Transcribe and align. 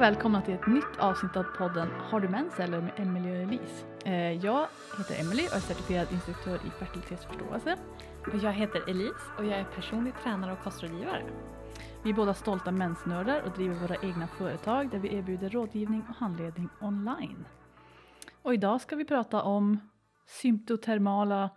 och 0.00 0.04
välkomna 0.04 0.42
till 0.42 0.54
ett 0.54 0.66
nytt 0.66 0.98
avsnitt 0.98 1.36
av 1.36 1.42
podden 1.42 1.88
Har 1.90 2.20
du 2.20 2.28
mens 2.28 2.60
eller 2.60 2.80
med 2.80 2.92
Emelie 2.96 3.30
och 3.30 3.42
Elise. 3.42 3.86
Eh, 4.04 4.32
jag 4.44 4.66
heter 4.98 5.20
Emelie 5.20 5.48
och 5.48 5.56
är 5.56 5.60
certifierad 5.60 6.12
instruktör 6.12 6.54
i 6.54 6.70
fertilitetsförståelse. 6.70 7.76
Och 8.32 8.38
jag 8.42 8.52
heter 8.52 8.90
Elise 8.90 9.20
och 9.38 9.44
jag 9.44 9.58
är 9.58 9.64
personlig 9.64 10.14
tränare 10.22 10.52
och 10.52 10.62
kostrådgivare. 10.62 11.22
Vi 12.04 12.10
är 12.10 12.14
båda 12.14 12.34
stolta 12.34 12.70
mensnördar 12.70 13.42
och 13.42 13.50
driver 13.50 13.74
våra 13.74 13.96
egna 14.02 14.26
företag 14.26 14.90
där 14.90 14.98
vi 14.98 15.14
erbjuder 15.14 15.50
rådgivning 15.50 16.02
och 16.08 16.14
handledning 16.14 16.68
online. 16.80 17.44
Och 18.42 18.54
idag 18.54 18.80
ska 18.80 18.96
vi 18.96 19.04
prata 19.04 19.42
om 19.42 19.80
symptotermala 20.26 21.50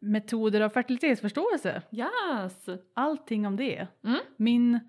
metoder 0.00 0.60
av 0.60 0.68
fertilitetsförståelse. 0.68 1.82
Yes! 1.90 2.66
Allting 2.94 3.46
om 3.46 3.56
det. 3.56 3.86
Mm. 4.04 4.20
Min 4.36 4.80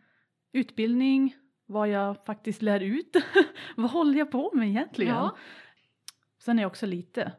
utbildning, 0.53 1.35
vad 1.67 1.89
jag 1.89 2.25
faktiskt 2.25 2.61
lär 2.61 2.79
ut. 2.79 3.15
vad 3.75 3.91
håller 3.91 4.19
jag 4.19 4.31
på 4.31 4.51
med 4.53 4.67
egentligen? 4.67 5.15
Ja. 5.15 5.35
Sen 6.39 6.59
är 6.59 6.63
jag 6.63 6.69
också 6.69 6.85
lite 6.85 7.31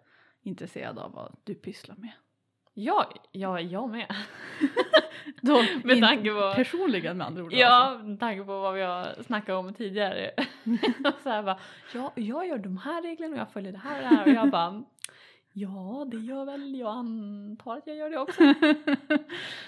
intresserad 0.43 0.99
av 0.99 1.13
vad 1.13 1.37
du 1.45 1.55
pysslar 1.55 1.97
med. 1.97 2.11
Ja, 2.75 3.13
ja, 3.33 3.61
jag 3.61 3.91
med. 3.91 4.15
Då, 5.43 5.63
Med 5.85 6.01
tanke 6.01 6.31
på- 6.31 6.53
Personligen 6.57 7.17
med 7.19 7.27
andra 7.27 7.43
ord. 7.43 7.47
alltså. 7.53 7.61
Ja, 7.61 8.01
med 8.05 8.21
tanke 8.21 8.45
på 8.45 8.61
vad 8.61 8.75
vi 8.75 8.83
har 8.83 9.23
snackat 9.23 9.55
om 9.57 9.75
tidigare. 9.75 10.31
så 11.23 11.29
här 11.31 11.43
bara, 11.43 11.59
ja, 11.95 12.13
jag 12.17 12.47
gör 12.49 12.59
de 12.59 12.77
här 12.79 13.03
reglerna 13.03 13.35
och 13.35 13.41
jag 13.41 13.53
följer 13.53 13.73
det 13.73 13.79
här 13.79 13.97
och 13.97 14.03
det 14.11 14.17
här. 14.17 14.23
Och 14.27 14.33
jag 14.33 14.51
bara, 14.51 14.83
ja, 15.53 16.07
det 16.11 16.17
gör 16.17 16.45
väl 16.45 16.75
jag 16.79 16.91
antar 16.91 17.77
att 17.77 17.87
jag 17.87 17.97
gör 17.97 18.11
det 18.11 18.19
också. 18.19 18.43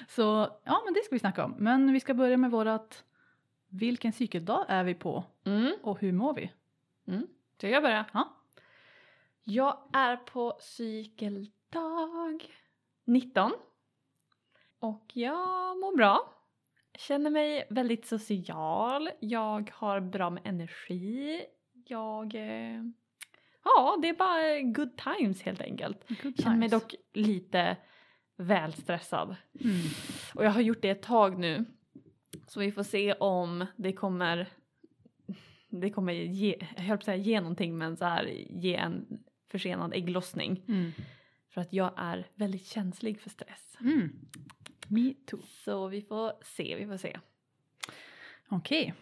Så 0.08 0.48
ja, 0.64 0.82
men 0.84 0.94
det 0.94 1.00
ska 1.04 1.14
vi 1.14 1.18
snacka 1.18 1.44
om. 1.44 1.54
Men 1.58 1.92
vi 1.92 2.00
ska 2.00 2.14
börja 2.14 2.36
med 2.36 2.50
vårat 2.50 3.04
vilken 3.70 4.12
cykeldag 4.12 4.64
är 4.68 4.84
vi 4.84 4.94
på 4.94 5.24
Mm. 5.44 5.72
och 5.82 6.00
hur 6.00 6.12
mår 6.12 6.34
vi? 6.34 6.52
Mm. 7.08 7.26
Ska 7.56 7.68
jag 7.68 7.82
börja? 7.82 8.04
Ja. 8.12 8.36
Jag 9.44 9.78
är 9.92 10.16
på 10.16 10.56
cykeldag 10.60 12.44
19. 13.04 13.52
Och 14.78 15.04
jag 15.14 15.78
mår 15.78 15.96
bra. 15.96 16.34
Känner 16.94 17.30
mig 17.30 17.66
väldigt 17.70 18.06
social. 18.06 19.10
Jag 19.20 19.70
har 19.74 20.00
bra 20.00 20.30
med 20.30 20.42
energi. 20.46 21.40
Jag... 21.86 22.34
Eh, 22.34 22.82
ja, 23.64 23.98
det 24.02 24.08
är 24.08 24.14
bara 24.14 24.60
good 24.60 24.96
times 24.96 25.42
helt 25.42 25.60
enkelt. 25.60 26.08
Good 26.22 26.40
Känner 26.42 26.56
mig 26.56 26.68
times. 26.68 26.82
dock 26.82 26.94
lite 27.12 27.76
väl 28.36 28.72
stressad. 28.72 29.36
Mm. 29.60 29.76
Och 30.34 30.44
jag 30.44 30.50
har 30.50 30.60
gjort 30.60 30.82
det 30.82 30.90
ett 30.90 31.02
tag 31.02 31.38
nu. 31.38 31.64
Så 32.50 32.60
vi 32.60 32.72
får 32.72 32.82
se 32.82 33.12
om 33.12 33.66
det 33.76 33.92
kommer 33.92 34.48
det 35.68 35.90
kommer 35.90 36.12
ge, 36.12 36.56
jag 36.76 36.82
höll 36.82 36.96
på 36.96 37.00
att 37.00 37.04
säga 37.04 37.16
ge 37.16 37.40
någonting 37.40 37.78
men 37.78 37.96
så 37.96 38.04
här 38.04 38.24
ge 38.50 38.74
en 38.74 39.22
försenad 39.50 39.94
ägglossning. 39.94 40.62
Mm. 40.68 40.92
För 41.48 41.60
att 41.60 41.72
jag 41.72 41.92
är 41.96 42.26
väldigt 42.34 42.66
känslig 42.66 43.20
för 43.20 43.30
stress. 43.30 43.76
Mm. 43.80 44.12
Me 44.88 45.14
too. 45.26 45.40
Så 45.42 45.88
vi 45.88 46.02
får 46.02 46.32
se, 46.42 46.76
vi 46.76 46.86
får 46.86 46.96
se. 46.96 47.18
Okej. 48.48 48.94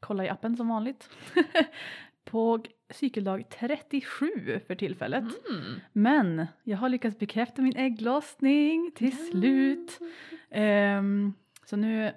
Kolla 0.00 0.24
i 0.24 0.28
appen 0.28 0.56
som 0.56 0.68
vanligt. 0.68 1.10
på 2.24 2.64
cykeldag 2.90 3.44
37 3.50 4.60
för 4.66 4.74
tillfället. 4.74 5.24
Mm. 5.50 5.80
Men 5.92 6.46
jag 6.62 6.78
har 6.78 6.88
lyckats 6.88 7.18
bekräfta 7.18 7.62
min 7.62 7.76
ägglossning 7.76 8.92
till 8.94 9.30
slut. 9.30 9.98
Ehm, 10.50 11.32
så 11.64 11.76
nu 11.76 12.12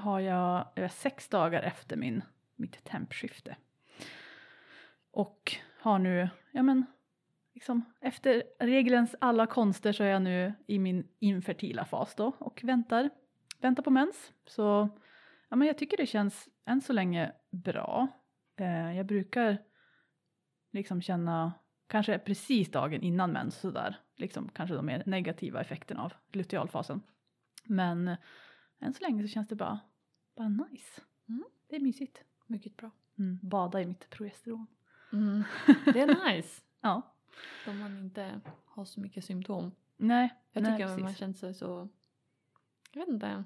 har 0.00 0.20
jag, 0.20 0.68
jag 0.74 0.84
är 0.84 0.88
sex 0.88 1.28
dagar 1.28 1.62
efter 1.62 1.96
min, 1.96 2.22
mitt 2.56 2.84
tempskifte. 2.84 3.56
Och 5.10 5.56
har 5.80 5.98
nu, 5.98 6.28
ja 6.52 6.62
men, 6.62 6.86
liksom 7.54 7.84
efter 8.00 8.42
regelns 8.58 9.14
alla 9.20 9.46
konster 9.46 9.92
så 9.92 10.04
är 10.04 10.08
jag 10.08 10.22
nu 10.22 10.52
i 10.66 10.78
min 10.78 11.08
infertila 11.18 11.84
fas 11.84 12.14
då 12.14 12.32
och 12.38 12.60
väntar, 12.64 13.10
väntar 13.60 13.82
på 13.82 13.90
mens. 13.90 14.32
Så 14.46 14.88
ja 15.48 15.56
men 15.56 15.68
jag 15.68 15.78
tycker 15.78 15.96
det 15.96 16.06
känns 16.06 16.48
än 16.64 16.80
så 16.80 16.92
länge 16.92 17.32
bra. 17.50 18.08
Eh, 18.56 18.96
jag 18.96 19.06
brukar 19.06 19.58
liksom 20.72 21.02
känna, 21.02 21.52
kanske 21.86 22.18
precis 22.18 22.70
dagen 22.70 23.02
innan 23.02 23.32
mens 23.32 23.60
sådär, 23.60 24.00
liksom 24.16 24.48
kanske 24.48 24.74
de 24.74 24.86
mer 24.86 25.02
negativa 25.06 25.60
effekterna 25.60 26.02
av 26.02 26.12
lutealfasen. 26.32 27.02
Men 27.64 28.16
än 28.80 28.94
så 28.94 29.02
länge 29.02 29.22
så 29.22 29.28
känns 29.28 29.48
det 29.48 29.54
bara, 29.54 29.80
bara 30.40 30.68
nice. 30.70 31.00
Mm. 31.28 31.44
Det 31.68 31.76
är 31.76 31.80
mysigt. 31.80 32.24
Mycket 32.46 32.76
bra. 32.76 32.90
Mm. 33.18 33.38
Bada 33.42 33.80
i 33.80 33.86
mitt 33.86 34.10
progesteron. 34.10 34.66
Mm. 35.12 35.42
Det 35.84 36.00
är 36.00 36.32
nice. 36.32 36.62
Ja. 36.80 37.14
Om 37.66 37.78
man 37.78 37.98
inte 37.98 38.40
har 38.64 38.84
så 38.84 39.00
mycket 39.00 39.24
symptom. 39.24 39.72
Nej, 39.96 40.34
Jag 40.52 40.62
nej, 40.62 40.72
tycker 40.72 40.84
att 40.84 40.90
man 40.98 41.06
precis. 41.06 41.18
känner 41.18 41.34
sig 41.34 41.54
så, 41.54 41.88
jag 42.92 43.00
vet 43.00 43.08
inte. 43.08 43.44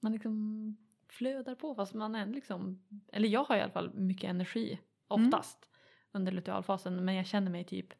Man 0.00 0.12
liksom 0.12 0.76
flödar 1.08 1.54
på 1.54 1.74
fast 1.74 1.94
man 1.94 2.14
är 2.14 2.26
liksom, 2.26 2.82
eller 3.12 3.28
jag 3.28 3.44
har 3.44 3.56
i 3.56 3.60
alla 3.60 3.72
fall 3.72 3.94
mycket 3.94 4.30
energi 4.30 4.80
oftast 5.08 5.68
under 6.12 6.32
lutealfasen 6.32 7.04
men 7.04 7.14
jag 7.14 7.26
känner 7.26 7.50
mig 7.50 7.64
typ 7.64 7.94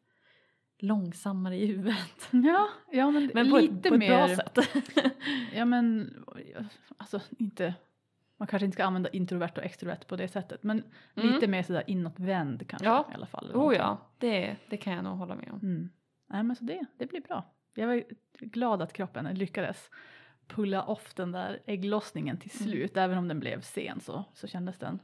långsammare 0.77 1.55
i 1.57 1.65
huvudet. 1.65 2.29
Ja, 2.31 2.67
ja 2.91 3.11
men, 3.11 3.31
Men 3.33 3.49
på, 3.51 3.57
lite 3.57 3.73
ett, 3.75 3.81
på 3.87 3.93
ett 3.93 3.99
mer. 3.99 4.27
bra 4.27 4.35
sätt. 4.35 4.57
Ja 5.53 5.65
men, 5.65 6.13
alltså 6.97 7.21
inte, 7.39 7.73
man 8.37 8.47
kanske 8.47 8.65
inte 8.65 8.75
ska 8.75 8.85
använda 8.85 9.09
introvert 9.09 9.51
och 9.57 9.63
extrovert 9.63 10.07
på 10.07 10.15
det 10.15 10.27
sättet. 10.27 10.63
Men 10.63 10.83
Mm. 11.15 11.33
lite 11.33 11.47
mer 11.47 11.63
sådär 11.63 11.83
inåtvänd 11.87 12.67
kanske 12.67 12.85
Ja. 12.87 13.07
i 13.11 13.13
alla 13.13 13.25
fall. 13.25 13.51
oh 13.55 13.75
ja, 13.75 13.97
det, 14.17 14.55
det 14.69 14.77
kan 14.77 14.93
jag 14.93 15.03
nog 15.03 15.17
hålla 15.17 15.35
med 15.35 15.49
om. 15.51 15.59
Mm. 15.59 15.89
Nej 16.27 16.43
men 16.43 16.55
så 16.55 16.63
det, 16.63 16.85
det 16.97 17.05
blir 17.05 17.21
bra. 17.21 17.53
Jag 17.73 17.87
var 17.87 18.03
glad 18.39 18.81
att 18.81 18.93
kroppen 18.93 19.35
lyckades 19.35 19.89
pulla 20.47 20.83
off 20.83 21.13
den 21.13 21.31
där 21.31 21.59
ägglossningen 21.65 22.37
till 22.37 22.51
Mm. 22.59 22.71
slut. 22.71 22.97
Även 22.97 23.17
om 23.17 23.27
den 23.27 23.39
blev 23.39 23.61
sen 23.61 23.99
så, 23.99 24.25
så 24.33 24.47
kändes 24.47 24.77
den 24.77 24.99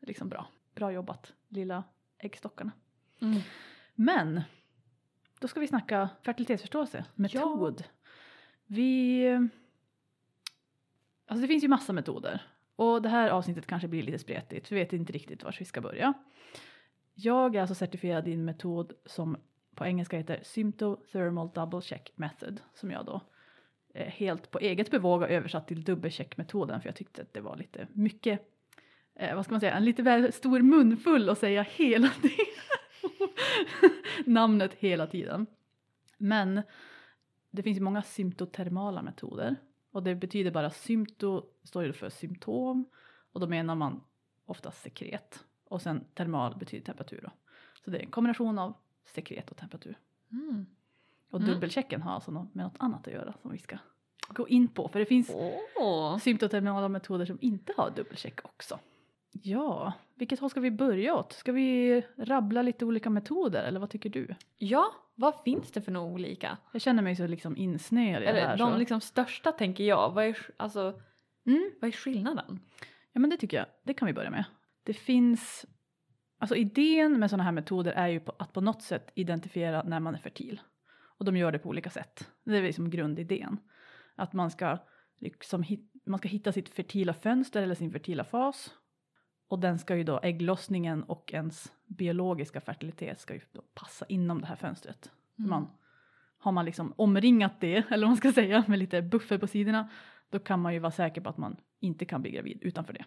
liksom 0.00 0.28
bra. 0.28 0.46
Bra 0.74 0.92
jobbat 0.92 1.32
lilla 1.48 1.84
äggstockarna. 2.18 2.70
Mm. 3.20 3.40
Men 3.94 4.40
då 5.40 5.48
ska 5.48 5.60
vi 5.60 5.68
snacka 5.68 6.08
fertilitetsförståelse, 6.22 7.04
metod. 7.14 7.84
Vi... 8.66 9.26
Alltså 11.26 11.42
det 11.42 11.48
finns 11.48 11.64
ju 11.64 11.68
massa 11.68 11.92
metoder. 11.92 12.42
Och 12.76 13.02
det 13.02 13.08
här 13.08 13.30
avsnittet 13.30 13.66
kanske 13.66 13.88
blir 13.88 14.02
lite 14.02 14.18
spretigt, 14.18 14.72
vi 14.72 14.76
vet 14.76 14.92
inte 14.92 15.12
riktigt 15.12 15.44
var 15.44 15.56
vi 15.58 15.64
ska 15.64 15.80
börja. 15.80 16.14
Jag 17.14 17.56
är 17.56 17.60
alltså 17.60 17.74
certifierad 17.74 18.28
i 18.28 18.32
en 18.32 18.44
metod 18.44 18.92
som 19.06 19.36
på 19.74 19.86
engelska 19.86 20.16
heter 20.16 20.40
Symptothermal 20.42 21.50
Double 21.54 21.80
Check 21.80 22.12
Method, 22.14 22.60
som 22.74 22.90
jag 22.90 23.06
då 23.06 23.20
eh, 23.94 24.06
helt 24.06 24.50
på 24.50 24.58
eget 24.58 24.90
bevåg 24.90 25.20
har 25.20 25.28
översatt 25.28 25.68
till 25.68 25.84
dubbelcheckmetoden, 25.84 26.80
för 26.80 26.88
jag 26.88 26.96
tyckte 26.96 27.22
att 27.22 27.32
det 27.32 27.40
var 27.40 27.56
lite 27.56 27.86
mycket, 27.92 28.40
eh, 29.14 29.34
vad 29.34 29.44
ska 29.44 29.52
man 29.52 29.60
säga, 29.60 29.74
en 29.74 29.84
lite 29.84 30.02
väl 30.02 30.32
stor 30.32 30.60
munfull 30.60 31.28
att 31.28 31.38
säga 31.38 31.62
hela 31.62 32.08
tiden. 32.08 32.46
Namnet 34.26 34.74
hela 34.74 35.06
tiden. 35.06 35.46
Men 36.18 36.62
det 37.50 37.62
finns 37.62 37.78
ju 37.78 37.82
många 37.82 38.02
symptotermala 38.02 39.02
metoder 39.02 39.56
och 39.90 40.02
det 40.02 40.14
betyder 40.14 40.50
bara 40.50 40.70
sympto 40.70 41.42
står 41.62 41.84
ju 41.84 41.92
för 41.92 42.10
symptom 42.10 42.84
och 43.32 43.40
då 43.40 43.46
menar 43.46 43.74
man 43.74 44.00
oftast 44.46 44.82
sekret 44.82 45.44
och 45.64 45.82
sen 45.82 46.04
termal 46.14 46.56
betyder 46.56 46.84
temperatur 46.84 47.20
då. 47.22 47.30
Så 47.84 47.90
det 47.90 47.98
är 47.98 48.02
en 48.02 48.10
kombination 48.10 48.58
av 48.58 48.74
sekret 49.04 49.50
och 49.50 49.56
temperatur. 49.56 49.98
Mm. 50.32 50.66
Och 51.30 51.40
Mm. 51.40 51.50
dubbelchecken 51.54 52.02
har 52.02 52.12
alltså 52.12 52.30
med 52.30 52.48
något 52.54 52.76
annat 52.78 53.06
att 53.06 53.12
göra 53.12 53.34
som 53.42 53.50
vi 53.52 53.58
ska 53.58 53.78
gå 54.28 54.48
in 54.48 54.68
på 54.68 54.88
för 54.88 54.98
det 54.98 55.06
finns 55.06 55.30
Åh. 55.76 56.18
symptoterminala 56.18 56.88
metoder 56.88 57.26
som 57.26 57.38
inte 57.40 57.72
har 57.76 57.90
dubbelcheck 57.90 58.44
också. 58.44 58.78
Ja, 59.32 59.92
vilket 60.14 60.40
håll 60.40 60.50
ska 60.50 60.60
vi 60.60 60.70
börja 60.70 61.14
åt? 61.14 61.32
Ska 61.32 61.52
vi 61.52 62.02
rabbla 62.16 62.62
lite 62.62 62.84
olika 62.84 63.10
metoder 63.10 63.62
eller 63.62 63.80
vad 63.80 63.90
tycker 63.90 64.10
du? 64.10 64.34
Ja, 64.58 64.94
vad 65.14 65.34
finns 65.44 65.72
det 65.72 65.82
för 65.82 65.92
några 65.92 66.12
olika? 66.12 66.58
Jag 66.72 66.82
känner 66.82 67.02
mig 67.02 67.16
så 67.16 67.26
liksom 67.26 67.56
insnöad 67.56 68.22
i 68.22 68.26
det 68.26 68.32
här. 68.32 68.56
De 68.56 68.72
så. 68.72 68.78
liksom 68.78 69.00
största 69.00 69.52
tänker 69.52 69.84
jag. 69.84 70.10
Vad 70.10 70.24
är, 70.24 70.36
alltså, 70.56 71.00
Mm, 71.46 71.70
vad 71.80 71.88
är 71.88 71.92
skillnaden? 71.92 72.60
ja 73.12 73.20
men 73.20 73.30
det 73.30 73.36
tycker 73.36 73.56
jag, 73.56 73.66
det 73.84 73.94
kan 73.94 74.06
vi 74.06 74.12
börja 74.12 74.30
med. 74.30 74.44
Det 74.82 74.94
finns, 74.94 75.66
alltså 76.38 76.56
idén 76.56 77.20
med 77.20 77.30
sådana 77.30 77.44
här 77.44 77.52
metoder 77.52 77.92
är 77.92 78.08
ju 78.08 78.20
på, 78.20 78.32
att 78.38 78.52
på 78.52 78.60
något 78.60 78.82
sätt 78.82 79.12
identifiera 79.14 79.82
när 79.82 80.00
man 80.00 80.14
är 80.14 80.18
fertil. 80.18 80.60
Och 81.18 81.24
de 81.24 81.36
gör 81.36 81.52
det 81.52 81.58
på 81.58 81.68
olika 81.68 81.90
sätt. 81.90 82.28
Det 82.44 82.56
är 82.56 82.62
liksom 82.62 82.90
grundidén. 82.90 83.58
Att 84.14 84.32
man 84.32 84.50
ska, 84.50 84.78
liksom 85.18 85.62
hit, 85.62 85.92
man 86.06 86.18
ska 86.18 86.28
hitta 86.28 86.52
sitt 86.52 86.68
fertila 86.68 87.14
fönster 87.14 87.62
eller 87.62 87.74
sin 87.74 87.92
fertila 87.92 88.24
fas. 88.24 88.70
Och 89.48 89.58
den 89.58 89.78
ska 89.78 89.96
ju 89.96 90.04
då, 90.04 90.20
ägglossningen 90.22 91.02
och 91.02 91.32
ens 91.34 91.72
biologiska 91.86 92.60
fertilitet 92.60 93.20
ska 93.20 93.34
ju 93.34 93.40
då 93.52 93.62
passa 93.74 94.06
inom 94.08 94.40
det 94.40 94.46
här 94.46 94.56
fönstret. 94.56 95.10
Mm. 95.38 95.50
Man, 95.50 95.70
har 96.38 96.52
man 96.52 96.64
liksom 96.64 96.92
omringat 96.96 97.60
det, 97.60 97.76
eller 97.90 98.06
vad 98.06 98.10
man 98.10 98.16
ska 98.16 98.32
säga, 98.32 98.64
med 98.66 98.78
lite 98.78 99.02
buffer 99.02 99.38
på 99.38 99.46
sidorna, 99.46 99.90
då 100.30 100.38
kan 100.38 100.60
man 100.60 100.74
ju 100.74 100.78
vara 100.78 100.92
säker 100.92 101.20
på 101.20 101.28
att 101.28 101.38
man 101.38 101.56
inte 101.80 102.04
kan 102.04 102.22
bli 102.22 102.30
gravid 102.30 102.58
utanför 102.62 102.92
det. 102.92 103.04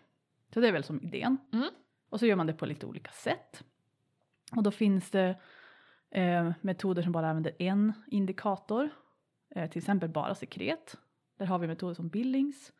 Så 0.53 0.59
det 0.59 0.67
är 0.67 0.71
väl 0.71 0.83
som 0.83 1.01
idén. 1.01 1.37
Mm. 1.53 1.69
Och 2.09 2.19
så 2.19 2.25
gör 2.25 2.35
man 2.35 2.47
det 2.47 2.53
på 2.53 2.65
lite 2.65 2.85
olika 2.85 3.11
sätt. 3.11 3.63
Och 4.55 4.63
då 4.63 4.71
finns 4.71 5.11
det 5.11 5.35
eh, 6.11 6.51
metoder 6.61 7.01
som 7.01 7.11
bara 7.11 7.29
använder 7.29 7.61
en 7.61 7.93
indikator. 8.07 8.89
Eh, 9.55 9.69
till 9.69 9.79
exempel 9.79 10.09
bara 10.09 10.35
sekret. 10.35 10.97
Där 11.37 11.45
har 11.45 11.59
vi 11.59 11.67
metoder 11.67 11.93
som 11.93 12.09
Billings, 12.09 12.71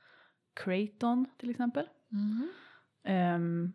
Creighton 0.53 1.25
till 1.37 1.49
exempel. 1.49 1.87
Mm. 2.11 2.49
Ehm, 3.03 3.73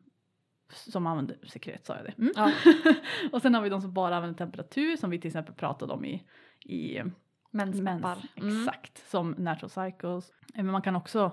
som 0.73 1.07
använder 1.07 1.39
sekret 1.47 1.87
sa 1.87 1.97
jag 1.97 2.05
det. 2.05 2.15
Mm. 2.19 2.33
Ja. 2.37 2.53
och 3.33 3.43
sen 3.43 3.55
har 3.55 3.63
vi 3.63 3.69
de 3.69 3.81
som 3.81 3.93
bara 3.93 4.17
använder 4.17 4.39
temperatur 4.39 4.97
som 4.97 5.11
vi 5.11 5.21
till 5.21 5.29
exempel 5.29 5.55
pratade 5.55 5.93
om 5.93 6.05
i, 6.05 6.27
i 6.65 7.03
Mensmappar. 7.51 8.19
Mm. 8.37 8.61
Exakt, 8.61 9.09
som 9.11 9.31
natural 9.31 9.71
cycles. 9.71 10.31
Eh, 10.31 10.65
Men 10.65 10.67
man 10.73 10.83
kan 10.83 10.97
också 10.97 11.33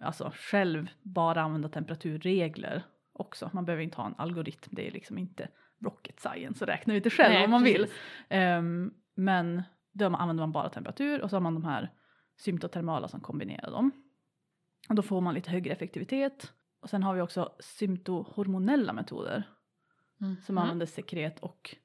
alltså, 0.00 0.32
själv 0.34 0.88
bara 1.02 1.42
använda 1.42 1.68
temperaturregler 1.68 2.82
också. 3.12 3.50
Man 3.52 3.64
behöver 3.64 3.82
inte 3.82 3.96
ha 3.96 4.06
en 4.06 4.14
algoritm, 4.18 4.70
det 4.72 4.86
är 4.86 4.90
liksom 4.90 5.18
inte 5.18 5.48
rocket 5.80 6.20
science 6.20 6.58
så 6.58 6.64
räknar 6.64 6.94
ut 6.94 7.04
det 7.04 7.10
själv 7.10 7.34
Nej, 7.34 7.44
om 7.44 7.50
man 7.50 7.62
vill. 7.62 7.76
precis. 7.82 7.96
Ehm, 8.28 8.94
men 9.14 9.62
då 9.92 10.06
använder 10.06 10.42
man 10.42 10.52
bara 10.52 10.68
temperatur 10.68 11.22
och 11.22 11.30
så 11.30 11.36
har 11.36 11.40
man 11.40 11.54
de 11.54 11.64
här 11.64 11.90
symptotermala 12.36 13.08
som 13.08 13.20
kombinerar 13.20 13.70
dem. 13.70 13.90
Och 14.88 14.94
då 14.94 15.02
får 15.02 15.20
man 15.20 15.34
lite 15.34 15.50
högre 15.50 15.72
effektivitet. 15.72 16.52
Och 16.84 16.90
sen 16.90 17.02
har 17.02 17.14
vi 17.14 17.20
också 17.20 17.52
symptohormonella 17.60 18.92
metoder 18.92 19.42
Mm. 20.20 20.36
som 20.46 20.58
använder 20.58 20.86
sekret 20.86 21.40
och 21.40 21.76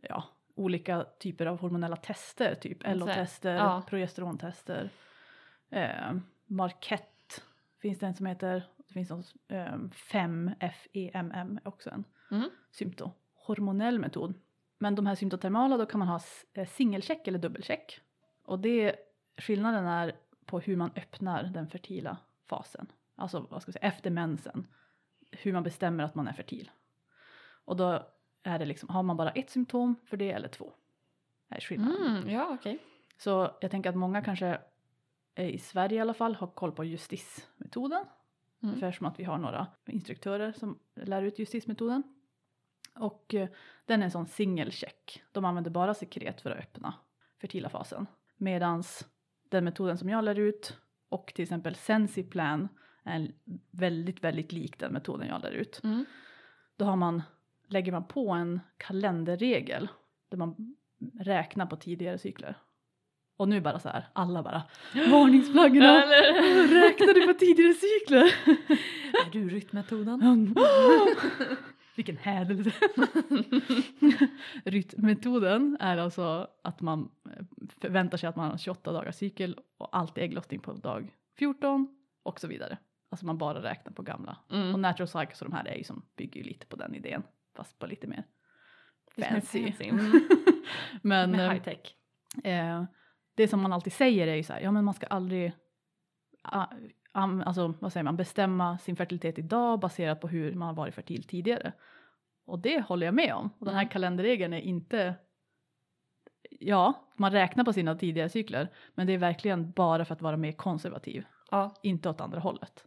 ja, 0.00 0.24
olika 0.54 1.04
typer 1.18 1.46
av 1.46 1.58
hormonella 1.60 1.96
tester, 1.96 2.54
typ 2.54 2.78
LO-tester, 2.86 3.54
ja. 3.54 3.82
progesterontester. 3.88 4.90
Eh, 5.70 6.12
Marquette 6.46 7.40
finns 7.78 7.98
det 7.98 8.06
en 8.06 8.14
som 8.14 8.26
heter, 8.26 8.68
det 8.86 8.92
finns 8.94 9.10
någon, 9.10 9.22
eh, 9.48 9.74
5-FEMM 9.92 11.58
också 11.64 11.90
en 11.90 12.04
Mm. 12.30 12.50
symptohormonell 12.70 13.98
metod. 13.98 14.34
Men 14.78 14.94
de 14.94 15.06
här 15.06 15.14
symptotermala 15.14 15.76
då 15.76 15.86
kan 15.86 15.98
man 15.98 16.08
ha 16.08 16.20
eh, 16.52 16.66
singelcheck 16.68 17.28
eller 17.28 17.38
dubbelcheck. 17.38 18.00
Och 18.44 18.58
det, 18.58 18.96
skillnaden 19.36 19.86
är 19.86 20.16
på 20.44 20.60
hur 20.60 20.76
man 20.76 20.90
öppnar 20.96 21.42
den 21.44 21.68
fertila 21.68 22.16
fasen. 22.46 22.86
Alltså 23.14 23.46
vad 23.50 23.62
ska 23.62 23.68
jag 23.68 23.74
säga, 23.74 23.88
efter 23.88 24.10
mensen. 24.10 24.66
Hur 25.30 25.52
man 25.52 25.62
bestämmer 25.62 26.04
att 26.04 26.14
man 26.14 26.28
är 26.28 26.32
fertil. 26.32 26.70
Och 27.64 27.76
då 27.76 28.06
är 28.42 28.58
det 28.58 28.64
liksom, 28.64 28.88
har 28.88 29.02
man 29.02 29.16
bara 29.16 29.30
ett 29.30 29.50
symptom 29.50 29.96
för 30.04 30.16
det 30.16 30.30
eller 30.30 30.48
två? 30.48 30.72
Är 31.48 31.60
skillnaden. 31.60 32.16
Mm. 32.16 32.30
Ja, 32.30 32.48
okej. 32.60 32.78
Så 33.18 33.50
jag 33.60 33.70
tänker 33.70 33.90
att 33.90 33.96
många 33.96 34.22
kanske 34.22 34.60
eh, 35.34 35.48
i 35.48 35.58
Sverige 35.58 35.98
i 35.98 36.00
alla 36.00 36.14
fall 36.14 36.34
har 36.34 36.46
koll 36.46 36.72
på 36.72 36.84
justismetoden. 36.84 38.04
Mm. 38.62 38.74
Ungefär 38.74 38.92
som 38.92 39.06
att 39.06 39.20
vi 39.20 39.24
har 39.24 39.38
några 39.38 39.66
instruktörer 39.86 40.52
som 40.52 40.78
lär 40.94 41.22
ut 41.22 41.38
justismetoden. 41.38 42.02
Och 42.94 43.34
eh, 43.34 43.48
den 43.84 44.00
är 44.00 44.04
en 44.04 44.10
sån 44.10 44.26
singelcheck. 44.26 45.22
De 45.32 45.44
använder 45.44 45.70
bara 45.70 45.94
sekret 45.94 46.40
för 46.40 46.50
att 46.50 46.58
öppna 46.58 46.94
fertila 47.40 47.68
fasen. 47.68 48.06
Medans 48.36 49.08
den 49.48 49.64
metoden 49.64 49.98
som 49.98 50.08
jag 50.08 50.24
lär 50.24 50.38
ut 50.38 50.78
och 51.08 51.32
till 51.34 51.42
exempel 51.42 51.74
Sensiplan 51.74 52.68
är 53.04 53.32
väldigt, 53.70 54.24
väldigt 54.24 54.52
lik 54.52 54.78
den 54.78 54.92
metoden 54.92 55.28
jag 55.28 55.42
lär 55.42 55.50
ut. 55.50 55.80
Mm. 55.84 56.04
Då 56.76 56.84
har 56.84 56.96
man, 56.96 57.22
lägger 57.68 57.92
man 57.92 58.04
på 58.04 58.30
en 58.30 58.60
kalenderregel 58.76 59.88
där 60.30 60.38
man 60.38 60.76
räknar 61.20 61.66
på 61.66 61.76
tidigare 61.76 62.18
cykler. 62.18 62.54
Och 63.36 63.48
nu 63.48 63.60
bara 63.60 63.78
så 63.78 63.88
här, 63.88 64.08
alla 64.12 64.42
bara 64.42 64.62
varningsflaggorna. 65.10 66.02
Eller- 66.02 66.68
Räknar 66.82 67.14
du 67.14 67.26
på 67.26 67.34
tidigare 67.34 67.74
cykler? 67.74 68.24
Är 69.26 69.30
du 69.32 69.48
rytmetoden? 69.48 70.22
Vilken 71.96 72.16
hädelse. 72.16 72.72
Rytmetoden 74.64 75.76
är 75.80 75.96
alltså 75.96 76.48
att 76.62 76.80
man 76.80 77.10
eh, 77.26 77.44
förväntar 77.80 78.18
sig 78.18 78.28
att 78.28 78.36
man 78.36 78.50
har 78.50 78.58
28 78.58 78.92
dagars 78.92 79.14
cykel 79.16 79.58
och 79.78 79.96
alltid 79.96 80.24
ägglossning 80.24 80.60
på 80.60 80.72
dag 80.72 81.14
14 81.38 81.88
och 82.22 82.40
så 82.40 82.46
vidare. 82.48 82.78
Alltså 83.14 83.26
man 83.26 83.38
bara 83.38 83.62
räknar 83.62 83.92
på 83.92 84.02
gamla. 84.02 84.36
Och 84.48 84.54
Mm. 84.56 84.80
natural 84.82 85.08
cycles 85.08 85.42
och 85.42 85.48
de 85.50 85.56
här 85.56 85.68
är 85.68 85.74
ju 85.74 85.84
som 85.84 86.02
bygger 86.16 86.40
ju 86.40 86.46
lite 86.48 86.66
på 86.66 86.76
den 86.76 86.94
idén 86.94 87.22
fast 87.56 87.78
på 87.78 87.86
lite 87.86 88.06
mer 88.06 88.24
fancy. 89.16 89.72
fancy. 89.72 89.84
Mm. 89.90 90.28
Men 91.02 91.30
Med 91.30 91.46
eh, 91.46 91.50
high 91.52 91.62
tech. 91.62 91.96
eh, 92.44 92.84
det 93.34 93.48
som 93.48 93.62
man 93.62 93.72
alltid 93.72 93.92
säger 93.92 94.26
är 94.26 94.34
ju 94.34 94.42
så 94.42 94.52
här, 94.52 94.60
ja 94.60 94.70
men 94.70 94.84
man 94.84 94.94
ska 94.94 95.06
aldrig 95.06 95.52
ah, 96.42 96.66
am, 97.12 97.40
alltså, 97.46 97.74
vad 97.80 97.92
säger 97.92 98.04
man, 98.04 98.16
bestämma 98.16 98.78
sin 98.78 98.96
fertilitet 98.96 99.38
idag 99.38 99.80
baserat 99.80 100.20
på 100.20 100.28
hur 100.28 100.54
man 100.54 100.68
har 100.68 100.74
varit 100.74 100.94
fertil 100.94 101.22
tidigare. 101.24 101.72
Och 102.46 102.58
det 102.58 102.80
håller 102.80 103.06
jag 103.06 103.14
med 103.14 103.34
om. 103.34 103.50
Och 103.58 103.66
den 103.66 103.74
här 103.74 103.82
Mm. 103.82 103.90
kalenderregeln 103.92 104.52
är 104.52 104.60
inte, 104.60 105.14
ja, 106.50 107.08
man 107.16 107.32
räknar 107.32 107.64
på 107.64 107.72
sina 107.72 107.94
tidigare 107.94 108.28
cykler, 108.28 108.68
men 108.94 109.06
det 109.06 109.12
är 109.12 109.18
verkligen 109.18 109.70
bara 109.72 110.04
för 110.04 110.12
att 110.14 110.22
vara 110.22 110.36
mer 110.36 110.52
konservativ, 110.52 111.24
Ja. 111.50 111.74
inte 111.82 112.08
åt 112.08 112.20
andra 112.20 112.40
hållet. 112.40 112.84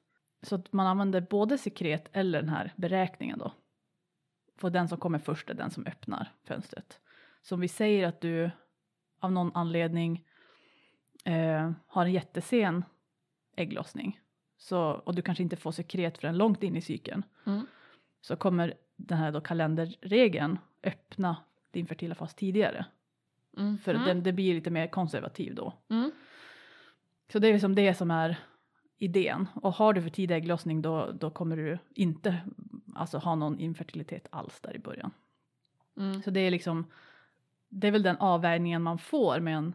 Så 0.48 0.56
att 0.56 0.74
man 0.74 0.88
använder 0.88 1.22
både 1.22 1.58
sekret 1.58 2.10
eller 2.12 2.42
den 2.42 2.50
här 2.50 2.74
beräkningen 2.76 3.40
då. 3.40 3.54
För 4.58 4.70
den 4.70 4.88
som 4.88 4.98
kommer 4.98 5.20
först 5.20 5.50
är 5.50 5.54
den 5.54 5.72
som 5.72 5.86
öppnar 5.86 6.32
fönstret. 6.44 7.00
Så 7.42 7.56
om 7.56 7.62
vi 7.62 7.68
säger 7.68 8.08
att 8.08 8.22
du 8.22 8.52
av 9.20 9.32
någon 9.32 9.52
anledning 9.54 10.26
eh, 11.24 11.72
har 11.88 12.06
en 12.06 12.12
jättesen 12.12 12.86
ägglossning 13.56 14.20
så, 14.58 14.80
och 14.82 15.16
du 15.16 15.22
kanske 15.22 15.44
inte 15.44 15.56
får 15.56 15.72
sekret 15.72 16.18
förrän 16.18 16.38
långt 16.38 16.64
in 16.64 16.76
i 16.76 16.82
cykeln 16.82 17.24
Mm. 17.46 17.66
så 18.22 18.36
kommer 18.36 18.74
den 18.96 19.18
här 19.18 19.32
då 19.32 19.42
kalenderregeln 19.42 20.60
öppna 20.84 21.38
din 21.72 21.88
fertila 21.88 22.16
fas 22.16 22.36
tidigare. 22.36 22.86
Mm. 23.58 23.78
För 23.78 23.94
mm. 23.94 24.08
den, 24.08 24.24
det 24.24 24.34
blir 24.34 24.54
lite 24.54 24.70
mer 24.70 24.88
konservativ 24.88 25.56
då. 25.56 25.74
Mm. 25.90 26.12
Så 27.32 27.40
det 27.40 27.48
är 27.48 27.54
liksom 27.54 27.76
det 27.76 27.94
som 27.94 28.12
är 28.12 28.38
idén. 28.98 29.48
Och 29.56 29.74
har 29.74 29.94
du 29.94 30.02
för 30.02 30.10
tidig 30.10 30.36
ägglossning 30.36 30.82
då, 30.82 31.12
då 31.12 31.30
kommer 31.30 31.58
du 31.58 31.78
inte 31.94 32.38
alltså, 32.96 33.18
ha 33.18 33.36
någon 33.36 33.60
infertilitet 33.60 34.28
alls 34.30 34.62
där 34.62 34.76
i 34.76 34.80
början. 34.80 35.12
Mm. 35.98 36.22
Så 36.22 36.30
det 36.32 36.40
är 36.40 36.52
liksom, 36.52 36.86
det 37.70 37.88
är 37.88 37.92
väl 37.92 38.04
den 38.04 38.18
avvägningen 38.18 38.84
man 38.84 38.98
får 38.98 39.40
med 39.40 39.58
en 39.58 39.74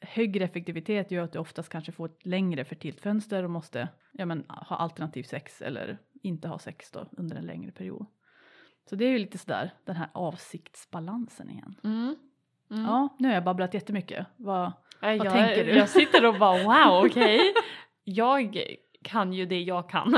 högre 0.00 0.44
effektivitet 0.44 1.10
gör 1.10 1.24
att 1.24 1.32
du 1.32 1.38
oftast 1.38 1.68
kanske 1.68 1.92
får 1.92 2.06
ett 2.06 2.26
längre 2.26 2.64
fertilt 2.64 3.00
fönster 3.00 3.42
och 3.42 3.50
måste 3.50 3.88
ja, 4.12 4.26
men, 4.26 4.44
ha 4.48 4.76
alternativ 4.76 5.22
sex 5.22 5.62
eller 5.62 5.98
inte 6.22 6.48
ha 6.48 6.58
sex 6.58 6.90
då 6.90 7.06
under 7.12 7.36
en 7.36 7.46
längre 7.46 7.72
period. 7.72 8.06
Så 8.90 8.96
det 8.96 9.04
är 9.04 9.10
ju 9.10 9.18
lite 9.18 9.38
sådär 9.38 9.70
den 9.84 9.96
här 9.96 10.08
avsiktsbalansen 10.12 11.50
igen. 11.50 11.74
Mm. 11.84 12.16
Mm. 12.70 12.84
Ja, 12.84 13.08
nu 13.18 13.28
har 13.28 13.34
jag 13.34 13.44
babblat 13.44 13.74
jättemycket. 13.74 14.26
Vad, 14.36 14.72
Nej, 15.02 15.18
Vad 15.18 15.26
jag, 15.26 15.32
tänker 15.32 15.64
du? 15.64 15.70
Jag 15.70 15.88
sitter 15.88 16.26
och 16.26 16.38
bara 16.38 16.62
wow, 16.62 17.06
okej. 17.06 17.40
jag 18.04 18.64
kan 19.02 19.32
ju 19.32 19.46
det 19.46 19.62
jag 19.62 19.88
kan. 19.90 20.14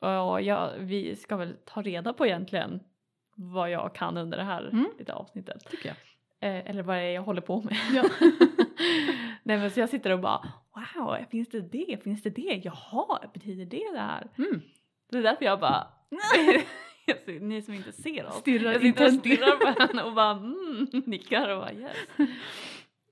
och 0.00 0.42
jag, 0.42 0.72
vi 0.78 1.16
ska 1.16 1.36
väl 1.36 1.56
ta 1.64 1.82
reda 1.82 2.12
på 2.12 2.26
egentligen 2.26 2.80
vad 3.36 3.70
jag 3.70 3.94
kan 3.94 4.16
under 4.16 4.38
det 4.38 4.44
här 4.44 4.68
Mm. 4.68 4.86
lilla 4.98 5.14
avsnittet. 5.14 5.70
tycker 5.70 5.88
jag. 5.88 5.96
Eh, 6.50 6.70
eller 6.70 6.82
vad 6.82 6.96
det 6.96 7.02
är 7.02 7.10
jag 7.10 7.22
håller 7.22 7.40
på 7.40 7.62
med. 7.62 7.76
Ja. 7.92 8.04
Nej 9.42 9.58
men 9.58 9.70
så 9.70 9.80
jag 9.80 9.88
sitter 9.88 10.10
och 10.10 10.20
bara 10.20 10.52
wow, 10.96 11.16
finns 11.30 11.48
det 11.48 11.60
det? 11.60 12.02
Finns 12.04 12.22
det 12.22 12.30
det? 12.30 12.60
Jaha, 12.64 13.20
betyder 13.34 13.64
det 13.64 13.92
det 13.92 14.00
här? 14.00 14.30
Mm. 14.38 14.60
Det 15.10 15.18
är 15.18 15.22
därför 15.22 15.44
jag 15.44 15.60
bara 15.60 15.86
Ni 17.40 17.62
som 17.62 17.74
inte 17.74 17.92
ser 17.92 18.26
oss. 18.26 18.34
Stirrar 18.34 18.72
jag 18.72 18.80
sitter 18.82 19.06
och 19.06 19.12
stirrar 19.12 19.56
på 19.56 19.80
henne 19.80 20.02
och 20.02 20.14
bara 20.14 20.30
mm, 20.30 20.86
nickar 21.06 21.48
och 21.48 21.60
bara 21.60 21.72
yes. 21.72 21.96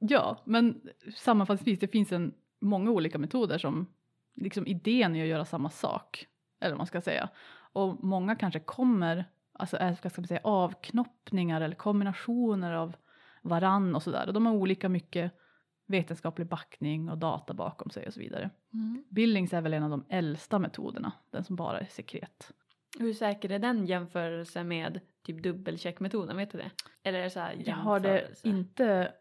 Ja, 0.01 0.43
men 0.45 0.81
sammanfattningsvis, 1.17 1.79
det 1.79 1.89
finns 1.89 2.13
en, 2.13 2.35
många 2.61 2.91
olika 2.91 3.19
metoder 3.19 3.59
som 3.59 3.87
liksom 4.35 4.67
idén 4.67 5.17
är 5.17 5.23
att 5.23 5.29
göra 5.29 5.45
samma 5.45 5.71
sak. 5.71 6.27
Eller 6.61 6.71
vad 6.71 6.79
man 6.79 6.87
ska 6.87 7.01
säga. 7.01 7.29
Och 7.73 8.05
många 8.05 8.37
kanske 8.37 8.61
kommer, 8.61 9.25
alltså 9.53 9.77
är, 9.77 9.97
vad 10.03 10.13
ska 10.13 10.21
man 10.21 10.29
säga, 10.29 10.41
avknoppningar 10.45 11.61
eller 11.61 11.75
kombinationer 11.75 12.73
av 12.73 12.97
varann 13.43 13.95
och 13.95 14.03
sådär. 14.03 14.27
Och 14.27 14.33
de 14.33 14.47
har 14.47 14.55
olika 14.55 14.89
mycket 14.89 15.33
vetenskaplig 15.87 16.47
backning 16.47 17.11
och 17.11 17.19
data 17.19 17.55
bakom 17.55 17.91
sig 17.91 18.07
och 18.07 18.15
så 18.15 18.21
vidare. 18.21 18.51
Mm. 18.73 19.05
Billings 19.09 19.53
är 19.53 19.61
väl 19.61 19.75
en 19.75 19.83
av 19.83 19.91
de 19.91 20.05
äldsta 20.09 20.59
metoderna, 20.59 21.13
den 21.31 21.45
som 21.45 21.57
bara 21.57 21.81
är 21.81 21.87
sekret. 21.87 22.53
Hur 22.99 23.13
säker 23.13 23.51
är 23.51 23.59
den 23.59 23.87
jämförelse 23.87 24.65
med 24.65 25.01
typ 25.23 25.43
dubbelcheckmetoden, 25.43 26.37
vet 26.37 26.51
du 26.51 26.59
det? 26.59 26.71
Eller 27.03 27.19
är 27.19 27.23
det 27.23 27.31
så 27.31 27.41
här 27.41 27.63
Jag 27.67 27.77
har 27.77 28.01
det 28.01 28.45
inte 28.45 29.13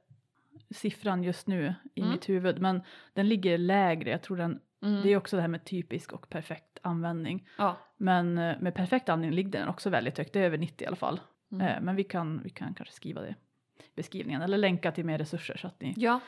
siffran 0.70 1.24
just 1.24 1.48
nu 1.48 1.74
i 1.94 2.00
Mm. 2.02 2.12
mitt 2.14 2.30
huvud, 2.30 2.60
men 2.62 2.82
den 3.14 3.28
ligger 3.30 3.58
lägre. 3.58 4.10
Jag 4.10 4.22
tror 4.22 4.38
den 4.38 4.60
Mm. 4.82 5.02
Det 5.02 5.10
är 5.10 5.18
också 5.18 5.36
det 5.36 5.42
här 5.42 5.50
med 5.50 5.66
typisk 5.66 6.14
och 6.14 6.30
perfekt 6.30 6.80
användning. 6.82 7.48
ja. 7.58 7.78
Men 7.98 8.38
eh, 8.38 8.60
med 8.60 8.76
perfekt 8.76 9.10
användning 9.10 9.36
ligger 9.36 9.52
den 9.60 9.68
också 9.68 9.90
väldigt 9.90 10.18
högt, 10.18 10.34
det 10.34 10.40
är 10.40 10.44
över 10.44 10.58
90 10.58 10.84
i 10.84 10.88
alla 10.88 10.96
fall. 10.96 11.20
Mm. 11.52 11.68
Eh, 11.68 11.82
Men 11.82 11.96
vi 11.96 12.04
kan, 12.04 12.42
vi 12.44 12.50
kan 12.50 12.74
kanske 12.74 12.96
skriva 12.96 13.22
det 13.22 13.36
i 13.80 13.96
beskrivningen 13.96 14.42
eller 14.42 14.58
länka 14.58 14.92
till 14.92 15.06
mer 15.06 15.18
resurser 15.18 15.58
så 15.58 15.68
att 15.68 15.82
ni 15.82 15.94
ja, 15.98 16.20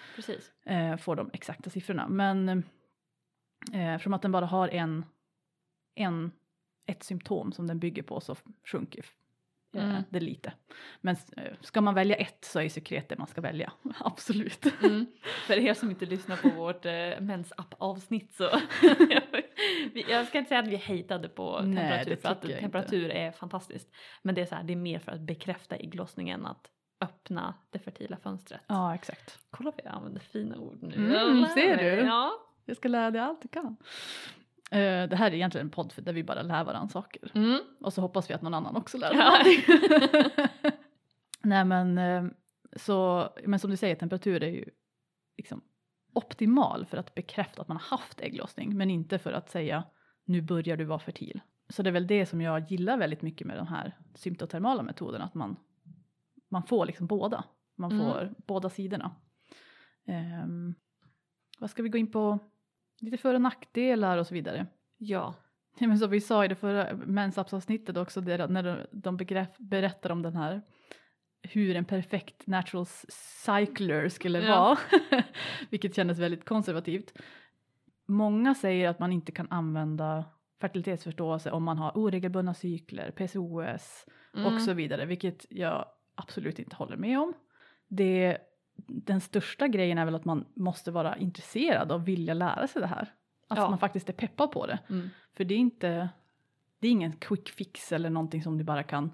eh, 0.65 0.97
får 0.97 1.15
de 1.15 1.29
exakta 1.33 1.69
siffrorna. 1.69 2.07
Men 2.07 2.63
från 3.99 4.13
att 4.13 4.21
den 4.21 4.31
bara 4.31 4.45
har 4.45 4.67
en 4.67 5.05
en, 5.95 6.31
ett 6.85 7.03
symptom 7.03 7.51
som 7.51 7.67
den 7.67 7.79
bygger 7.79 8.03
på 8.03 8.19
så 8.21 8.35
sjunker 8.63 9.05
Mm. 9.73 10.03
det 10.09 10.19
lite. 10.19 10.53
Men 11.01 11.15
eh, 11.37 11.53
ska 11.61 11.81
man 11.81 11.95
välja 11.95 12.15
ett 12.15 12.45
så 12.45 12.59
är 12.59 12.69
sekret 12.69 13.09
det 13.09 13.17
man 13.17 13.27
ska 13.27 13.41
välja, 13.41 13.71
absolut. 13.99 14.83
Mm. 14.83 15.05
För 15.47 15.53
er 15.53 15.73
som 15.73 15.89
inte 15.89 16.05
lyssnar 16.05 16.35
på 16.35 16.49
vårt 16.49 16.85
eh, 16.85 17.19
mensapp-avsnitt 17.19 18.33
så 18.33 18.43
jag 20.09 20.27
ska 20.27 20.37
inte 20.37 20.49
säga 20.49 20.59
att 20.59 20.67
vi 20.67 20.75
hejtade 20.75 21.29
på 21.29 21.61
Nej, 21.61 21.75
temperatur 21.75 22.15
för 22.15 22.29
att 22.29 22.59
temperatur 22.59 23.09
är 23.09 23.31
fantastiskt. 23.31 23.89
Men 24.21 24.35
det 24.35 24.41
är 24.41 24.45
så 24.45 24.55
här, 24.55 24.63
det 24.63 24.73
är 24.73 24.77
mer 24.77 24.99
för 24.99 25.11
att 25.11 25.21
bekräfta 25.21 25.75
ägglossningen 25.75 26.45
att 26.45 26.69
öppna 27.01 27.53
det 27.69 27.79
fertila 27.79 28.17
fönstret. 28.17 28.61
Ja, 28.67 28.95
exakt. 28.95 29.39
Kolla 29.49 29.71
vad 29.71 29.85
jag 29.85 29.93
använder 29.93 30.21
fina 30.21 30.57
ord 30.57 30.77
nu. 30.81 30.95
Mm, 30.95 31.45
ser 31.45 31.77
du? 31.77 31.85
Ja. 31.85 32.31
Jag 32.65 32.77
ska 32.77 32.87
lära 32.87 33.11
dig 33.11 33.21
allt 33.21 33.41
du 33.41 33.47
kan. 33.47 33.77
Eh, 34.71 35.09
det 35.09 35.15
här 35.15 35.31
är 35.31 35.35
egentligen 35.35 35.67
en 35.67 35.71
podd 35.71 35.93
där 35.97 36.13
vi 36.13 36.23
bara 36.23 36.41
lär 36.41 36.63
varandra 36.63 36.89
saker. 36.89 37.31
Mm. 37.35 37.59
Och 37.81 37.93
så 37.93 38.01
hoppas 38.01 38.29
vi 38.29 38.33
att 38.33 38.41
någon 38.41 38.53
annan 38.53 38.75
också 38.75 38.97
lär 38.97 39.13
Ja. 39.13 39.37
Nej 41.43 41.65
men, 41.65 41.97
eh, 41.97 42.23
så, 42.75 43.29
men 43.45 43.59
som 43.59 43.69
du 43.69 43.77
säger, 43.77 43.95
temperatur 43.95 44.43
är 44.43 44.49
ju 44.49 44.65
liksom 45.37 45.61
optimal 46.13 46.85
för 46.85 46.97
att 46.97 47.15
bekräfta 47.15 47.61
att 47.61 47.67
man 47.67 47.77
har 47.77 47.97
haft 47.97 48.21
ägglossning 48.21 48.77
men 48.77 48.89
inte 48.89 49.19
för 49.19 49.31
att 49.33 49.49
säga 49.49 49.83
nu 50.25 50.41
börjar 50.41 50.77
du 50.77 50.83
vara 50.85 50.99
fertil. 50.99 51.41
Så 51.69 51.83
det 51.83 51.89
är 51.89 51.91
väl 51.91 52.07
det 52.07 52.25
som 52.25 52.41
jag 52.41 52.71
gillar 52.71 52.97
väldigt 52.97 53.21
mycket 53.21 53.47
med 53.47 53.57
de 53.57 53.67
här 53.67 53.97
symptotermala 54.15 54.83
metoderna, 54.83 55.25
att 55.25 55.33
man, 55.33 55.55
man 56.49 56.63
får 56.63 56.85
liksom 56.85 57.07
båda. 57.07 57.43
Man 57.75 57.91
Mm. 57.91 58.03
får 58.05 58.33
båda 58.47 58.69
sidorna. 58.69 59.15
Ehm, 60.05 60.75
vad 61.59 61.69
ska 61.69 61.83
vi 61.83 61.89
gå 61.89 61.97
in 61.97 62.11
på? 62.11 62.39
Lite 63.01 63.17
för 63.17 63.33
och 63.33 63.41
nackdelar 63.41 64.17
och 64.17 64.27
så 64.27 64.33
vidare. 64.33 64.65
ja. 64.97 65.35
Ja, 65.81 65.87
men 65.87 65.97
som 65.99 66.09
vi 66.09 66.21
sa 66.21 66.45
i 66.45 66.47
det 66.47 66.55
förra 66.55 66.93
mensapsavsnittet 66.95 67.97
också, 67.97 68.21
det, 68.21 68.47
när 68.47 68.63
de, 68.63 68.77
de 68.91 69.17
begrepp, 69.17 69.57
berättar 69.57 70.09
om 70.09 70.21
den 70.21 70.35
här 70.35 70.61
hur 71.41 71.75
en 71.75 71.85
perfekt 71.85 72.47
natural 72.47 72.85
cycler 73.45 74.09
skulle 74.09 74.39
Ja. 74.39 74.59
vara, 74.59 75.23
vilket 75.69 75.95
kändes 75.95 76.19
väldigt 76.19 76.45
konservativt. 76.45 77.13
Många 78.07 78.55
säger 78.55 78.89
att 78.89 78.99
man 78.99 79.11
inte 79.11 79.31
kan 79.31 79.47
använda 79.49 80.25
fertilitetsförståelse 80.61 81.51
om 81.51 81.63
man 81.63 81.77
har 81.77 81.91
oregelbundna 81.97 82.53
cykler, 82.53 83.11
PCOS 83.11 84.05
Mm. 84.33 84.53
och 84.53 84.61
så 84.61 84.73
vidare, 84.73 85.05
vilket 85.05 85.45
jag 85.49 85.85
absolut 86.15 86.59
inte 86.59 86.75
håller 86.75 86.97
med 86.97 87.19
om. 87.19 87.33
Det, 87.87 88.37
den 88.87 89.21
största 89.21 89.67
grejen 89.67 89.97
är 89.97 90.05
väl 90.05 90.15
att 90.15 90.25
man 90.25 90.45
måste 90.53 90.91
vara 90.91 91.17
intresserad 91.17 91.91
och 91.91 92.07
vilja 92.07 92.33
lära 92.33 92.67
sig 92.67 92.81
det 92.81 92.87
här. 92.87 93.13
Alltså 93.47 93.65
Ja. 93.65 93.69
man 93.69 93.79
faktiskt 93.79 94.09
är 94.09 94.13
peppad 94.13 94.51
på 94.51 94.65
det. 94.67 94.79
Mm. 94.89 95.09
För 95.33 95.43
det 95.43 95.53
är 95.53 95.57
inte, 95.57 96.09
det 96.79 96.87
är 96.87 96.91
ingen 96.91 97.11
quick 97.11 97.49
fix 97.49 97.91
eller 97.91 98.09
någonting 98.09 98.43
som 98.43 98.57
du 98.57 98.63
bara 98.63 98.83
kan 98.83 99.11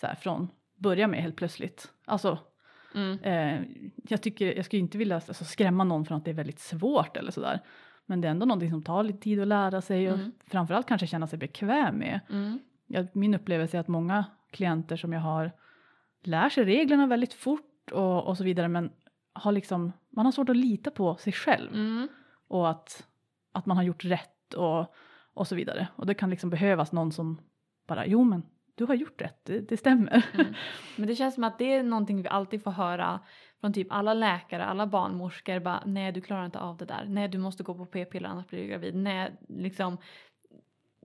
så 0.00 0.06
här, 0.06 0.14
från 0.14 0.48
börja 0.76 1.06
med 1.06 1.22
helt 1.22 1.36
plötsligt. 1.36 1.92
Alltså, 2.04 2.38
Mm. 2.94 3.18
eh, 3.22 3.66
jag 4.08 4.22
tycker, 4.22 4.56
jag 4.56 4.64
skulle 4.64 4.80
inte 4.80 4.98
vilja 4.98 5.14
alltså, 5.14 5.44
skrämma 5.44 5.84
någon 5.84 6.04
från 6.04 6.18
att 6.18 6.24
det 6.24 6.30
är 6.30 6.34
väldigt 6.34 6.58
svårt 6.60 7.16
eller 7.16 7.30
sådär. 7.32 7.60
Men 8.06 8.20
det 8.20 8.28
är 8.28 8.30
ändå 8.30 8.46
någonting 8.46 8.70
som 8.70 8.82
tar 8.82 9.02
lite 9.02 9.18
tid 9.18 9.40
att 9.40 9.48
lära 9.48 9.80
sig 9.80 10.08
och 10.12 10.18
Mm. 10.18 10.32
framförallt 10.46 10.86
kanske 10.88 11.06
känna 11.06 11.26
sig 11.26 11.38
bekväm 11.38 11.96
med. 11.96 12.20
Mm. 12.30 12.58
Jag, 12.86 13.06
min 13.16 13.34
upplevelse 13.34 13.76
är 13.76 13.80
att 13.80 13.88
många 13.88 14.24
klienter 14.50 14.96
som 14.96 15.12
jag 15.12 15.20
har 15.20 15.52
lär 16.22 16.48
sig 16.48 16.64
reglerna 16.64 17.06
väldigt 17.06 17.34
fort 17.34 17.71
och, 17.90 18.24
och 18.26 18.36
så 18.36 18.44
vidare 18.44 18.68
men 18.68 18.92
har 19.32 19.52
liksom, 19.52 19.92
man 20.10 20.24
har 20.24 20.32
svårt 20.32 20.48
att 20.48 20.56
lita 20.56 20.90
på 20.90 21.16
sig 21.16 21.32
själv 21.32 21.74
Mm. 21.74 22.08
och 22.48 22.70
att, 22.70 23.06
att 23.52 23.66
man 23.66 23.76
har 23.76 23.84
gjort 23.84 24.04
rätt 24.04 24.54
och, 24.54 24.94
och 25.34 25.46
så 25.48 25.54
vidare. 25.54 25.88
Och 25.96 26.06
det 26.06 26.14
kan 26.14 26.30
liksom 26.30 26.50
behövas 26.50 26.92
någon 26.92 27.12
som 27.12 27.40
bara, 27.86 28.06
jo 28.06 28.24
men 28.24 28.42
du 28.74 28.84
har 28.84 28.94
gjort 28.94 29.22
rätt, 29.22 29.44
det, 29.44 29.60
det 29.60 29.76
stämmer. 29.76 30.22
Mm. 30.34 30.46
Men 30.96 31.06
det 31.08 31.14
känns 31.16 31.34
som 31.34 31.44
att 31.44 31.58
det 31.58 31.74
är 31.74 31.82
någonting 31.82 32.22
vi 32.22 32.28
alltid 32.28 32.62
får 32.62 32.70
höra 32.70 33.20
från 33.60 33.72
typ 33.72 33.86
alla 33.90 34.14
läkare, 34.14 34.64
alla 34.64 34.86
barnmorskor. 34.86 35.60
Bara, 35.60 35.82
nej, 35.86 36.12
du 36.12 36.20
klarar 36.20 36.44
inte 36.44 36.58
av 36.60 36.76
det 36.76 36.84
där. 36.84 37.04
Nej, 37.08 37.28
du 37.28 37.38
måste 37.38 37.62
gå 37.62 37.74
på 37.74 37.86
p-piller 37.86 38.28
annars 38.28 38.46
blir 38.46 38.60
du 38.62 38.66
gravid. 38.68 38.94
Nej, 38.94 39.32
liksom 39.48 39.98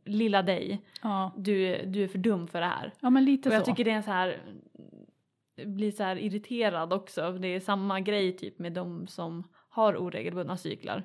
lilla 0.06 0.42
dig, 0.44 0.82
Ja, 1.04 1.34
du, 1.38 1.86
du 1.86 2.04
är 2.04 2.08
för 2.08 2.18
dum 2.18 2.48
för 2.48 2.60
det 2.62 2.66
här. 2.68 2.94
ja 3.00 3.10
men 3.10 3.26
lite 3.26 3.50
Och 3.50 3.56
jag 3.56 3.62
så. 3.66 3.72
tycker 3.72 3.86
det 3.86 3.92
är 3.92 3.96
en 3.96 4.04
så 4.04 4.12
här, 4.12 4.42
blir 5.66 5.92
så 5.92 6.04
här 6.04 6.16
irriterad 6.16 6.94
också. 6.94 7.32
Det 7.32 7.48
är 7.48 7.60
samma 7.60 8.00
grej 8.00 8.38
typ 8.38 8.60
med 8.60 8.74
de 8.74 9.08
som 9.08 9.44
har 9.70 9.98
oregelbundna 9.98 10.58
cyklar. 10.58 11.04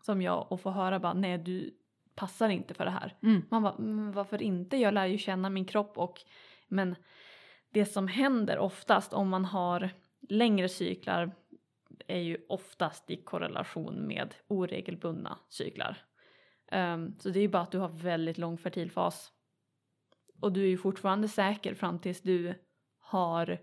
Som 0.00 0.22
jag 0.22 0.52
och 0.52 0.60
få 0.60 0.70
höra 0.70 0.98
bara, 0.98 1.14
nej 1.14 1.38
du 1.38 1.78
passar 2.14 2.48
inte 2.48 2.74
för 2.74 2.84
det 2.84 2.90
här. 2.90 3.16
Mm. 3.22 3.42
Man 3.50 3.62
bara, 3.62 3.78
men 3.78 4.12
varför 4.12 4.42
inte? 4.42 4.76
Jag 4.76 4.94
lär 4.94 5.06
ju 5.06 5.18
känna 5.18 5.50
min 5.50 5.64
kropp 5.64 5.98
och 5.98 6.20
men 6.68 6.94
det 7.70 7.84
som 7.84 8.08
händer 8.08 8.58
oftast 8.58 9.12
om 9.12 9.28
man 9.28 9.44
har 9.44 9.90
längre 10.28 10.68
cyklar 10.68 11.32
är 12.06 12.18
ju 12.18 12.36
oftast 12.48 13.10
i 13.10 13.16
korrelation 13.16 14.06
med 14.06 14.34
oregelbundna 14.48 15.38
cyklar. 15.48 16.04
Ehm, 16.70 17.18
så 17.18 17.28
det 17.28 17.38
är 17.38 17.42
ju 17.42 17.48
bara 17.48 17.62
att 17.62 17.70
du 17.70 17.78
har 17.78 17.88
väldigt 17.88 18.38
lång 18.38 18.58
fertilfas. 18.58 19.32
Och 20.40 20.52
du 20.52 20.62
är 20.62 20.68
ju 20.68 20.78
fortfarande 20.78 21.28
säker 21.28 21.74
fram 21.74 21.98
tills 21.98 22.20
du 22.20 22.54
har 23.12 23.58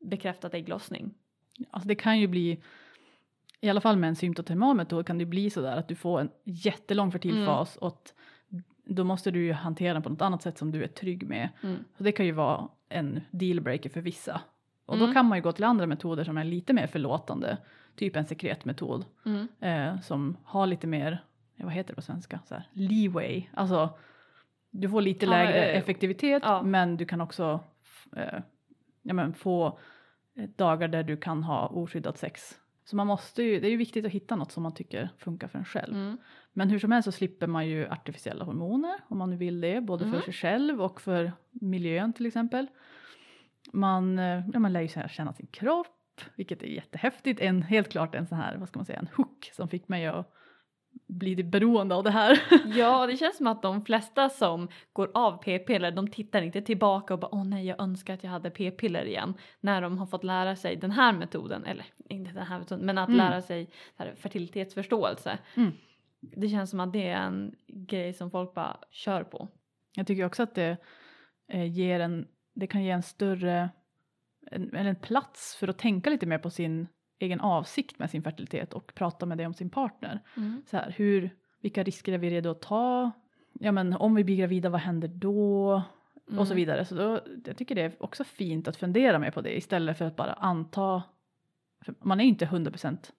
bekräftat 0.00 0.54
ägglossning. 0.54 1.14
Alltså 1.70 1.88
det 1.88 1.94
kan 1.94 2.18
ju 2.20 2.26
bli, 2.26 2.62
i 3.60 3.68
alla 3.68 3.80
fall 3.80 3.96
med 3.96 4.08
en 4.08 4.16
symptotermal 4.16 4.76
metod 4.76 5.06
kan 5.06 5.18
det 5.18 5.24
bli 5.26 5.50
sådär 5.50 5.76
att 5.76 5.88
du 5.88 5.94
får 5.94 6.20
en 6.20 6.30
jättelång 6.44 7.12
fertilfas 7.12 7.76
och 7.76 7.88
att 7.88 8.14
då 8.84 9.04
måste 9.04 9.30
du 9.30 9.44
ju 9.44 9.52
hantera 9.52 9.92
den 9.92 10.02
på 10.02 10.08
något 10.08 10.22
annat 10.22 10.42
sätt 10.42 10.58
som 10.58 10.70
du 10.72 10.82
är 10.84 10.88
trygg 10.88 11.28
med. 11.28 11.48
Mm. 11.62 11.84
Så 11.98 12.04
det 12.04 12.12
kan 12.12 12.26
ju 12.26 12.32
vara 12.32 12.68
en 12.88 13.20
dealbreaker 13.30 13.90
för 13.90 14.00
vissa. 14.00 14.40
Och 14.86 14.94
Mm. 14.94 15.06
då 15.06 15.12
kan 15.14 15.26
man 15.26 15.38
ju 15.38 15.42
gå 15.42 15.52
till 15.52 15.64
andra 15.64 15.86
metoder 15.86 16.24
som 16.24 16.38
är 16.38 16.44
lite 16.44 16.72
mer 16.72 16.86
förlåtande. 16.86 17.58
Typ 17.96 18.16
en 18.16 18.26
sekretmetod 18.26 19.04
Mm. 19.26 19.48
eh, 19.60 20.00
som 20.00 20.36
har 20.44 20.66
lite 20.66 20.86
mer, 20.86 21.24
vad 21.56 21.72
heter 21.72 21.88
det 21.88 21.94
på 21.94 22.02
svenska, 22.02 22.40
så 22.44 22.54
här, 22.54 22.68
leeway. 22.72 23.42
Alltså 23.54 23.90
du 24.70 24.88
får 24.88 25.00
lite 25.00 25.26
Ja, 25.26 25.30
lägre 25.32 25.64
eh, 25.64 25.78
effektivitet 25.78 26.42
ja. 26.46 26.62
men 26.62 26.96
du 26.96 27.04
kan 27.04 27.20
också 27.20 27.60
eh, 28.16 28.40
ja, 29.02 29.14
men 29.14 29.34
få 29.34 29.78
eh, 30.34 30.48
dagar 30.56 30.88
där 30.88 31.02
du 31.02 31.16
kan 31.16 31.42
ha 31.42 31.66
oskyddat 31.68 32.18
sex. 32.18 32.58
Så 32.84 32.96
man 32.96 33.06
måste 33.06 33.42
ju, 33.42 33.60
det 33.60 33.66
är 33.66 33.70
ju 33.70 33.76
viktigt 33.76 34.06
att 34.06 34.12
hitta 34.12 34.36
något 34.36 34.52
som 34.52 34.62
man 34.62 34.74
tycker 34.74 35.08
funkar 35.18 35.48
för 35.48 35.58
en 35.58 35.64
själv. 35.64 35.94
Mm. 35.94 36.16
Men 36.52 36.70
hur 36.70 36.78
som 36.78 36.92
helst 36.92 37.04
så 37.04 37.12
slipper 37.12 37.46
man 37.46 37.66
ju 37.66 37.88
artificiella 37.88 38.44
hormoner 38.44 38.94
om 39.08 39.18
man 39.18 39.30
nu 39.30 39.36
vill 39.36 39.60
det, 39.60 39.80
både 39.80 40.04
Mm. 40.04 40.14
för 40.16 40.24
sig 40.24 40.34
själv 40.34 40.82
och 40.82 41.00
för 41.00 41.32
miljön 41.50 42.12
till 42.12 42.26
exempel. 42.26 42.66
Man, 43.72 44.18
eh, 44.18 44.42
ja, 44.52 44.58
man 44.58 44.72
lär 44.72 44.80
ju 44.80 44.88
känna 45.08 45.32
sin 45.32 45.46
kropp, 45.46 46.20
vilket 46.34 46.62
är 46.62 46.66
jättehäftigt. 46.66 47.40
En, 47.40 47.62
helt 47.62 47.88
klart 47.88 48.14
en 48.14 48.26
sån 48.26 48.38
här, 48.38 48.56
vad 48.56 48.68
ska 48.68 48.78
man 48.78 48.86
säga, 48.86 48.98
en 48.98 49.08
hook 49.16 49.50
som 49.52 49.68
fick 49.68 49.88
mig 49.88 50.06
att 50.06 50.32
bli 51.06 51.34
det 51.34 51.42
beroende 51.42 51.94
av 51.94 52.04
det 52.04 52.10
här. 52.10 52.42
Ja, 52.76 53.06
det 53.06 53.16
känns 53.16 53.36
som 53.36 53.46
att 53.46 53.62
de 53.62 53.84
flesta 53.84 54.28
som 54.28 54.68
går 54.92 55.10
av 55.14 55.42
p-piller, 55.42 55.90
de 55.90 56.08
tittar 56.08 56.42
inte 56.42 56.62
tillbaka 56.62 57.14
och 57.14 57.20
bara 57.20 57.34
åh 57.34 57.44
nej, 57.44 57.66
jag 57.66 57.80
önskar 57.80 58.14
att 58.14 58.24
jag 58.24 58.30
hade 58.30 58.50
p-piller 58.50 59.04
igen. 59.04 59.34
När 59.60 59.82
de 59.82 59.98
har 59.98 60.06
fått 60.06 60.24
lära 60.24 60.56
sig 60.56 60.76
den 60.76 60.90
här 60.90 61.12
metoden, 61.12 61.64
eller 61.64 61.84
inte 62.08 62.32
den 62.32 62.46
här 62.46 62.58
metoden, 62.58 62.86
men 62.86 62.98
att 62.98 63.08
Mm. 63.08 63.18
lära 63.18 63.42
sig 63.42 63.70
här, 63.96 64.14
fertilitetsförståelse. 64.16 65.38
Mm. 65.56 65.72
Det 66.20 66.48
känns 66.48 66.70
som 66.70 66.80
att 66.80 66.92
det 66.92 67.08
är 67.08 67.16
en 67.22 67.54
grej 67.66 68.12
som 68.12 68.30
folk 68.30 68.54
bara 68.54 68.76
kör 68.90 69.22
på. 69.24 69.48
Jag 69.94 70.06
tycker 70.06 70.24
också 70.24 70.42
att 70.42 70.54
det 70.54 70.76
eh, 71.48 71.64
ger 71.72 72.00
en, 72.00 72.26
det 72.54 72.66
kan 72.66 72.84
ge 72.84 72.90
en 72.90 73.02
större, 73.02 73.70
en, 74.50 74.74
eller 74.76 74.90
en 74.90 74.96
plats 74.96 75.56
för 75.60 75.68
att 75.68 75.78
tänka 75.78 76.10
lite 76.10 76.26
mer 76.26 76.38
på 76.38 76.50
sin 76.50 76.88
egen 77.22 77.40
avsikt 77.40 77.98
med 77.98 78.10
sin 78.10 78.22
fertilitet 78.22 78.72
och 78.74 78.94
prata 78.94 79.26
med 79.26 79.38
det 79.38 79.46
om 79.46 79.54
sin 79.54 79.70
partner. 79.70 80.20
Så 80.66 80.76
här, 80.76 80.94
hur, 80.96 81.30
vilka 81.60 81.82
risker 81.82 82.12
är 82.12 82.18
vi 82.18 82.30
redo 82.30 82.50
att 82.50 82.60
ta? 82.60 83.10
Ja 83.52 83.72
men 83.72 83.92
om 83.92 84.14
vi 84.14 84.24
blir 84.24 84.36
gravida, 84.36 84.68
vad 84.68 84.80
händer 84.80 85.08
då? 85.08 85.72
Och 86.26 86.46
så 86.46 86.52
Mm. 86.52 86.56
vidare. 86.56 86.84
Så 86.84 86.94
då, 86.94 87.20
jag 87.44 87.56
tycker 87.56 87.74
det 87.74 87.82
är 87.82 87.92
också 88.02 88.24
fint 88.24 88.68
att 88.68 88.76
fundera 88.76 89.18
mer 89.18 89.30
på 89.30 89.40
det 89.40 89.56
istället 89.56 89.98
för 89.98 90.04
att 90.04 90.16
bara 90.16 90.32
anta. 90.32 91.02
Man 92.00 92.20
är 92.20 92.24
inte 92.24 92.44
100% 92.46 93.10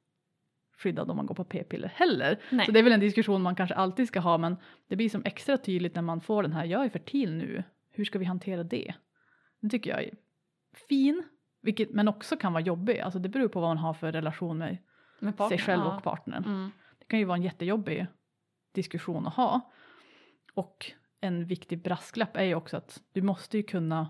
skyddad 0.78 1.10
om 1.10 1.18
man 1.18 1.26
går 1.26 1.36
på 1.36 1.44
p-piller 1.44 1.92
heller. 1.96 2.40
Nej. 2.52 2.66
Så 2.66 2.72
det 2.72 2.80
är 2.80 2.84
väl 2.84 2.94
en 2.94 3.00
diskussion 3.00 3.42
man 3.42 3.56
kanske 3.56 3.76
alltid 3.76 4.08
ska 4.08 4.20
ha 4.20 4.38
men 4.38 4.58
det 4.88 4.96
blir 4.96 5.10
som 5.10 5.22
extra 5.26 5.58
tydligt 5.58 5.96
när 5.96 6.02
man 6.02 6.22
får 6.22 6.44
den 6.44 6.54
här, 6.54 6.66
jag 6.66 6.86
är 6.86 6.90
fertil 6.90 7.34
nu, 7.36 7.64
hur 7.92 8.06
ska 8.06 8.20
vi 8.20 8.26
hantera 8.26 8.64
det? 8.64 8.94
Det 9.62 9.70
tycker 9.70 9.90
jag 9.90 10.04
är 10.04 10.14
fin, 10.90 11.24
vilket, 11.64 11.92
men 11.92 12.08
också 12.08 12.38
kan 12.38 12.54
vara 12.54 12.64
jobbig. 12.64 13.00
Alltså 13.00 13.20
det 13.20 13.30
beror 13.30 13.48
på 13.48 13.60
vad 13.60 13.70
man 13.70 13.78
har 13.78 13.94
för 13.94 14.12
relation 14.12 14.58
med 14.58 14.78
Med 15.20 15.34
sig 15.34 15.38
partnern, 15.38 15.60
själv 15.60 15.82
ja. 15.82 15.98
och 15.98 16.04
partnern. 16.04 16.44
Mm. 16.46 16.72
Det 17.00 17.06
kan 17.06 17.20
ju 17.20 17.26
vara 17.26 17.38
en 17.38 17.44
jättejobbig 17.44 18.08
diskussion 18.72 19.28
att 19.28 19.34
ha. 19.34 19.72
Och 20.54 20.92
en 21.22 21.46
viktig 21.46 21.84
brasklapp 21.84 22.38
är 22.38 22.44
ju 22.44 22.56
också 22.56 22.78
att 22.78 23.02
du 23.12 23.22
måste 23.22 23.58
ju 23.58 23.64
kunna 23.64 24.10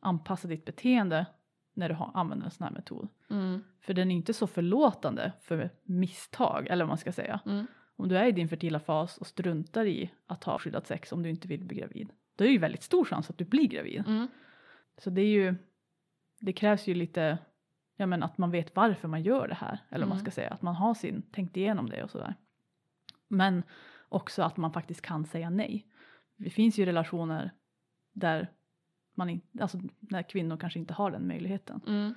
anpassa 0.00 0.48
ditt 0.48 0.64
beteende 0.64 1.26
när 1.74 1.88
du 1.88 1.94
har, 1.94 2.10
använder 2.14 2.44
en 2.44 2.50
sån 2.50 2.64
här 2.64 2.72
metod. 2.72 3.08
Mm. 3.30 3.64
För 3.80 3.94
den 3.94 4.10
är 4.10 4.14
inte 4.14 4.34
så 4.34 4.46
förlåtande 4.46 5.32
för 5.40 5.70
misstag, 5.82 6.66
eller 6.66 6.84
vad 6.84 6.88
man 6.88 6.98
ska 6.98 7.12
säga. 7.12 7.40
Mm. 7.46 7.66
om 7.96 8.08
du 8.08 8.18
är 8.18 8.26
i 8.26 8.32
din 8.32 8.48
fertila 8.48 8.80
fas 8.80 9.18
och 9.18 9.26
struntar 9.26 9.84
i 9.84 10.10
att 10.26 10.44
ha 10.44 10.58
skyddat 10.58 10.86
sex 10.86 11.12
om 11.12 11.22
du 11.22 11.30
inte 11.30 11.48
vill 11.48 11.64
bli 11.64 11.76
gravid, 11.76 12.12
då 12.36 12.44
är 12.44 12.48
det 12.48 12.52
ju 12.52 12.58
väldigt 12.58 12.82
stor 12.82 13.04
chans 13.04 13.30
att 13.30 13.38
du 13.38 13.44
blir 13.44 13.68
gravid. 13.68 14.04
Mm. 14.06 14.28
Så 14.98 15.10
det 15.10 15.20
är 15.20 15.26
ju, 15.26 15.54
det 16.40 16.52
krävs 16.52 16.86
ju 16.86 16.94
lite, 16.94 17.38
ja 17.96 18.06
men 18.06 18.22
att 18.22 18.38
man 18.38 18.50
vet 18.50 18.76
varför 18.76 19.08
man 19.08 19.22
gör 19.22 19.48
det 19.48 19.54
här, 19.54 19.78
eller 19.88 20.06
vad 20.06 20.08
man 20.08 20.18
Mm. 20.18 20.24
ska 20.24 20.30
säga, 20.30 20.50
att 20.50 20.62
man 20.62 20.74
har 20.74 20.94
sin, 20.94 21.22
tänkt 21.22 21.56
igenom 21.56 21.90
det 21.90 22.02
och 22.02 22.10
sådär. 22.10 22.34
Men 23.28 23.62
också 24.08 24.42
att 24.42 24.56
man 24.56 24.72
faktiskt 24.72 25.00
kan 25.00 25.26
säga 25.26 25.50
nej. 25.50 25.86
Det 26.36 26.50
finns 26.50 26.78
ju 26.78 26.84
relationer 26.84 27.50
där 28.12 28.50
man 29.14 29.30
inte, 29.30 29.62
alltså 29.62 29.80
när 29.98 30.22
kvinnor 30.22 30.56
kanske 30.56 30.78
inte 30.78 30.94
har 30.94 31.10
den 31.10 31.26
möjligheten. 31.26 31.80
Mm. 31.86 32.14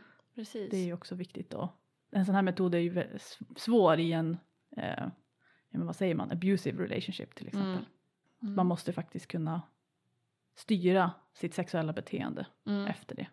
Det 0.71 0.77
är 0.77 0.85
ju 0.85 0.93
också 0.93 1.15
viktigt 1.15 1.49
då. 1.49 1.73
En 2.11 2.25
sån 2.25 2.35
här 2.35 2.41
metod 2.41 2.75
är 2.75 2.79
ju 2.79 3.03
svår 3.55 3.99
i 3.99 4.11
en, 4.11 4.37
eh, 4.77 5.07
men 5.69 5.85
vad 5.85 5.95
säger 5.95 6.15
man, 6.15 6.31
abusive 6.31 6.83
relationship 6.83 7.35
till 7.35 7.47
exempel. 7.47 7.71
Mm. 7.71 7.85
Mm. 8.41 8.55
Man 8.55 8.65
måste 8.65 8.93
faktiskt 8.93 9.27
kunna 9.27 9.61
styra 10.55 11.11
sitt 11.33 11.53
sexuella 11.53 11.93
beteende 11.93 12.45
mm. 12.65 12.87
efter 12.87 13.15
det. 13.15 13.27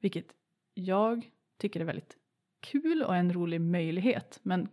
Vilket 0.00 0.26
jag 0.74 1.30
tycker 1.58 1.80
är 1.80 1.84
väldigt 1.84 2.16
kul 2.60 3.02
och 3.02 3.16
en 3.16 3.32
rolig 3.32 3.60
möjlighet. 3.60 4.40
Men 4.42 4.68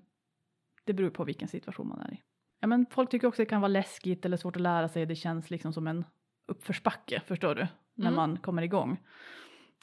det 0.83 0.93
beror 0.93 1.09
på 1.09 1.23
vilken 1.23 1.47
situation 1.47 1.87
man 1.87 2.01
är 2.01 2.13
i. 2.13 2.21
Ja, 2.59 2.67
men 2.67 2.85
folk 2.85 3.09
tycker 3.09 3.27
också 3.27 3.41
det 3.41 3.45
kan 3.45 3.61
vara 3.61 3.67
läskigt 3.69 4.25
eller 4.25 4.37
svårt 4.37 4.55
att 4.55 4.61
lära 4.61 4.87
sig. 4.89 5.05
Det 5.05 5.15
känns 5.15 5.49
liksom 5.49 5.73
som 5.73 5.87
en 5.87 6.05
uppförsbacke, 6.47 7.21
förstår 7.25 7.55
du? 7.55 7.67
När 7.95 8.07
Mm. 8.07 8.15
man 8.15 8.37
kommer 8.37 8.61
igång. 8.61 8.97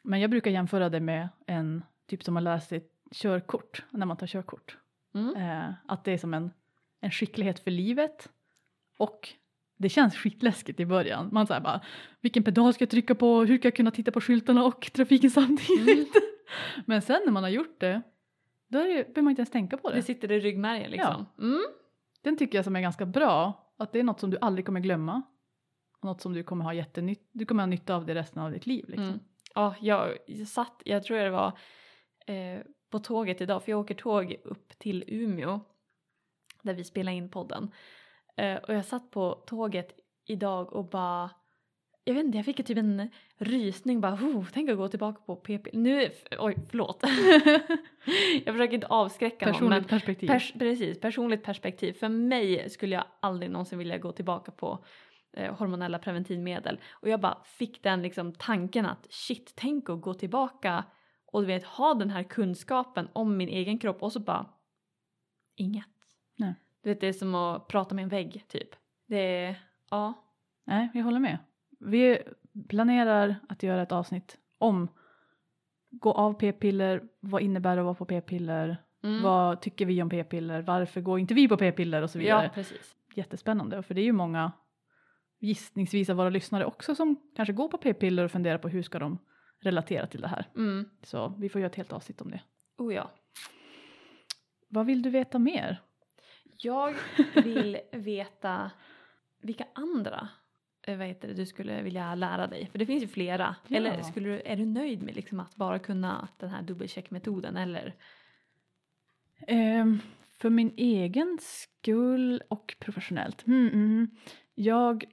Men 0.03 0.21
jag 0.21 0.31
brukar 0.31 0.51
jämföra 0.51 0.89
det 0.89 1.01
med 1.01 1.29
en 1.47 1.85
typ 2.07 2.25
som 2.25 2.37
att 2.37 2.43
lära 2.43 2.61
sig 2.61 2.89
körkort, 3.13 3.85
när 3.91 4.07
man 4.07 4.17
tar 4.17 4.27
körkort. 4.27 4.79
Mm. 5.15 5.37
Eh, 5.37 5.75
att 5.89 6.05
det 6.05 6.13
är 6.13 6.19
som 6.19 6.35
en, 6.35 6.51
en 7.01 7.11
skicklighet 7.11 7.61
för 7.61 7.71
livet. 7.71 8.29
Och 8.99 9.29
det 9.81 9.89
känns 9.89 10.17
skitläskigt 10.17 10.81
i 10.81 10.87
början. 10.87 11.29
Man 11.33 11.47
säger 11.47 11.61
bara, 11.61 11.81
vilken 12.21 12.43
pedal 12.43 12.75
ska 12.75 12.83
jag 12.83 12.91
trycka 12.91 13.15
på, 13.15 13.45
hur 13.45 13.59
ska 13.59 13.67
jag 13.67 13.77
kunna 13.77 13.91
titta 13.91 14.13
på 14.13 14.21
skyltarna 14.21 14.65
och 14.65 14.93
trafiken 14.93 15.31
samtidigt? 15.31 16.13
Men 16.87 17.03
sen 17.03 17.21
när 17.25 17.33
man 17.33 17.43
har 17.43 17.51
gjort 17.51 17.81
det, 17.81 18.03
då 18.69 18.79
är 18.79 18.89
det, 18.89 18.95
behöver 18.95 19.23
man 19.23 19.31
inte 19.31 19.41
ens 19.41 19.51
tänka 19.51 19.77
på 19.77 19.91
det. 19.91 19.97
Det 19.97 20.03
sitter 20.03 20.33
i 20.33 20.41
ryggmärgen 20.41 20.91
liksom. 20.91 21.27
Mm. 21.39 21.63
Den 22.23 22.37
tycker 22.37 22.59
jag 22.59 22.65
som 22.65 22.77
är 22.77 22.81
ganska 22.81 23.07
bra, 23.07 23.67
att 23.79 23.93
det 23.93 23.99
är 23.99 24.05
något 24.05 24.21
som 24.21 24.31
du 24.31 24.39
aldrig 24.41 24.67
kommer 24.67 24.81
glömma. 24.81 25.23
Och 25.99 26.05
något 26.05 26.21
som 26.21 26.33
du 26.33 26.43
kommer 26.43 26.65
ha 26.65 26.75
jättenytt, 26.75 27.31
du 27.33 27.45
kommer 27.45 27.63
ha 27.63 27.67
nytta 27.67 27.95
av 27.95 28.07
det 28.07 28.15
resten 28.15 28.43
av 28.43 28.53
ditt 28.53 28.67
liv. 28.67 28.85
Liksom. 28.89 29.05
Mm. 29.05 29.21
Ja, 29.55 29.75
jag 29.81 30.19
satt, 30.47 30.83
jag 30.85 31.03
tror 31.05 31.19
det 31.19 31.31
var 31.31 31.59
eh, 32.27 32.61
på 32.91 32.99
tåget 32.99 33.41
idag, 33.41 33.65
för 33.65 33.73
jag 33.73 33.81
åker 33.81 33.95
tåg 33.95 34.37
upp 34.45 34.79
till 34.79 35.05
Umeå 35.07 35.61
där 36.63 36.75
vi 36.75 36.85
spelar 36.85 37.13
in 37.13 37.31
podden. 37.31 37.71
Eh, 38.41 38.57
och 38.57 38.75
jag 38.75 38.85
satt 38.85 39.11
på 39.11 39.43
tåget 39.47 39.95
idag 40.27 40.73
och 40.73 40.85
bara, 40.85 41.31
jag 42.05 42.15
vet 42.15 42.25
inte, 42.25 42.39
jag 42.39 42.45
fick 42.45 42.67
typ 42.67 42.79
en 42.79 43.11
rysning 43.39 44.01
bara, 44.01 44.15
oh, 44.15 44.47
tänk 44.53 44.71
att 44.71 44.77
gå 44.77 44.89
tillbaka 44.89 45.21
på 45.27 45.37
PP. 45.37 45.69
Nu, 45.73 46.11
oj, 46.39 46.57
förlåt. 46.71 47.03
jag 48.45 48.55
försöker 48.55 48.75
inte 48.75 48.87
avskräcka 48.87 49.47
någon, 49.47 49.55
Personligt 49.55 49.89
perspektiv. 49.89 50.31
Pers- 50.31 50.59
precis, 50.59 51.01
personligt 51.01 51.43
perspektiv. 51.43 51.93
För 51.93 52.09
mig 52.09 52.71
skulle 52.71 52.95
jag 52.95 53.05
aldrig 53.21 53.51
någonsin 53.51 53.79
vilja 53.79 53.99
gå 53.99 54.13
tillbaka 54.13 54.53
på 54.53 54.85
eh, 55.33 55.55
hormonella 55.55 55.99
preventivmedel. 55.99 56.81
Och 56.91 57.09
jag 57.09 57.21
bara 57.21 57.39
fick 57.45 57.83
den 57.83 58.03
liksom 58.03 58.33
tanken 58.33 58.87
att 58.87 59.07
shit, 59.11 59.53
tänk 59.57 59.91
att 59.91 60.01
gå 60.01 60.15
tillbaka 60.15 60.85
och 61.27 61.41
du 61.41 61.47
vet 61.47 61.65
ha 61.65 61.95
den 61.95 62.11
här 62.11 62.23
kunskapen 62.23 63.09
om 63.13 63.37
min 63.37 63.49
egen 63.49 63.79
kropp 63.79 64.03
och 64.03 64.13
så 64.13 64.21
bara 64.21 64.47
inget. 65.57 65.87
Nej. 66.37 66.55
Du 66.83 66.89
vet 66.91 67.01
det 67.01 67.07
är 67.09 67.13
som 67.13 67.35
att 67.35 67.69
prata 67.69 67.95
med 67.95 68.03
en 68.03 68.09
vägg 68.09 68.45
typ. 68.49 68.69
Det 69.07 69.45
är, 69.45 69.63
ja. 69.91 70.15
Nej, 70.65 70.89
jag 70.95 71.05
håller 71.05 71.21
med. 71.21 71.39
Vi 71.81 72.19
planerar 72.69 73.37
att 73.49 73.63
göra 73.63 73.83
ett 73.83 73.93
avsnitt 73.93 74.39
om 74.59 74.89
gå 75.91 76.13
av 76.13 76.33
p-piller, 76.35 77.03
vad 77.21 77.43
innebär 77.43 77.77
det 77.77 77.83
att 77.83 77.85
vara 77.85 77.95
på 77.95 78.05
p-piller, 78.05 78.77
Mm. 79.03 79.23
vad 79.23 79.61
tycker 79.61 79.87
vi 79.87 80.03
om 80.03 80.11
p-piller, 80.11 80.63
varför 80.63 81.01
går 81.01 81.19
inte 81.19 81.35
vi 81.35 81.49
på 81.49 81.57
p-piller 81.57 82.03
och 82.03 82.11
så 82.11 82.19
vidare. 82.19 82.45
Ja, 82.45 82.51
precis. 82.55 82.97
Jättespännande, 83.15 83.83
för 83.83 83.95
det 83.95 84.01
är 84.01 84.05
ju 84.05 84.13
många 84.13 84.53
gissningsvis 85.39 86.11
av 86.11 86.17
våra 86.17 86.31
lyssnare 86.31 86.65
också 86.65 86.95
som 86.95 87.17
kanske 87.37 87.53
går 87.53 87.69
på 87.69 87.79
p-piller 87.79 88.25
och 88.25 88.31
funderar 88.31 88.59
på 88.59 88.69
hur 88.69 88.83
ska 88.83 88.99
de 88.99 89.19
relatera 89.61 90.07
till 90.07 90.21
det 90.21 90.29
här. 90.29 90.49
Mm. 90.57 90.91
Så 91.03 91.35
vi 91.39 91.49
får 91.49 91.61
göra 91.61 91.71
ett 91.71 91.77
helt 91.77 91.93
avsnitt 91.93 92.21
om 92.21 92.31
det. 92.31 92.41
Oh 92.79 92.95
ja. 92.95 93.11
Vad 94.69 94.87
vill 94.87 95.03
du 95.03 95.11
veta 95.11 95.39
mer? 95.39 95.81
Jag 96.63 96.95
vill 97.35 97.79
veta 97.93 98.71
vilka 99.41 99.67
andra 99.73 100.29
eh, 100.87 100.99
vad 100.99 101.07
heter 101.07 101.29
det, 101.29 101.35
du 101.35 101.47
skulle 101.47 101.83
vilja 101.83 102.15
lära 102.15 102.47
dig. 102.47 102.69
För 102.73 102.79
det 102.79 102.87
finns 102.87 103.03
ju 103.03 103.09
flera. 103.09 103.57
Ja. 103.69 103.77
Eller 103.77 104.03
skulle 104.03 104.29
du, 104.29 104.43
är 104.45 104.57
du 104.57 104.67
nöjd 104.67 105.03
med 105.03 105.17
liksom 105.17 105.41
att 105.41 105.57
bara 105.57 105.79
kunna 105.79 106.29
den 106.39 106.51
här 106.51 106.63
dubbelcheckmetoden 106.63 107.57
eller? 107.57 107.95
Ehm, 109.47 109.99
för 110.39 110.51
min 110.51 110.75
egen 110.77 111.39
skull 111.41 112.43
och 112.49 112.77
professionellt. 112.81 113.47
Mm, 113.47 113.69
mm. 113.69 114.11
Jag 114.55 115.05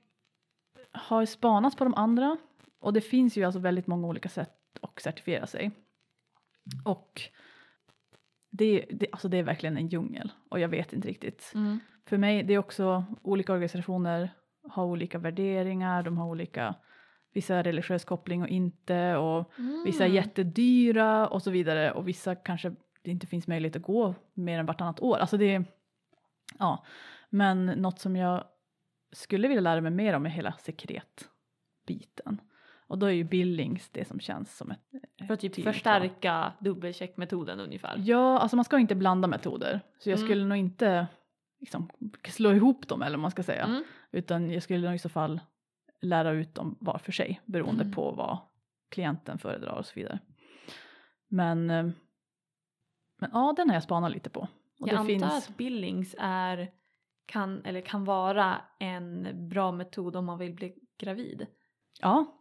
har 0.91 1.25
spanat 1.25 1.77
på 1.77 1.83
de 1.83 1.93
andra 1.93 2.37
och 2.79 2.93
det 2.93 3.01
finns 3.01 3.37
ju 3.37 3.43
alltså 3.43 3.59
väldigt 3.59 3.87
många 3.87 4.07
olika 4.07 4.29
sätt 4.29 4.79
att 4.81 5.01
certifiera 5.01 5.47
sig. 5.47 5.71
Och 6.85 7.21
det, 8.49 8.85
det, 8.89 9.07
alltså 9.11 9.27
det 9.27 9.37
är 9.37 9.43
verkligen 9.43 9.77
en 9.77 9.87
djungel 9.87 10.31
och 10.49 10.59
jag 10.59 10.69
vet 10.69 10.93
inte 10.93 11.07
riktigt. 11.07 11.51
Mm. 11.55 11.79
För 12.05 12.17
mig, 12.17 12.43
det 12.43 12.53
är 12.53 12.57
också 12.57 13.05
olika 13.21 13.53
organisationer 13.53 14.29
har 14.69 14.85
olika 14.85 15.17
värderingar, 15.17 16.03
de 16.03 16.17
har 16.17 16.27
olika, 16.27 16.75
vissa 17.33 17.63
religiös 17.63 18.05
koppling 18.05 18.41
och 18.41 18.47
inte 18.47 19.15
och 19.15 19.51
Vissa 19.85 20.03
är 20.03 20.09
Mm. 20.09 20.15
jättedyra 20.15 21.27
och 21.27 21.43
så 21.43 21.51
vidare 21.51 21.91
och 21.91 22.07
vissa 22.07 22.35
kanske 22.35 22.75
det 23.01 23.11
inte 23.11 23.27
finns 23.27 23.47
möjlighet 23.47 23.75
att 23.75 23.81
gå 23.81 24.15
mer 24.33 24.59
än 24.59 24.65
vartannat 24.65 24.99
år. 24.99 25.17
Alltså 25.17 25.37
det 25.37 25.63
ja. 26.59 26.85
Men 27.29 27.65
något 27.65 27.99
som 27.99 28.15
jag 28.15 28.43
skulle 29.11 29.47
vilja 29.47 29.61
lära 29.61 29.81
mig 29.81 29.91
mer 29.91 30.13
om 30.13 30.25
är 30.25 30.29
hela 30.29 30.53
sekretbiten. 30.59 32.41
Och 32.87 32.97
då 32.97 33.05
är 33.05 33.11
ju 33.11 33.23
Billings 33.23 33.89
det 33.89 34.05
som 34.05 34.19
känns 34.19 34.57
som 34.57 34.71
ett 34.71 34.79
För 35.27 35.33
att 35.33 35.39
typ 35.39 35.63
förstärka 35.63 36.53
dubbelcheckmetoden 36.59 37.59
ungefär. 37.59 38.01
Ja, 38.05 38.39
alltså 38.39 38.55
man 38.55 38.65
ska 38.65 38.79
inte 38.79 38.95
blanda 38.95 39.27
metoder. 39.27 39.81
Så 39.99 40.09
jag 40.09 40.17
Mm. 40.17 40.27
skulle 40.27 40.45
nog 40.45 40.57
inte 40.57 41.07
liksom, 41.59 41.89
slå 42.27 42.51
ihop 42.53 42.87
dem 42.87 43.01
eller 43.01 43.17
vad 43.17 43.21
man 43.21 43.31
ska 43.31 43.43
säga. 43.43 43.63
Mm. 43.63 43.83
Utan 44.11 44.51
jag 44.51 44.63
skulle 44.63 44.85
nog 44.87 44.95
i 44.95 44.99
så 44.99 45.09
fall 45.09 45.39
lära 46.01 46.31
ut 46.31 46.55
dem 46.55 46.75
var 46.79 46.97
för 46.97 47.11
sig 47.11 47.41
beroende 47.45 47.81
Mm. 47.83 47.93
på 47.93 48.11
vad 48.11 48.37
klienten 48.89 49.37
föredrar 49.37 49.73
och 49.77 49.85
så 49.85 49.91
vidare. 49.95 50.19
Men, 51.27 51.69
eh, 51.69 51.83
men 53.19 53.29
ja, 53.33 53.53
den 53.57 53.69
har 53.69 53.75
jag 53.75 53.83
spanat 53.83 54.11
lite 54.11 54.29
på. 54.29 54.39
Och 54.79 54.87
jag 54.87 54.89
det 54.89 54.97
antar 54.97 55.07
finns, 55.07 55.23
att 55.49 55.57
Billings 55.57 56.15
är, 56.19 56.71
kan, 57.25 57.65
eller 57.65 57.81
kan 57.81 58.05
vara 58.05 58.61
en 58.79 59.27
bra 59.49 59.71
metod 59.71 60.15
om 60.15 60.25
man 60.25 60.37
vill 60.39 60.53
bli 60.53 60.75
gravid. 60.99 61.47
ja, 62.01 62.33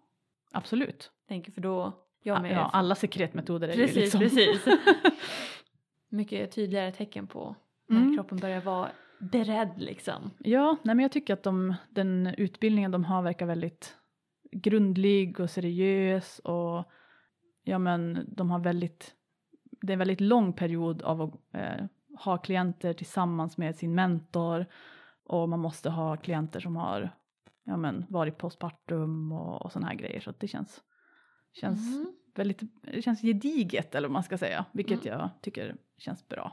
absolut. 0.53 1.11
Tänker 1.29 1.53
för 1.53 1.61
då, 1.61 1.93
jag 2.23 2.43
med. 2.43 2.53
Ja, 2.53 2.71
alla 2.73 2.95
sekretmetoder 2.95 3.69
är 3.69 3.73
precis, 3.75 3.97
ju 3.97 4.01
liksom... 4.01 4.21
precis. 4.21 4.65
Mycket 6.09 6.53
tydligare 6.53 6.93
tecken 6.93 7.27
på 7.27 7.57
när 7.89 8.01
Mm. 8.01 8.15
kroppen 8.17 8.39
börjar 8.39 8.61
vara 8.61 8.91
beredd 9.19 9.73
liksom. 9.77 10.31
Ja, 10.39 10.77
nej 10.83 10.95
men 10.95 11.03
jag 11.03 11.13
tycker 11.13 11.35
att 11.35 11.43
de, 11.43 11.75
den 11.91 12.27
utbildningen 12.39 12.91
de 12.91 13.05
har 13.05 13.23
verkar 13.23 13.47
väldigt 13.47 13.97
grundlig 14.53 15.41
och 15.41 15.51
seriös 15.51 16.39
och 16.39 16.85
ja 17.63 17.79
men 17.79 18.25
de 18.29 18.51
har 18.51 18.59
väldigt, 18.59 19.15
det 19.81 19.91
är 19.91 19.93
en 19.93 19.99
väldigt 19.99 20.21
lång 20.21 20.53
period 20.53 21.03
av 21.03 21.23
att 21.23 21.35
eh, 21.53 21.85
ha 22.25 22.39
klienter 22.39 22.93
tillsammans 22.93 23.57
med 23.57 23.77
sin 23.77 23.95
mentor 23.95 24.67
och 25.25 25.49
man 25.49 25.61
måste 25.61 25.91
ha 25.91 26.17
klienter 26.17 26.61
som 26.61 26.77
har 26.77 27.11
ja 27.67 27.77
men 27.77 28.07
varit 28.09 28.39
postpartum 28.39 29.33
och, 29.33 29.63
och 29.65 29.73
sådana 29.73 29.87
här 29.89 29.95
grejer 29.95 30.21
så 30.21 30.31
att 30.31 30.41
det 30.41 30.49
känns, 30.49 30.83
känns 31.53 31.95
Mm. 31.97 32.13
väldigt, 32.35 32.61
det 32.83 33.03
känns 33.03 33.21
gediget 33.23 33.95
eller 33.95 34.09
vad 34.09 34.13
man 34.13 34.23
ska 34.23 34.39
säga, 34.39 34.65
vilket 34.73 35.07
Mm. 35.07 35.19
jag 35.19 35.31
tycker 35.43 35.77
känns 35.99 36.29
bra. 36.29 36.53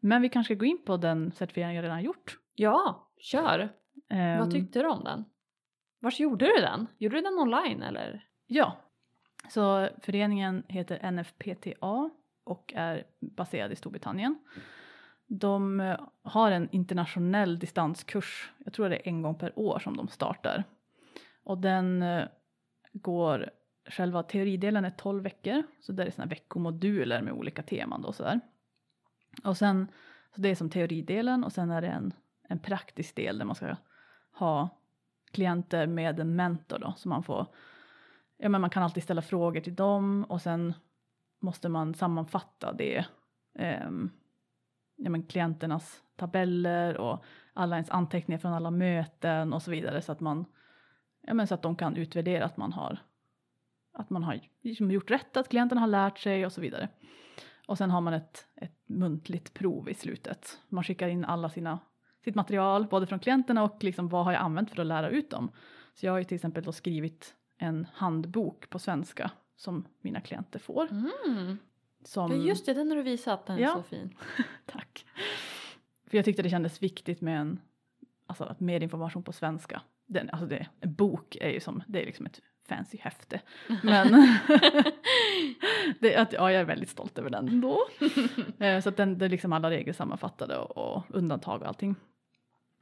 Men 0.00 0.22
vi 0.22 0.28
kanske 0.28 0.54
ska 0.54 0.58
gå 0.58 0.64
in 0.64 0.84
på 0.86 0.96
den 0.96 1.32
certifiering 1.32 1.76
jag 1.76 1.82
redan 1.82 2.02
gjort. 2.02 2.38
Ja, 2.54 3.08
kör. 3.18 3.68
Ehm, 4.08 4.38
Vad 4.38 4.50
tyckte 4.50 4.82
du 4.82 4.88
om 4.88 5.04
den? 5.04 5.24
Vars 6.00 6.20
gjorde 6.20 6.44
du 6.44 6.60
den? 6.60 6.86
Gjorde 6.98 7.16
du 7.16 7.20
den 7.22 7.38
online 7.38 7.82
eller? 7.82 8.28
Ja, 8.46 8.76
så 9.48 9.88
föreningen 10.02 10.62
heter 10.68 11.10
NFPTA 11.10 12.10
och 12.44 12.72
är 12.76 13.04
baserad 13.20 13.72
i 13.72 13.76
Storbritannien. 13.76 14.38
De 15.26 15.80
eh, 15.80 16.00
har 16.22 16.50
en 16.50 16.68
internationell 16.70 17.58
distanskurs, 17.58 18.52
jag 18.64 18.72
tror 18.72 18.88
det 18.88 18.96
är 18.96 19.08
en 19.08 19.22
gång 19.22 19.34
per 19.34 19.58
år 19.58 19.78
som 19.78 19.96
de 19.96 20.08
startar. 20.08 20.64
Och 21.44 21.58
den 21.58 22.02
eh, 22.02 22.24
går, 22.92 23.50
själva 23.88 24.22
teoridelen 24.22 24.84
är 24.84 24.90
12 24.90 25.22
veckor, 25.22 25.62
så 25.80 25.92
det 25.92 26.04
är 26.04 26.10
såna 26.10 26.26
veckomoduler 26.26 27.22
med 27.22 27.32
olika 27.32 27.62
teman 27.62 28.02
då 28.02 28.12
sådär. 28.12 28.40
Och 29.44 29.56
sen 29.56 29.88
Så 30.34 30.40
det 30.40 30.48
är 30.48 30.54
som 30.54 30.70
teoridelen 30.70 31.44
och 31.44 31.52
sen 31.52 31.70
är 31.70 31.80
det 31.80 31.88
en, 31.88 32.12
en 32.48 32.58
praktisk 32.58 33.16
del 33.16 33.38
där 33.38 33.44
man 33.44 33.56
ska 33.56 33.76
ha 34.32 34.68
klienter 35.30 35.86
med 35.86 36.20
en 36.20 36.36
mentor 36.36 36.78
då 36.78 36.94
så 36.96 37.08
man 37.08 37.22
får, 37.22 37.46
ja 38.36 38.48
men 38.48 38.60
man 38.60 38.70
kan 38.70 38.82
alltid 38.82 39.02
ställa 39.02 39.22
frågor 39.22 39.60
till 39.60 39.74
dem 39.74 40.24
och 40.24 40.42
sen 40.42 40.74
måste 41.40 41.68
man 41.68 41.94
sammanfatta 41.94 42.72
det, 42.72 43.04
eh, 43.58 43.90
ja 44.96 45.10
men 45.10 45.22
klienternas 45.22 46.02
tabeller 46.16 46.96
och 46.96 47.24
alla 47.52 47.76
ens 47.76 47.90
anteckningar 47.90 48.38
från 48.38 48.52
alla 48.52 48.70
möten 48.70 49.52
och 49.52 49.62
så 49.62 49.70
vidare 49.70 50.02
så 50.02 50.12
att 50.12 50.20
man, 50.20 50.44
ja 51.20 51.34
men 51.34 51.46
så 51.46 51.54
att 51.54 51.62
de 51.62 51.76
kan 51.76 51.96
utvärdera 51.96 52.44
att 52.44 52.56
man 52.56 52.72
har, 52.72 52.98
att 53.92 54.10
man 54.10 54.22
har 54.22 54.40
liksom 54.62 54.90
gjort 54.90 55.10
rätt, 55.10 55.36
att 55.36 55.48
klienten 55.48 55.78
har 55.78 55.86
lärt 55.86 56.18
sig 56.18 56.46
och 56.46 56.52
så 56.52 56.60
vidare. 56.60 56.88
Och 57.66 57.78
sen 57.78 57.90
har 57.90 58.00
man 58.00 58.14
ett, 58.14 58.46
ett 58.56 58.88
muntligt 58.88 59.54
prov 59.54 59.90
i 59.90 59.94
slutet. 59.94 60.60
Man 60.68 60.84
skickar 60.84 61.08
in 61.08 61.24
alla 61.24 61.50
sina, 61.50 61.78
sitt 62.24 62.34
material, 62.34 62.86
både 62.86 63.06
från 63.06 63.18
klienterna 63.18 63.62
och 63.62 63.84
liksom 63.84 64.08
vad 64.08 64.24
har 64.24 64.32
jag 64.32 64.42
använt 64.42 64.70
för 64.70 64.80
att 64.80 64.86
lära 64.86 65.08
ut 65.08 65.30
dem. 65.30 65.50
Så 65.94 66.06
jag 66.06 66.12
har 66.12 66.18
ju 66.18 66.24
till 66.24 66.34
exempel 66.34 66.64
då 66.64 66.72
skrivit 66.72 67.34
en 67.58 67.86
handbok 67.92 68.70
på 68.70 68.78
svenska 68.78 69.30
som 69.56 69.86
mina 70.00 70.20
klienter 70.20 70.58
får. 70.58 70.88
Mm. 70.90 71.58
Som, 72.04 72.30
Ja 72.32 72.36
just 72.36 72.66
det, 72.66 72.74
den 72.74 72.88
har 72.88 72.96
du 72.96 73.02
visat, 73.02 73.46
den 73.46 73.58
är 73.58 73.62
Ja. 73.62 73.74
så 73.74 73.82
fin. 73.82 74.14
Tack. 74.66 75.06
För 76.06 76.18
jag 76.18 76.24
tyckte 76.24 76.42
det 76.42 76.50
kändes 76.50 76.82
viktigt 76.82 77.20
med 77.20 77.40
en, 77.40 77.60
alltså 78.26 78.54
mer 78.58 78.80
information 78.80 79.22
på 79.22 79.32
svenska. 79.32 79.82
Den, 80.06 80.30
alltså 80.30 80.46
det, 80.46 80.66
en 80.80 80.94
bok 80.94 81.36
är 81.40 81.48
ju 81.50 81.60
som, 81.60 81.82
det 81.86 82.02
är 82.02 82.06
liksom 82.06 82.26
ett 82.26 82.40
fancy 82.68 82.98
häfte. 83.00 83.40
Men 83.82 84.12
det, 86.00 86.16
att, 86.16 86.32
ja, 86.32 86.52
jag 86.52 86.60
är 86.60 86.64
väldigt 86.64 86.88
stolt 86.88 87.18
över 87.18 87.30
den 87.30 87.48
ändå. 87.48 87.78
Eh, 88.58 88.80
så 88.80 88.88
att 88.88 88.96
den, 88.96 89.18
det 89.18 89.24
är 89.24 89.28
liksom 89.28 89.52
alla 89.52 89.70
regler 89.70 89.92
sammanfattade 89.92 90.58
och, 90.58 90.76
och 90.96 91.02
undantag 91.08 91.60
och 91.62 91.68
allting. 91.68 91.94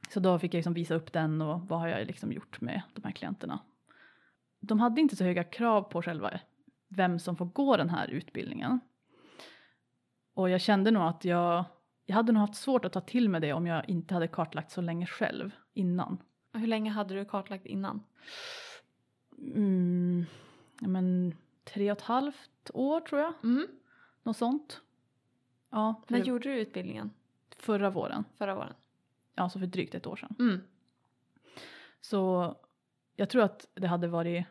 Så 0.09 0.19
då 0.19 0.39
fick 0.39 0.53
jag 0.53 0.57
liksom 0.57 0.73
visa 0.73 0.95
upp 0.95 1.13
den 1.13 1.41
och 1.41 1.61
vad 1.67 1.79
har 1.79 1.87
jag 1.87 2.07
liksom 2.07 2.31
gjort 2.31 2.61
med 2.61 2.81
de 2.93 3.03
här 3.03 3.11
klienterna. 3.11 3.59
De 4.59 4.79
hade 4.79 5.01
inte 5.01 5.15
så 5.15 5.23
höga 5.23 5.43
krav 5.43 5.81
på 5.81 6.01
själva 6.01 6.39
vem 6.89 7.19
som 7.19 7.35
får 7.35 7.45
gå 7.45 7.77
den 7.77 7.89
här 7.89 8.07
utbildningen. 8.07 8.79
Och 10.33 10.49
jag 10.49 10.61
kände 10.61 10.91
nog 10.91 11.03
att 11.03 11.25
jag, 11.25 11.65
jag 12.05 12.15
hade 12.15 12.31
nog 12.31 12.41
haft 12.41 12.55
svårt 12.55 12.85
att 12.85 12.93
ta 12.93 13.01
till 13.01 13.29
mig 13.29 13.41
det 13.41 13.53
om 13.53 13.67
jag 13.67 13.89
inte 13.89 14.13
hade 14.13 14.27
kartlagt 14.27 14.71
så 14.71 14.81
länge 14.81 15.05
själv 15.05 15.51
innan. 15.73 16.17
Och 16.53 16.59
Hur 16.59 16.67
länge 16.67 16.91
hade 16.91 17.13
du 17.15 17.25
kartlagt 17.25 17.65
innan? 17.65 18.03
Mm, 19.37 20.25
ja, 20.81 20.87
men 20.87 21.35
tre 21.63 21.91
och 21.91 21.97
ett 21.97 22.03
halvt 22.03 22.71
år 22.73 22.99
tror 23.01 23.21
jag, 23.21 23.33
Mm. 23.43 23.67
något 24.23 24.37
sånt. 24.37 24.81
Ja, 25.69 26.01
När 26.07 26.19
gjorde 26.19 26.49
du 26.49 26.55
utbildningen? 26.59 27.11
förra 27.57 27.89
våren, 27.89 28.23
Förra 28.37 28.55
våren? 28.55 28.73
ja 29.35 29.49
så 29.49 29.59
för 29.59 29.65
drygt 29.67 29.95
ett 29.95 30.07
år 30.07 30.15
sedan. 30.15 30.35
Mm. 30.39 30.61
Så 32.01 32.55
jag 33.15 33.29
tror 33.29 33.43
att 33.43 33.67
det 33.73 33.87
hade 33.87 34.07
varit 34.07 34.45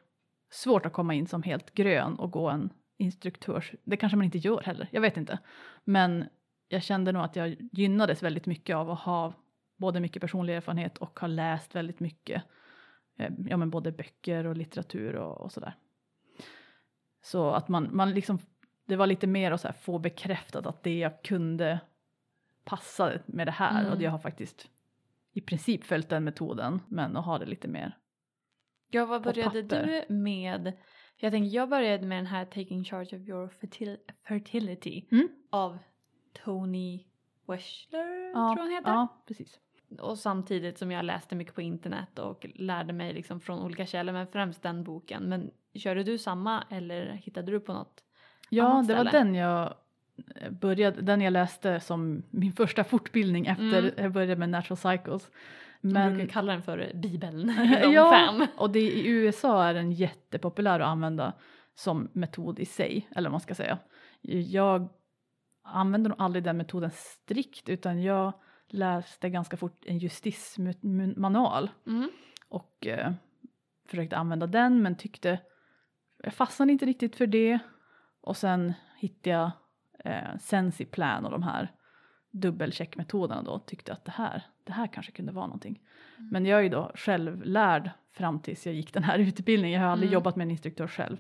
svårt 0.51 0.87
att 0.87 0.93
komma 0.93 1.15
in 1.15 1.27
som 1.27 1.43
helt 1.43 1.75
grön 1.75 2.15
och 2.19 2.31
gå 2.31 2.49
en 2.51 2.71
instruktörs... 3.03 3.73
Det 3.85 3.97
kanske 3.97 4.17
man 4.17 4.25
inte 4.25 4.39
gör 4.39 4.61
heller, 4.63 4.89
jag 4.91 5.01
vet 5.01 5.17
inte. 5.17 5.39
Men 5.85 6.25
jag 6.69 6.83
kände 6.83 7.13
nog 7.13 7.23
att 7.23 7.37
jag 7.37 7.57
gynnades 7.73 8.23
väldigt 8.23 8.47
mycket 8.47 8.77
av 8.77 8.91
att 8.91 9.01
ha 9.01 9.33
både 9.77 10.01
mycket 10.01 10.21
personlig 10.21 10.57
erfarenhet 10.57 10.99
och 10.99 11.21
ha 11.21 11.29
läst 11.29 11.75
väldigt 11.75 12.01
mycket. 12.01 12.43
Eh, 13.19 13.33
ja 13.47 13.57
men 13.57 13.71
både 13.71 13.93
böcker 13.93 14.47
och 14.47 14.57
litteratur 14.57 15.15
och, 15.15 15.41
och 15.41 15.53
sådär. 15.53 15.75
Så 17.23 17.51
att 17.51 17.69
man, 17.69 17.89
man 17.93 18.15
liksom, 18.15 18.39
det 18.87 18.97
var 18.97 19.07
lite 19.07 19.27
mer 19.27 19.53
att 19.53 19.81
få 19.81 19.99
bekräftat 19.99 20.67
att 20.67 20.83
det 20.83 20.99
jag 20.99 21.23
kunde 21.23 21.81
passa 22.65 23.13
med 23.27 23.47
det 23.47 23.51
här 23.53 23.81
Mm. 23.81 23.93
och 23.93 24.03
jag 24.03 24.11
har 24.11 24.19
faktiskt 24.19 24.69
i 25.33 25.41
princip 25.41 25.85
följt 25.85 26.09
den 26.09 26.25
metoden 26.25 26.81
men 26.89 27.17
att 27.17 27.25
ha 27.25 27.39
det 27.39 27.47
lite 27.47 27.69
mer. 27.69 27.99
Ja, 28.91 29.07
vad 29.07 29.23
började 29.23 29.63
du 29.63 30.15
med? 30.15 30.73
Jag 31.25 31.33
tänker, 31.33 31.57
jag 31.57 31.69
började 31.69 32.07
med 32.07 32.19
den 32.19 32.27
här 32.27 32.45
Taking 32.45 32.85
Charge 32.85 33.17
of 33.17 33.29
Your 33.29 33.49
fertil 33.49 33.97
Fertility 34.29 35.05
Mm. 35.13 35.29
av 35.51 35.79
Tony 36.45 37.05
Weschler, 37.47 38.31
Ja, 38.35 38.55
tror 38.55 38.63
han 38.65 38.71
heter. 38.73 38.91
Ja, 38.91 39.23
precis. 39.27 39.59
Och 40.01 40.19
samtidigt 40.19 40.79
som 40.79 40.91
jag 40.91 41.05
läste 41.05 41.35
mycket 41.35 41.55
på 41.55 41.63
internet 41.63 42.19
och 42.19 42.47
lärde 42.55 42.93
mig 42.93 43.13
liksom 43.13 43.41
från 43.41 43.63
olika 43.63 43.87
källor, 43.87 44.13
men 44.13 44.27
främst 44.27 44.63
den 44.63 44.85
boken. 44.85 45.23
Men 45.23 45.51
körde 45.75 46.03
du 46.03 46.19
samma 46.19 46.65
eller 46.71 47.07
hittade 47.13 47.53
du 47.53 47.61
på 47.61 47.73
något? 47.73 48.05
Ja, 48.51 48.65
annat 48.65 48.89
det 48.89 48.95
var 48.95 49.05
ställe? 49.05 49.25
den 49.25 49.35
jag 49.35 49.75
eh, 50.37 50.51
började, 50.51 51.03
den 51.03 51.21
jag 51.21 51.33
läste 51.33 51.81
som 51.81 52.23
min 52.31 52.53
första 52.53 52.85
fortbildning 52.85 53.47
efter 53.47 53.79
Mm. 53.79 53.91
jag 53.97 54.13
började 54.13 54.37
med 54.37 54.49
Natural 54.49 54.77
Cycles. 54.99 55.31
Men 55.83 56.15
brukar 56.15 56.33
kalla 56.33 56.53
den 56.53 56.63
för 56.63 56.91
Bibeln 56.95 57.55
ja, 57.93 58.11
fem. 58.11 58.47
och 58.57 58.71
det, 58.71 58.81
i 58.81 59.09
USA 59.09 59.65
är 59.65 59.75
den 59.75 59.93
jättepopulär 59.93 60.81
att 60.81 60.87
använda 60.89 61.33
som 61.75 62.09
metod 62.13 62.59
i 62.59 62.65
sig, 62.65 63.09
eller 63.17 63.29
vad 63.29 63.33
man 63.33 63.41
ska 63.41 63.55
säga. 63.55 63.79
Jag 64.49 64.89
använder 65.65 66.11
nog 66.11 66.21
aldrig 66.21 66.45
den 66.45 66.57
metoden 66.57 66.91
strikt 66.95 67.69
utan 67.69 68.03
jag 68.03 68.33
läste 68.69 69.31
ganska 69.31 69.57
fort 69.57 69.85
en 69.87 69.99
justismanual 69.99 71.71
Mm. 71.87 72.11
och 72.49 72.87
eh, 72.87 73.13
försökte 73.89 74.17
använda 74.17 74.47
den 74.47 74.83
men 74.83 74.97
tyckte 74.97 75.39
jag 76.23 76.35
fastnade 76.35 76.73
inte 76.73 76.87
riktigt 76.87 77.17
för 77.17 77.27
det 77.27 77.59
och 78.21 78.37
sen 78.37 78.73
hittade 78.99 79.31
jag 79.37 79.51
eh, 80.05 80.37
Sensiplan 80.41 81.25
och 81.25 81.31
de 81.31 81.43
här 81.43 81.73
dubbelcheckmetoderna 82.31 83.43
då 83.43 83.59
tyckte 83.59 83.93
att 83.93 84.05
det 84.05 84.11
här, 84.11 84.43
det 84.65 84.73
här 84.73 84.87
kanske 84.87 85.13
kunde 85.13 85.33
vara 85.33 85.47
någonting. 85.47 85.81
Mm. 86.19 86.29
Men 86.31 86.47
jag 86.47 86.59
är 86.59 86.63
ju 86.63 86.69
då 86.69 86.93
självlärd 86.95 87.91
fram 88.13 88.41
tills 88.41 88.67
jag 88.67 88.75
gick 88.75 88.93
den 88.95 89.03
här 89.05 89.19
utbildningen. 89.29 89.81
Jag 89.81 89.87
har 89.87 89.93
aldrig 89.93 90.09
Mm. 90.09 90.15
jobbat 90.15 90.37
med 90.37 90.45
en 90.45 90.51
instruktör 90.51 90.87
själv. 90.89 91.17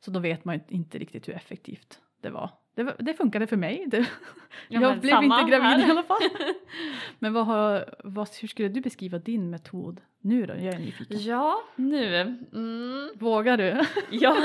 Så 0.00 0.10
då 0.10 0.20
vet 0.20 0.44
man 0.44 0.54
ju 0.54 0.60
inte 0.68 0.98
riktigt 0.98 1.28
hur 1.28 1.34
effektivt 1.34 2.00
det 2.20 2.30
var. 2.30 2.50
Det, 2.74 2.82
var- 2.82 2.96
det 2.98 3.14
funkade 3.14 3.46
för 3.46 3.56
mig. 3.56 3.84
Det, 3.90 3.98
Ja, 3.98 4.04
jag 4.68 4.80
men 4.80 5.00
blev 5.00 5.22
inte 5.22 5.36
gravid 5.50 5.62
här. 5.62 5.88
i 5.88 5.90
alla 5.90 6.02
fall. 6.02 6.18
Men 7.18 7.32
vad 7.32 7.46
har, 7.46 7.94
vad, 8.04 8.28
hur 8.40 8.48
skulle 8.48 8.68
du 8.68 8.80
beskriva 8.80 9.18
din 9.18 9.50
metod 9.50 10.00
nu 10.20 10.46
då? 10.46 10.54
Jag 10.54 10.74
är 10.74 10.78
nyfiken. 10.78 11.22
Ja, 11.22 11.56
nu. 11.76 12.16
Mm. 12.52 13.10
Vågar 13.14 13.56
du? 13.56 13.84
Ja. 14.10 14.36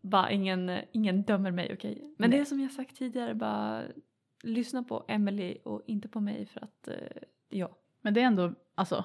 bara 0.00 0.30
ingen, 0.30 0.78
ingen 0.92 1.22
dömer 1.22 1.50
mig, 1.50 1.70
okej? 1.74 2.14
Men 2.18 2.30
det 2.30 2.36
Nej. 2.36 2.40
är 2.40 2.44
som 2.44 2.60
jag 2.60 2.70
sagt 2.72 2.96
tidigare, 2.96 3.34
bara 3.34 3.82
lyssna 4.46 4.82
på 4.82 5.04
Emily 5.08 5.56
och 5.64 5.82
inte 5.86 6.08
på 6.08 6.20
mig 6.20 6.46
för 6.46 6.60
att, 6.64 6.88
eh, 6.88 6.94
ja. 7.48 7.68
Men 8.02 8.14
det 8.14 8.20
är 8.20 8.24
ändå, 8.24 8.52
alltså, 8.74 9.04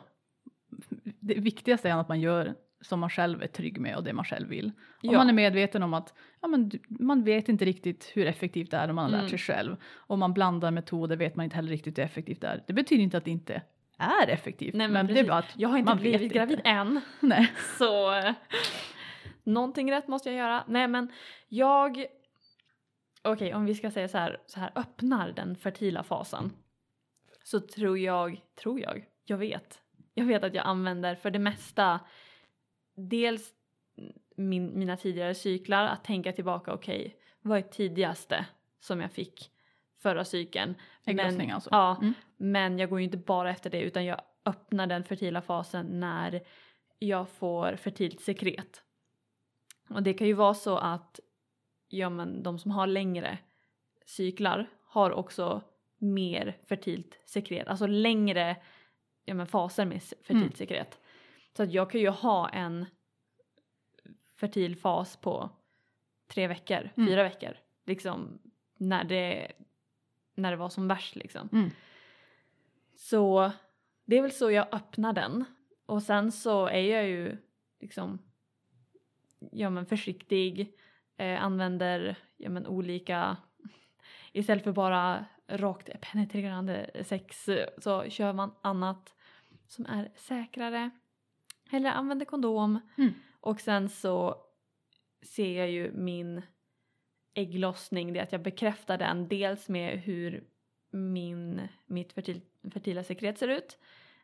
det 1.20 1.34
viktigaste 1.34 1.90
är 1.90 1.96
att 2.00 2.10
man 2.10 2.22
gör 2.22 2.56
som 2.82 3.00
man 3.00 3.10
själv 3.10 3.44
är 3.44 3.48
trygg 3.48 3.80
med 3.80 3.96
och 3.96 4.04
det 4.04 4.14
man 4.14 4.26
själv 4.26 4.50
vill. 4.50 4.66
Om 4.66 4.72
Ja. 5.02 5.18
man 5.18 5.30
är 5.30 5.34
medveten 5.34 5.84
om 5.84 5.94
att 5.94 6.14
ja, 6.42 6.48
men 6.48 6.72
man 6.90 7.24
vet 7.24 7.50
inte 7.50 7.66
riktigt 7.66 8.12
hur 8.14 8.28
effektivt 8.28 8.72
det 8.72 8.78
är 8.78 8.90
om 8.90 8.96
man 8.96 9.04
har 9.06 9.12
lärt 9.12 9.20
Mm. 9.20 9.30
sig 9.30 9.40
själv. 9.40 9.76
Om 9.96 10.20
man 10.20 10.34
blandar 10.34 10.72
metoder 10.72 11.16
vet 11.16 11.36
man 11.36 11.44
inte 11.44 11.56
heller 11.56 11.70
riktigt 11.70 11.98
hur 11.98 12.04
effektivt 12.04 12.42
det 12.42 12.48
är. 12.48 12.64
Det 12.68 12.74
betyder 12.74 13.04
inte 13.04 13.18
att 13.18 13.26
det 13.26 13.32
inte 13.32 13.62
är 13.98 14.28
effektivt. 14.30 14.74
Nej, 14.76 14.88
men 14.88 15.06
men 15.06 15.16
det 15.16 15.20
är 15.22 15.28
bara 15.28 15.38
att 15.38 15.54
Jag 15.58 15.70
har 15.70 15.78
inte 15.78 15.96
blivit 15.96 16.22
inte. 16.22 16.36
gravid 16.36 16.62
än, 16.64 17.02
Nej. 17.20 17.52
så 17.78 18.14
eh, 18.18 18.34
någonting 19.44 19.92
rätt 19.92 20.08
måste 20.08 20.30
jag 20.30 20.38
göra. 20.38 20.64
Nej, 20.68 20.88
men 20.88 21.12
jag, 21.48 22.06
okej, 23.24 23.54
om 23.54 23.66
vi 23.66 23.76
ska 23.76 23.92
säga 23.92 24.08
så 24.08 24.18
här, 24.18 24.38
så 24.48 24.60
här 24.60 24.72
öppnar 24.76 25.32
den 25.32 25.56
fertila 25.56 26.04
fasen 26.04 26.52
så 27.44 27.60
tror 27.60 27.98
jag, 28.00 28.42
tror 28.56 28.80
jag, 28.80 29.06
jag 29.26 29.38
vet, 29.38 29.82
jag 30.14 30.26
vet 30.26 30.44
att 30.44 30.54
jag 30.54 30.66
använder 30.66 31.16
för 31.16 31.32
det 31.32 31.40
mesta 31.40 32.00
dels 32.96 33.54
min, 34.36 34.80
mina 34.80 34.98
tidigare 34.98 35.36
cyklar, 35.36 35.86
att 35.86 36.04
tänka 36.04 36.32
tillbaka, 36.32 36.74
okej, 36.74 37.16
vad 37.42 37.58
är 37.58 37.62
tidigaste 37.62 38.46
som 38.80 39.02
jag 39.02 39.12
fick 39.12 39.52
förra 39.98 40.26
cykeln? 40.26 40.76
Ägglossning 41.06 41.48
Men- 41.48 41.56
alltså. 41.56 41.70
Ja, 41.72 41.98
Mm. 42.02 42.14
men 42.38 42.80
jag 42.80 42.90
går 42.90 43.00
ju 43.00 43.06
inte 43.06 43.18
bara 43.18 43.50
efter 43.52 43.70
det 43.70 43.82
utan 43.82 44.06
jag 44.06 44.22
öppnar 44.46 44.88
den 44.88 45.04
fertila 45.04 45.42
fasen 45.42 46.00
när 46.00 46.42
jag 47.00 47.30
får 47.30 47.76
fertilt 47.76 48.22
sekret. 48.22 48.84
Och 49.90 50.04
det 50.04 50.14
kan 50.14 50.28
ju 50.28 50.34
vara 50.34 50.54
så 50.54 50.78
att 50.78 51.20
ja, 51.94 52.10
men 52.10 52.44
de 52.44 52.60
som 52.60 52.72
har 52.72 52.88
längre 52.88 53.38
cyklar 54.06 54.70
har 54.86 55.12
också 55.12 55.62
mer 55.98 56.58
fertilt 56.68 57.20
sekret, 57.26 57.68
alltså 57.68 57.88
längre 57.88 58.56
ja, 59.26 59.34
men 59.34 59.48
faser 59.48 59.86
med 59.86 60.04
fertilt 60.04 60.30
Mm. 60.30 60.52
sekret. 60.52 61.00
Så 61.58 61.64
att 61.64 61.72
jag 61.72 61.92
kan 61.92 62.02
ju 62.02 62.10
ha 62.10 62.50
en 62.50 62.86
fertil 64.36 64.76
fas 64.76 65.18
på 65.18 65.50
tre 66.28 66.48
veckor, 66.48 66.90
Mm. 66.98 67.08
fyra 67.10 67.24
veckor, 67.24 67.58
liksom 67.86 68.40
när 68.78 69.04
det, 69.04 69.52
när 70.36 70.52
det 70.52 70.58
var 70.58 70.70
som 70.70 70.88
värst 70.88 71.16
liksom. 71.16 71.50
Mm. 71.52 71.70
Så 72.96 73.52
det 74.06 74.18
är 74.18 74.22
väl 74.22 74.32
så 74.32 74.52
jag 74.52 74.68
öppnar 74.74 75.14
den. 75.14 75.46
Och 75.86 76.04
sen 76.04 76.32
så 76.32 76.68
är 76.68 76.82
jag 76.98 77.08
ju 77.08 77.38
liksom 77.80 78.20
ja 79.52 79.70
men 79.70 79.86
försiktig, 79.86 80.74
eh, 81.18 81.44
använder 81.44 82.16
ja 82.38 82.50
men 82.50 82.68
olika 82.68 83.38
istället 84.32 84.64
för 84.64 84.72
bara 84.72 85.26
rakt 85.48 85.90
penetrerande 86.02 86.92
sex 87.04 87.50
så 87.78 88.10
kör 88.10 88.34
man 88.34 88.52
annat 88.62 89.16
som 89.68 89.86
är 89.86 90.12
säkrare. 90.16 90.90
Eller 91.72 91.92
använder 91.92 92.26
kondom. 92.26 92.80
Mm. 92.98 93.14
Och 93.40 93.62
sen 93.62 93.90
så 93.90 94.36
ser 95.22 95.58
jag 95.58 95.72
ju 95.72 95.92
min 95.92 96.42
ägglossning, 97.34 98.14
det 98.14 98.20
är 98.20 98.24
att 98.24 98.32
jag 98.32 98.42
bekräftar 98.42 98.98
den 98.98 99.28
dels 99.28 99.70
med 99.70 100.00
hur 100.00 100.44
min, 100.92 101.68
mitt 101.86 102.14
fertil, 102.14 102.42
fertila 102.74 103.04
sekret 103.04 103.38
ser 103.38 103.48
ut, 103.48 103.78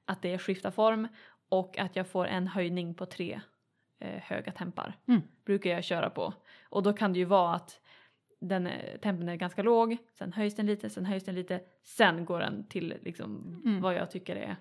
att 0.05 0.21
det 0.21 0.37
skiftar 0.37 0.71
form 0.71 1.07
och 1.49 1.77
att 1.77 1.95
jag 1.95 2.07
får 2.07 2.27
en 2.27 2.47
höjning 2.47 2.93
på 2.93 3.05
tre 3.05 3.41
eh, 3.99 4.21
höga 4.21 4.51
tempar. 4.51 4.97
Mm. 5.07 5.21
Brukar 5.45 5.69
jag 5.69 5.83
köra 5.83 6.09
på. 6.09 6.33
Och 6.69 6.83
då 6.83 6.93
kan 6.93 7.13
det 7.13 7.19
ju 7.19 7.25
vara 7.25 7.55
att 7.55 7.79
den 8.41 8.67
är- 8.67 8.97
tempen 8.97 9.29
är 9.29 9.35
ganska 9.35 9.63
låg, 9.63 9.97
sen 10.13 10.33
höjs 10.33 10.55
den 10.55 10.65
lite, 10.65 10.89
sen 10.89 11.05
höjs 11.05 11.23
den 11.25 11.35
lite, 11.35 11.61
sen 11.83 12.25
går 12.25 12.39
den 12.39 12.67
till 12.67 12.93
liksom 13.01 13.61
Mm. 13.65 13.81
vad 13.81 13.93
jag 13.95 14.11
tycker 14.11 14.35
är 14.35 14.55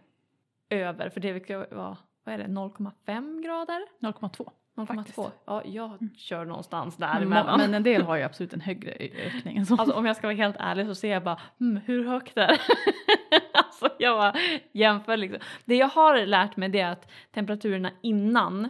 över, 0.70 1.08
för 1.08 1.20
det 1.20 1.32
brukar 1.32 1.74
vara, 1.74 1.96
vad 2.24 2.34
är 2.34 2.38
det, 2.38 2.46
0,5 2.48 3.42
grader? 3.42 3.80
0,2. 4.00 4.50
0,2? 4.76 5.30
Ja, 5.46 5.62
jag 5.64 5.90
Mm. 5.90 6.14
kör 6.16 6.44
någonstans 6.44 6.98
Men, 6.98 7.08
däremellan. 7.16 7.60
men 7.60 7.74
en 7.74 7.82
del 7.82 8.02
har 8.02 8.16
ju 8.16 8.22
absolut 8.22 8.52
en 8.52 8.60
högre 8.60 8.90
ökning 9.26 9.56
än 9.56 9.66
så. 9.66 9.76
Alltså 9.76 9.94
om 9.96 10.06
jag 10.06 10.16
ska 10.16 10.26
vara 10.26 10.36
helt 10.36 10.56
ärlig 10.58 10.86
så 10.86 10.94
ser 10.94 11.12
jag 11.12 11.22
bara, 11.24 11.40
hmm, 11.58 11.76
hur 11.76 12.08
högt 12.08 12.36
är 12.36 12.46
det? 12.48 12.58
alltså 13.52 13.88
jag 13.98 14.18
bara 14.18 14.34
jämför 14.72 15.16
liksom. 15.16 15.40
Det 15.64 15.76
jag 15.76 15.88
har 15.88 16.26
lärt 16.26 16.56
mig 16.56 16.68
det 16.68 16.80
är 16.80 16.92
att 16.92 17.10
temperaturerna 17.30 17.90
innan, 18.02 18.68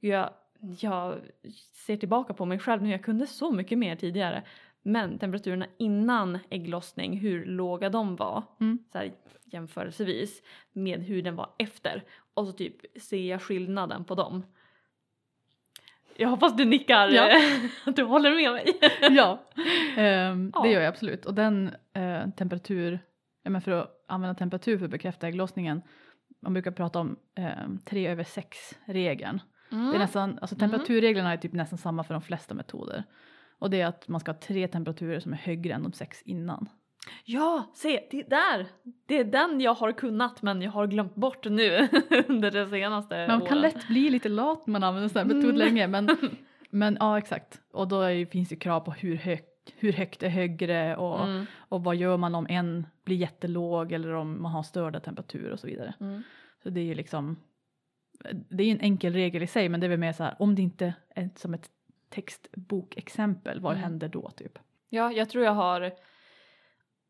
jag, 0.00 0.30
jag 0.80 1.18
ser 1.86 1.96
tillbaka 1.96 2.34
på 2.34 2.44
mig 2.44 2.58
själv 2.58 2.82
nu, 2.82 2.90
jag 2.90 3.02
kunde 3.04 3.26
så 3.26 3.52
mycket 3.52 3.78
mer 3.78 3.96
tidigare. 3.96 4.42
Men 4.82 5.18
temperaturerna 5.18 5.66
innan 5.78 6.38
ägglossning, 6.50 7.18
hur 7.18 7.44
låga 7.44 7.88
de 7.90 8.16
var, 8.16 8.42
Mm. 8.60 8.78
så 8.92 8.98
här, 8.98 9.12
jämförelsevis, 9.44 10.42
med 10.72 11.02
hur 11.02 11.22
den 11.22 11.36
var 11.36 11.50
efter. 11.58 12.04
Och 12.34 12.46
så 12.46 12.52
typ 12.52 12.76
ser 13.02 13.30
jag 13.30 13.42
skillnaden 13.42 14.04
på 14.04 14.14
dem. 14.14 14.46
Jag 16.16 16.28
hoppas 16.28 16.56
du 16.56 16.64
nickar, 16.64 17.08
Ja. 17.08 17.40
att 17.86 17.96
du 17.96 18.02
håller 18.02 18.30
med 18.30 18.52
mig. 18.52 18.66
ja, 19.16 19.42
ehm, 19.96 20.50
Ja. 20.54 20.62
det 20.62 20.68
gör 20.70 20.80
jag 20.80 20.88
absolut. 20.88 21.26
Och 21.26 21.34
den 21.34 21.70
eh, 21.92 22.30
temperatur, 22.30 22.98
men 23.44 23.62
för 23.62 23.70
att 23.72 24.04
använda 24.08 24.34
temperatur 24.34 24.78
för 24.78 24.84
att 24.84 24.90
bekräfta 24.90 25.28
ägglossningen, 25.28 25.82
man 26.40 26.52
brukar 26.52 26.70
prata 26.70 26.98
om 27.00 27.16
eh, 27.34 27.68
3 27.84 28.06
över 28.08 28.24
6 28.24 28.78
regeln. 28.84 29.40
Det 29.90 29.96
är 29.96 29.98
nästan, 29.98 30.38
alltså 30.42 30.56
temperaturreglerna 30.56 31.32
är 31.32 31.36
typ 31.36 31.52
nästan 31.52 31.78
samma 31.78 32.04
för 32.04 32.14
de 32.14 32.22
flesta 32.22 32.54
metoder. 32.54 33.04
Och 33.58 33.70
det 33.70 33.80
är 33.80 33.86
att 33.86 34.08
man 34.08 34.20
ska 34.20 34.32
ha 34.32 34.38
tre 34.38 34.68
temperaturer 34.68 35.20
som 35.20 35.32
är 35.32 35.36
högre 35.36 35.74
än 35.74 35.82
de 35.82 35.92
sex 35.92 36.22
innan. 36.22 36.68
Ja, 37.24 37.70
se, 37.74 38.00
det 38.10 38.22
där! 38.30 38.66
Det 39.06 39.18
är 39.18 39.24
den 39.24 39.60
jag 39.60 39.74
har 39.74 39.92
kunnat 39.92 40.42
men 40.42 40.62
jag 40.62 40.70
har 40.70 40.86
glömt 40.86 41.14
bort 41.14 41.44
nu 41.50 41.88
under 42.28 42.50
det 42.50 42.68
senaste 42.70 43.26
Man 43.28 43.36
åren. 43.36 43.48
kan 43.48 43.60
lätt 43.60 43.88
bli 43.88 44.10
lite 44.10 44.28
lat 44.28 44.66
när 44.66 44.72
man 44.72 44.82
använder 44.84 45.08
sån 45.08 45.18
här 45.18 45.26
metod 45.34 45.44
Mm. 45.44 45.56
länge. 45.56 45.86
Men, 45.86 46.08
men 46.70 46.96
ja, 47.00 47.18
exakt. 47.18 47.60
Och 47.72 47.88
då 47.88 48.00
är, 48.00 48.26
finns 48.26 48.48
det 48.48 48.56
krav 48.56 48.80
på 48.80 48.90
hur 48.90 49.16
högt, 49.16 49.72
hur 49.76 49.92
högt 49.92 50.22
är 50.22 50.28
högre 50.28 50.96
och, 50.96 51.24
Mm, 51.24 51.46
och 51.56 51.84
vad 51.84 51.96
gör 51.96 52.16
man 52.16 52.34
om 52.34 52.46
en 52.50 52.86
blir 53.04 53.16
jättelåg 53.16 53.92
eller 53.92 54.12
om 54.12 54.42
man 54.42 54.52
har 54.52 54.62
störda 54.62 55.00
temperaturer 55.00 55.50
och 55.52 55.60
så 55.60 55.66
vidare. 55.66 55.94
mm. 56.00 56.22
Så 56.62 56.70
det 56.70 56.80
är 56.80 56.84
ju 56.84 56.94
liksom, 56.94 57.36
det 58.50 58.62
är 58.62 58.66
ju 58.66 58.72
en 58.72 58.80
enkel 58.80 59.12
regel 59.12 59.42
i 59.42 59.46
sig 59.46 59.68
men 59.68 59.80
det 59.80 59.86
är 59.86 59.88
väl 59.88 59.98
mer 59.98 60.12
så 60.12 60.24
här 60.24 60.36
om 60.38 60.54
det 60.54 60.62
inte 60.62 60.94
är 61.14 61.30
som 61.36 61.54
ett 61.54 61.70
textbokexempel, 62.08 63.60
vad 63.60 63.72
Mm. 63.72 63.82
händer 63.82 64.08
då 64.08 64.30
typ? 64.30 64.58
Ja, 64.88 65.12
jag 65.12 65.28
tror 65.30 65.44
jag 65.44 65.52
har 65.52 65.92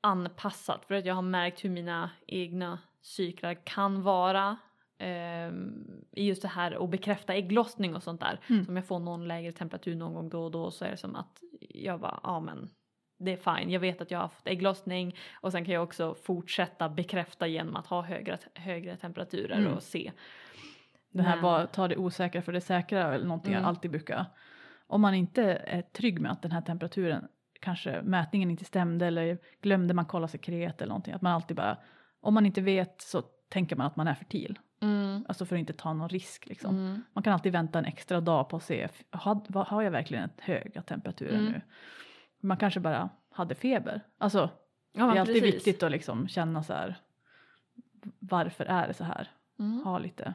anpassat 0.00 0.84
för 0.84 0.94
att 0.94 1.04
jag 1.06 1.14
har 1.14 1.22
märkt 1.22 1.64
hur 1.64 1.70
mina 1.70 2.10
egna 2.26 2.78
cyklar 3.00 3.54
kan 3.64 4.02
vara 4.02 4.56
ehm, 4.98 5.84
i 6.10 6.26
just 6.26 6.42
det 6.42 6.48
här 6.48 6.84
att 6.84 6.90
bekräfta 6.90 7.34
ägglossning 7.34 7.94
och 7.96 8.02
sånt 8.02 8.20
där. 8.20 8.40
Mm. 8.48 8.64
Så 8.64 8.70
om 8.70 8.76
jag 8.76 8.86
får 8.86 8.98
någon 8.98 9.28
lägre 9.28 9.52
temperatur 9.52 9.94
någon 9.96 10.14
gång 10.14 10.28
då 10.28 10.44
och 10.44 10.50
då 10.50 10.70
så 10.70 10.84
är 10.84 10.90
det 10.90 10.96
som 10.96 11.16
att 11.16 11.40
jag 11.60 12.00
bara, 12.00 12.20
ja 12.22 12.40
men 12.40 12.70
det 13.18 13.32
är 13.32 13.56
fine. 13.56 13.70
Jag 13.70 13.80
vet 13.80 14.00
att 14.00 14.10
jag 14.10 14.18
har 14.18 14.28
fått 14.28 14.46
ägglossning 14.46 15.16
och 15.40 15.52
sen 15.52 15.64
kan 15.64 15.74
jag 15.74 15.82
också 15.82 16.14
fortsätta 16.14 16.88
bekräfta 16.88 17.46
genom 17.46 17.76
att 17.76 17.86
ha 17.86 18.02
högre, 18.02 18.38
högre 18.54 18.96
temperaturer 18.96 19.58
Mm. 19.58 19.72
och 19.72 19.82
se. 19.82 20.12
Det 21.12 21.22
här 21.22 21.36
Men- 21.36 21.42
var 21.44 21.66
ta 21.66 21.88
det 21.88 21.96
osäkra 21.96 22.42
för 22.42 22.52
det 22.52 22.60
säkra 22.60 23.14
eller 23.14 23.26
någonting 23.26 23.52
Mm. 23.52 23.62
jag 23.62 23.68
alltid 23.68 23.90
brukar. 23.90 24.24
Om 24.86 25.00
man 25.00 25.14
inte 25.14 25.42
är 25.54 25.82
trygg 25.82 26.20
med 26.20 26.32
att 26.32 26.42
den 26.42 26.52
här 26.52 26.60
temperaturen 26.60 27.28
kanske 27.60 28.02
mätningen 28.02 28.50
inte 28.50 28.64
stämde 28.64 29.06
eller 29.06 29.38
glömde 29.62 29.94
man 29.94 30.04
kolla 30.04 30.28
sekret 30.28 30.80
eller 30.82 30.88
någonting. 30.88 31.14
Att 31.14 31.22
man 31.22 31.32
alltid 31.32 31.56
bara, 31.56 31.78
om 32.20 32.34
man 32.34 32.46
inte 32.46 32.60
vet 32.60 33.00
så 33.00 33.22
tänker 33.48 33.76
man 33.76 33.86
att 33.86 33.96
man 33.96 34.08
är 34.08 34.14
fertil. 34.14 34.58
Mm. 34.82 35.24
Alltså 35.28 35.46
för 35.46 35.56
att 35.56 35.60
inte 35.60 35.72
ta 35.72 35.92
någon 35.92 36.08
risk 36.08 36.46
liksom. 36.46 36.76
Mm. 36.76 37.02
Man 37.12 37.22
kan 37.24 37.32
alltid 37.32 37.52
vänta 37.52 37.78
en 37.78 37.84
extra 37.84 38.20
dag 38.20 38.48
på 38.48 38.56
att 38.56 38.62
se, 38.62 38.88
har, 39.10 39.64
har 39.64 39.82
jag 39.82 39.90
verkligen 39.90 40.30
höga 40.38 40.82
temperaturer 40.82 41.38
Mm. 41.38 41.52
nu? 41.52 41.60
Man 42.40 42.56
kanske 42.56 42.80
bara 42.80 43.08
hade 43.30 43.54
feber. 43.54 44.00
Alltså 44.18 44.50
Ja, 44.92 45.06
det 45.06 45.16
är 45.16 45.20
alltid 45.20 45.34
precis. 45.42 45.54
viktigt 45.54 45.82
att 45.82 45.90
liksom 45.90 46.28
känna 46.28 46.62
så 46.62 46.72
här, 46.72 46.96
varför 48.18 48.64
är 48.64 48.88
det 48.88 48.94
så 48.94 49.04
här? 49.04 49.30
Mm. 49.58 49.84
Ha 49.84 49.98
lite, 49.98 50.34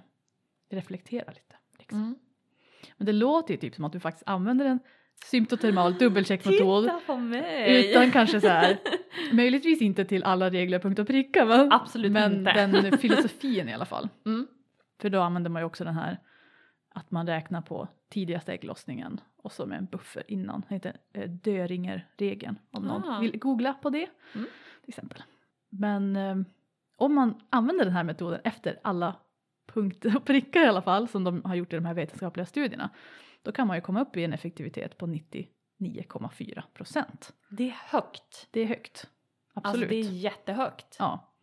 reflektera 0.70 1.32
lite. 1.32 1.56
Liksom. 1.80 2.00
Mm. 2.00 2.16
Men 2.98 3.06
det 3.06 3.12
låter 3.14 3.54
ju 3.54 3.58
typ 3.60 3.76
som 3.76 3.86
att 3.86 3.92
du 3.94 4.00
faktiskt 4.00 4.28
använder 4.28 4.66
en 4.66 4.80
symptotermal 5.26 5.94
dubbelcheckmetod. 5.98 6.84
Titta 6.84 7.00
på 7.06 7.18
mig! 7.18 7.90
Utan 7.92 8.12
kanske 8.12 8.42
så 8.42 8.48
här, 8.48 8.78
möjligtvis 9.34 9.82
inte 9.82 10.06
till 10.06 10.24
alla 10.24 10.50
regler 10.50 10.80
punkt 10.80 11.00
och 11.00 11.08
pricka 11.08 11.46
men, 11.46 11.72
Absolut 11.72 12.12
men 12.12 12.34
inte. 12.40 12.52
den 12.68 12.98
filosofin 12.98 13.70
i 13.70 13.74
alla 13.74 13.86
fall. 13.86 14.10
Mm. 14.26 14.48
För 15.02 15.10
då 15.10 15.22
använder 15.22 15.50
man 15.50 15.62
ju 15.62 15.66
också 15.66 15.84
den 15.84 15.94
här 15.94 16.20
att 16.90 17.12
man 17.12 17.28
räknar 17.28 17.62
på 17.62 17.88
tidigaste 18.10 18.54
ägglossningen 18.54 19.20
och 19.44 19.52
så 19.52 19.66
med 19.66 19.78
en 19.78 19.86
buffer 19.86 20.24
innan. 20.28 20.64
Det 20.70 20.76
heter 20.76 20.98
eh, 21.14 21.30
Döringer-regeln 21.30 22.56
om 22.72 22.84
någon 22.84 23.10
Ah. 23.10 23.20
vill 23.20 23.40
googla 23.40 23.74
på 23.74 23.90
det 23.90 24.08
Mm. 24.36 24.48
till 24.82 24.90
exempel. 24.90 25.24
Men 25.70 26.16
eh, 26.16 26.36
om 26.98 27.16
man 27.16 27.42
använder 27.50 27.86
den 27.86 27.94
här 27.94 28.04
metoden 28.04 28.40
efter 28.44 28.80
alla 28.84 29.16
punkter 29.82 30.16
och 30.18 30.26
prickar 30.32 30.62
i 30.62 30.68
alla 30.68 30.82
fall 30.82 31.08
som 31.08 31.24
de 31.24 31.46
har 31.46 31.56
gjort 31.56 31.74
i 31.74 31.76
de 31.76 31.86
här 31.86 31.94
vetenskapliga 31.94 32.46
studierna 32.46 32.90
då 33.42 33.52
kan 33.52 33.68
man 33.68 33.78
ju 33.78 33.82
komma 33.82 34.02
upp 34.02 34.18
i 34.18 34.24
en 34.24 34.34
effektivitet 34.34 34.98
på 34.98 35.08
99,4 35.08 36.62
procent. 36.74 37.34
Det 37.50 37.63
är 37.70 37.76
högt. 37.92 38.48
Det 38.52 38.62
är 38.62 38.66
högt. 38.66 39.08
Absolut. 39.54 39.76
Alltså 39.84 39.90
det 39.90 39.96
är 39.96 40.12
jättehögt. 40.12 40.96
Ja, 41.00 41.34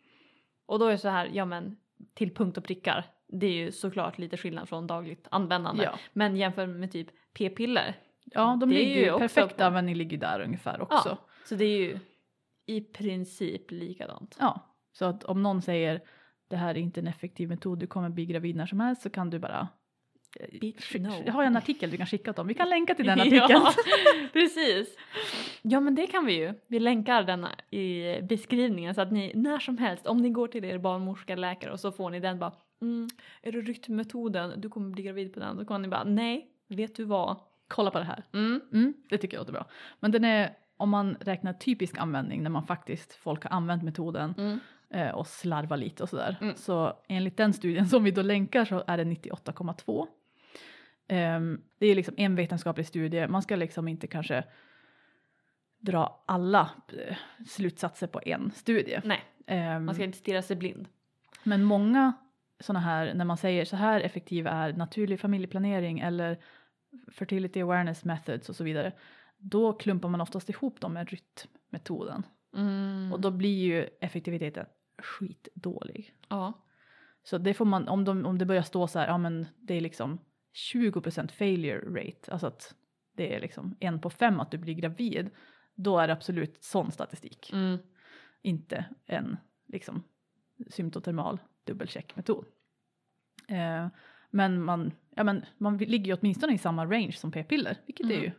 Och 0.66 0.78
då 0.78 0.86
är 0.86 0.90
det 0.90 0.98
så 0.98 1.08
här, 1.08 1.30
ja 1.32 1.44
men 1.44 1.76
till 2.14 2.34
punkt 2.34 2.58
och 2.58 2.64
prickar. 2.64 3.04
Det 3.28 3.46
är 3.46 3.52
ju 3.52 3.72
såklart 3.72 4.18
lite 4.18 4.36
skillnad 4.36 4.68
från 4.68 4.86
dagligt 4.86 5.28
användande. 5.30 5.84
ja. 5.84 5.98
Men 6.12 6.36
jämför 6.36 6.66
med 6.66 6.92
typ 6.92 7.08
p-piller. 7.38 7.96
ja, 8.24 8.56
de 8.60 8.68
Det 8.70 8.74
ligger 8.76 8.94
ju 8.94 9.00
ju, 9.04 9.10
också 9.12 9.20
perfekt 9.20 9.56
på- 9.58 9.80
ligger 9.80 10.18
där 10.18 10.40
ungefär 10.40 10.80
också. 10.80 11.08
Ja. 11.08 11.18
Så 11.44 11.54
det 11.54 11.64
är 11.64 11.78
ju 11.78 11.98
i 12.66 12.80
princip 12.80 13.70
likadant. 13.70 14.36
Ja, 14.40 14.76
så 14.92 15.04
att 15.04 15.24
om 15.24 15.42
någon 15.42 15.62
säger 15.62 16.00
det 16.54 16.58
här 16.58 16.74
är 16.74 16.78
inte 16.78 17.00
en 17.00 17.06
effektiv 17.06 17.48
metod, 17.48 17.78
du 17.78 17.86
kommer 17.86 18.08
bli 18.08 18.26
gravid 18.26 18.56
när 18.56 18.66
som 18.66 18.80
helst 18.80 19.02
så 19.02 19.10
kan 19.10 19.30
du 19.30 19.38
bara 19.38 19.68
eh, 20.40 20.58
Bitch, 20.60 20.94
no. 20.94 21.22
Jag 21.26 21.32
har 21.32 21.44
en 21.44 21.56
artikel 21.56 21.90
du 21.90 21.96
kan 21.96 22.06
skicka 22.06 22.32
till 22.32 22.36
dem, 22.36 22.46
vi 22.46 22.54
kan 22.54 22.68
länka 22.68 22.94
till 22.94 23.06
den 23.06 23.20
artikeln. 23.20 23.46
Ja, 23.48 23.74
precis. 24.32 24.96
Ja 25.62 25.80
men 25.80 25.94
det 25.94 26.06
kan 26.06 26.26
vi 26.26 26.32
ju. 26.32 26.54
Vi 26.66 26.78
länkar 26.80 27.22
den 27.22 27.46
i 27.70 28.18
beskrivningen 28.22 28.94
så 28.94 29.00
att 29.00 29.12
ni 29.12 29.32
när 29.34 29.58
som 29.58 29.78
helst 29.78 30.06
om 30.06 30.18
ni 30.18 30.30
går 30.30 30.48
till 30.48 30.64
er 30.64 30.78
barnmorska 30.78 31.36
läkare 31.36 31.72
och 31.72 31.80
så 31.80 31.92
får 31.92 32.10
ni 32.10 32.20
den 32.20 32.38
bara 32.38 32.52
mm, 32.82 33.08
är 33.42 33.52
det 33.52 33.60
rytmmetoden, 33.60 34.60
du 34.60 34.68
kommer 34.68 34.90
bli 34.90 35.02
gravid 35.02 35.34
på 35.34 35.40
den. 35.40 35.56
Då 35.56 35.64
kan 35.64 35.82
ni 35.82 35.88
bara 35.88 36.04
nej, 36.04 36.48
vet 36.68 36.96
du 36.96 37.04
vad? 37.04 37.36
Kolla 37.68 37.90
på 37.90 37.98
det 37.98 38.04
här. 38.04 38.24
Mm. 38.32 38.60
Mm, 38.72 38.94
det 39.10 39.18
tycker 39.18 39.36
jag 39.36 39.40
låter 39.40 39.52
bra. 39.52 39.66
Men 40.00 40.10
den 40.10 40.24
är, 40.24 40.50
om 40.76 40.90
man 40.90 41.16
räknar 41.20 41.52
typisk 41.52 41.98
användning 41.98 42.42
när 42.42 42.50
man 42.50 42.66
faktiskt, 42.66 43.14
folk 43.14 43.44
har 43.44 43.50
använt 43.50 43.82
metoden 43.82 44.34
Mm. 44.38 44.58
Eh, 44.94 45.10
och 45.10 45.26
slarvar 45.26 45.76
lite 45.76 46.02
och 46.02 46.08
sådär. 46.08 46.36
Mm. 46.40 46.56
Så 46.56 46.98
enligt 47.08 47.36
den 47.36 47.52
studien 47.52 47.88
som 47.88 48.04
vi 48.04 48.10
då 48.10 48.22
länkar 48.22 48.64
så 48.64 48.84
är 48.86 48.96
det 48.96 49.04
98,2. 49.04 50.06
Ehm, 51.08 51.60
det 51.78 51.86
är 51.86 51.94
liksom 51.94 52.14
en 52.16 52.36
vetenskaplig 52.36 52.86
studie, 52.86 53.26
man 53.28 53.42
ska 53.42 53.56
liksom 53.56 53.88
inte 53.88 54.06
kanske 54.06 54.44
dra 55.78 56.24
alla 56.26 56.70
eh, 56.92 57.16
slutsatser 57.46 58.06
på 58.06 58.20
en 58.24 58.50
studie. 58.50 59.00
Nej, 59.04 59.24
Ehm, 59.46 59.84
man 59.84 59.94
ska 59.94 60.04
inte 60.04 60.18
stirra 60.18 60.42
sig 60.42 60.56
blind. 60.56 60.88
Men 61.42 61.64
många 61.64 62.12
sådana 62.60 62.80
här, 62.80 63.14
när 63.14 63.24
man 63.24 63.36
säger 63.36 63.64
så 63.64 63.76
här 63.76 64.00
effektiv 64.00 64.46
är 64.46 64.72
naturlig 64.72 65.20
familjeplanering 65.20 66.00
eller 66.00 66.38
fertility 67.12 67.62
awareness 67.62 68.04
methods 68.04 68.48
och 68.48 68.56
så 68.56 68.64
vidare, 68.64 68.92
då 69.36 69.72
klumpar 69.72 70.08
man 70.08 70.20
oftast 70.20 70.50
ihop 70.50 70.80
dem 70.80 70.92
med 70.92 71.08
rytmmetoden. 71.10 72.26
Mm. 72.56 73.12
Och 73.12 73.20
då 73.20 73.30
blir 73.30 73.64
ju 73.64 73.88
effektiviteten 74.00 74.66
skitdålig. 74.98 76.14
ja. 76.28 76.52
Så 77.26 77.38
det 77.38 77.54
får 77.54 77.64
man, 77.64 77.88
om, 77.88 78.04
de, 78.04 78.26
om 78.26 78.38
det 78.38 78.46
börjar 78.46 78.62
stå 78.62 78.86
så 78.86 78.98
här, 78.98 79.06
ja 79.08 79.18
men 79.18 79.46
det 79.56 79.74
är 79.74 79.80
liksom 79.80 80.18
20% 80.74 81.28
failure 81.32 82.00
rate, 82.00 82.32
alltså 82.32 82.46
att 82.46 82.74
det 83.16 83.34
är 83.34 83.40
liksom 83.40 83.76
en 83.80 84.00
på 84.00 84.10
fem 84.10 84.40
att 84.40 84.50
du 84.50 84.58
blir 84.58 84.74
gravid, 84.74 85.30
då 85.74 85.98
är 85.98 86.06
det 86.06 86.12
absolut 86.12 86.64
sån 86.64 86.90
statistik. 86.90 87.50
Mm. 87.52 87.78
Inte 88.42 88.84
en 89.06 89.36
liksom 89.66 90.02
symptotermal 90.70 91.38
dubbelcheckmetod. 91.64 92.44
Eh, 93.48 93.88
men 94.30 94.62
man, 94.62 94.92
ja, 95.16 95.24
men 95.24 95.44
man 95.58 95.76
ligger 95.78 96.06
ju 96.06 96.18
åtminstone 96.20 96.54
i 96.54 96.58
samma 96.58 96.84
range 96.86 97.12
som 97.12 97.32
p-piller, 97.32 97.76
vilket 97.86 98.06
är 98.06 98.10
Mm. 98.10 98.24
ju, 98.24 98.30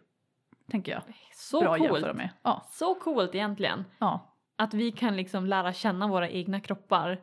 tänker 0.71 0.91
jag, 0.91 1.01
Så 1.33 1.59
bra 1.61 1.73
att 1.73 1.79
coolt. 1.79 1.91
jämföra 1.93 2.13
med. 2.13 2.29
Ja, 2.43 2.65
Så 2.71 2.95
coolt 2.95 3.35
egentligen. 3.35 3.83
ja, 3.99 4.34
Att 4.55 4.73
vi 4.73 4.91
kan 4.91 5.15
liksom 5.15 5.45
lära 5.45 5.73
känna 5.73 6.07
våra 6.07 6.29
egna 6.29 6.59
kroppar 6.59 7.21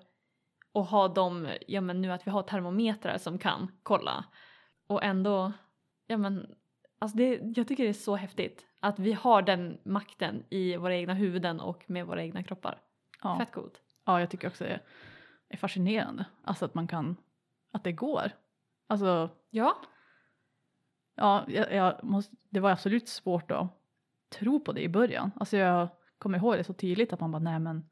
och 0.73 0.85
ha 0.87 1.09
dem, 1.09 1.49
ja 1.67 1.81
men 1.81 2.03
nu 2.03 2.13
att 2.13 2.27
vi 2.27 2.31
har 2.31 2.43
termometrar 2.43 3.19
som 3.19 3.39
kan 3.39 3.71
kolla. 3.83 4.25
Och 4.87 5.05
ändå, 5.05 5.53
ja 6.07 6.17
men, 6.17 6.55
alltså 6.99 7.17
det, 7.17 7.41
jag 7.57 7.69
tycker 7.69 7.83
det 7.85 7.89
är 7.89 7.93
så 7.93 8.17
häftigt 8.17 8.67
att 8.81 8.99
vi 8.99 9.13
har 9.13 9.43
den 9.43 9.79
makten 9.85 10.45
i 10.51 10.77
våra 10.77 10.97
egna 10.97 11.15
huvuden 11.15 11.61
och 11.61 11.85
med 11.91 12.07
våra 12.07 12.23
egna 12.23 12.43
kroppar. 12.43 12.81
ja. 13.23 13.39
Fett 13.39 13.53
coolt. 13.53 13.83
ja, 14.05 14.21
jag 14.21 14.31
tycker 14.31 14.49
också 14.49 14.65
det 14.65 14.81
är 15.49 15.57
fascinerande. 15.57 16.25
Alltså 16.45 16.65
att 16.65 16.75
man 16.75 16.87
kan, 16.87 17.17
att 17.73 17.85
det 17.85 17.93
går. 17.93 18.31
Alltså, 18.87 19.31
Ja. 19.51 19.77
ja, 21.15 21.45
jag, 21.49 21.73
jag 21.73 22.05
måste, 22.05 22.37
det 22.51 22.61
var 22.61 22.71
absolut 22.71 23.09
svårt 23.09 23.51
att 23.51 23.67
tro 24.29 24.61
på 24.61 24.73
det 24.73 24.83
i 24.83 24.89
början. 24.89 25.31
Alltså 25.37 25.57
jag 25.57 25.89
kommer 26.23 26.39
ihåg 26.39 26.57
det 26.57 26.65
så 26.65 26.73
tydligt 26.73 27.13
att 27.13 27.21
man 27.21 27.31
bara, 27.31 27.43
nej 27.43 27.59
men, 27.59 27.85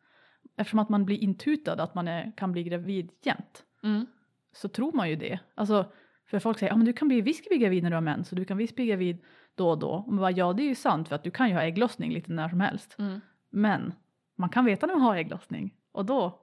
eftersom 0.57 0.79
att 0.79 0.88
man 0.88 1.05
blir 1.05 1.19
intutad 1.19 1.83
att 1.83 1.95
man 1.95 2.09
är, 2.09 2.33
kan 2.37 2.53
bli 2.53 2.62
gravid 2.62 3.11
jämt. 3.23 3.64
Mm. 3.83 4.07
så 4.53 4.69
tror 4.69 4.93
man 4.93 5.11
ju 5.11 5.16
det. 5.16 5.38
Alltså, 5.55 5.93
för 6.27 6.38
folk 6.38 6.59
säger, 6.59 6.73
ja 6.73 6.77
men 6.77 6.87
du 6.87 6.93
kan 6.93 7.09
bli, 7.09 7.21
visst 7.21 7.49
bli 7.49 7.59
gravid 7.59 7.83
när 7.83 7.90
du 7.90 7.97
har 7.97 8.01
mens 8.01 8.29
så 8.29 8.35
du 8.35 8.45
kan 8.45 8.57
visst 8.57 8.77
bli 8.77 8.87
gravid 8.87 9.19
då 9.55 9.71
och 9.71 9.79
då. 9.79 9.90
Och 9.90 10.12
man 10.12 10.21
bara, 10.21 10.31
ja 10.31 10.53
det 10.53 10.62
är 10.62 10.69
ju 10.69 10.75
sant 10.75 11.09
för 11.09 11.16
att 11.16 11.25
du 11.25 11.31
kan 11.31 11.49
ju 11.49 11.55
ha 11.55 11.62
ägglossning 11.62 12.12
lite 12.12 12.33
när 12.33 12.49
som 12.49 12.61
helst. 12.61 12.97
Mm. 12.99 13.21
Men 13.51 13.93
man 14.37 14.49
kan 14.49 14.64
veta 14.64 14.87
när 14.87 14.95
man 14.95 15.03
har 15.03 15.16
ägglossning 15.16 15.75
och 15.93 16.05
då 16.05 16.40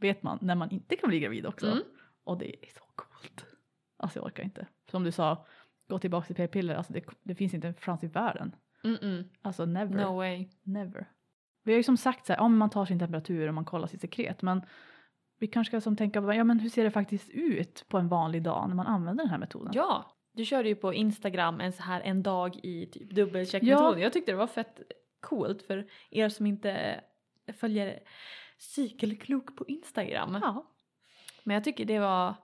vet 0.00 0.22
man 0.22 0.38
när 0.42 0.54
man 0.54 0.70
inte 0.70 0.96
kan 0.96 1.08
bli 1.08 1.20
gravid 1.20 1.46
också. 1.46 1.66
Mm. 1.66 1.82
Och 2.24 2.38
det 2.38 2.66
är 2.66 2.70
så 2.70 2.84
coolt. 2.94 3.46
Alltså 3.96 4.18
jag 4.18 4.26
orkar 4.26 4.42
inte. 4.42 4.66
Som 4.90 5.04
du 5.04 5.12
sa, 5.12 5.46
gå 5.88 5.98
tillbaka 5.98 6.26
till 6.26 6.36
p-piller, 6.36 6.74
alltså 6.74 6.92
det, 6.92 7.04
det 7.22 7.34
finns 7.34 7.54
inte 7.54 7.68
en 7.68 7.74
chans 7.74 8.04
i 8.04 8.06
världen. 8.06 8.54
Mm-mm. 8.84 9.24
Alltså 9.42 9.64
never. 9.64 10.04
No 10.04 10.16
way. 10.16 10.48
Never. 10.62 11.06
Vi 11.62 11.72
har 11.72 11.76
ju 11.76 11.82
som 11.82 11.96
sagt 11.96 12.26
så 12.26 12.32
här, 12.32 12.40
om 12.40 12.58
man 12.58 12.70
tar 12.70 12.84
sin 12.84 12.98
temperatur 12.98 13.48
och 13.48 13.54
man 13.54 13.64
kollar 13.64 13.86
sitt 13.86 14.00
sekret, 14.00 14.42
men 14.42 14.62
vi 15.38 15.46
kanske 15.46 15.70
ska 15.70 15.80
som 15.80 15.96
tänka, 15.96 16.34
ja 16.34 16.44
men 16.44 16.60
hur 16.60 16.68
ser 16.68 16.84
det 16.84 16.90
faktiskt 16.90 17.30
ut 17.30 17.84
på 17.88 17.98
en 17.98 18.08
vanlig 18.08 18.42
dag 18.42 18.68
när 18.68 18.74
man 18.74 18.86
använder 18.86 19.24
den 19.24 19.30
här 19.30 19.38
metoden? 19.38 19.72
Ja, 19.74 20.16
du 20.32 20.44
körde 20.44 20.68
ju 20.68 20.74
på 20.74 20.94
Instagram 20.94 21.60
en 21.60 21.72
så 21.72 21.82
här 21.82 22.00
en 22.00 22.22
dag 22.22 22.56
i 22.62 22.86
typ 22.86 23.10
dubbelcheckmetod. 23.10 23.98
Jag 23.98 24.12
tyckte 24.12 24.32
det 24.32 24.36
var 24.36 24.46
fett 24.46 24.82
coolt 25.20 25.62
för 25.62 25.86
er 26.10 26.28
som 26.28 26.46
inte 26.46 27.00
följer 27.52 27.98
cykelklok 28.58 29.56
på 29.56 29.64
Instagram. 29.68 30.38
Ja. 30.42 30.66
Men 31.44 31.54
jag 31.54 31.64
tycker 31.64 31.84
det 31.84 31.98
var... 31.98 32.34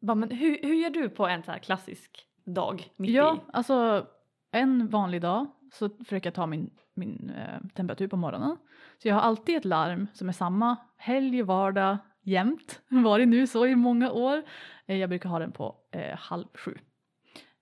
Bara, 0.00 0.14
men 0.14 0.30
hur, 0.30 0.58
hur 0.62 0.74
gör 0.74 0.90
du 0.90 1.08
på 1.08 1.26
en 1.26 1.42
så 1.42 1.50
här 1.50 1.58
klassisk 1.58 2.26
dag 2.44 2.90
mitt 2.96 3.10
Ja, 3.10 3.36
i? 3.36 3.38
alltså 3.52 4.06
en 4.50 4.88
vanlig 4.88 5.22
dag 5.22 5.46
så 5.72 5.88
försöker 5.88 6.26
jag 6.26 6.34
ta 6.34 6.46
min, 6.46 6.70
min 6.94 7.32
eh, 7.36 7.60
temperatur 7.74 8.08
på 8.08 8.16
morgonen. 8.16 8.56
Så 9.02 9.08
jag 9.08 9.14
har 9.14 9.22
alltid 9.22 9.56
ett 9.56 9.64
larm 9.64 10.06
som 10.12 10.28
är 10.28 10.32
samma 10.32 10.76
helg, 10.96 11.42
vardag, 11.42 11.98
jämt. 12.22 12.80
Varit 12.88 13.28
nu 13.28 13.46
så 13.46 13.66
i 13.66 13.74
många 13.76 14.10
år. 14.10 14.42
Eh, 14.86 14.96
jag 14.96 15.08
brukar 15.08 15.28
ha 15.28 15.38
den 15.38 15.52
på 15.52 15.76
eh, 15.90 16.16
halv 16.18 16.44
sju. 16.54 16.74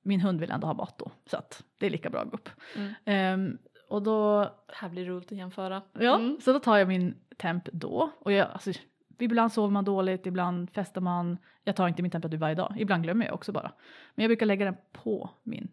Min 0.03 0.21
hund 0.21 0.40
vill 0.40 0.51
ändå 0.51 0.66
ha 0.66 0.75
mat 0.75 0.99
då 0.99 1.11
så 1.31 1.37
att 1.37 1.64
det 1.79 1.87
är 1.87 1.90
lika 1.90 2.11
bra 2.11 2.21
att 2.21 2.31
gå 2.31 2.35
upp. 2.37 2.49
Mm. 2.77 2.94
Ehm, 3.05 3.59
och 3.88 4.03
då 4.03 4.42
Det 4.42 4.75
här 4.75 4.88
blir 4.88 5.05
roligt 5.07 5.33
att 5.33 5.38
jämföra. 5.38 5.83
Ja, 5.92 6.14
Mm. 6.18 6.38
så 6.40 6.53
då 6.53 6.59
tar 6.61 6.77
jag 6.77 6.88
min 6.88 7.14
temp 7.37 7.68
då. 7.73 8.11
Och 8.21 8.33
jag, 8.33 8.49
alltså, 8.51 8.73
ibland 9.18 9.53
sover 9.53 9.71
man 9.71 9.85
dåligt, 9.85 10.27
ibland 10.27 10.71
festar 10.71 11.01
man. 11.01 11.38
Jag 11.64 11.77
tar 11.77 11.88
inte 11.88 12.03
min 12.03 12.11
temperatur 12.11 12.38
varje 12.38 12.55
dag, 12.55 12.75
ibland 12.79 13.03
glömmer 13.03 13.27
jag 13.27 13.35
också 13.35 13.53
bara. 13.53 13.73
Men 14.14 14.23
jag 14.23 14.29
brukar 14.29 14.47
lägga 14.47 14.64
den 14.64 14.77
på 14.92 15.31
min 15.42 15.68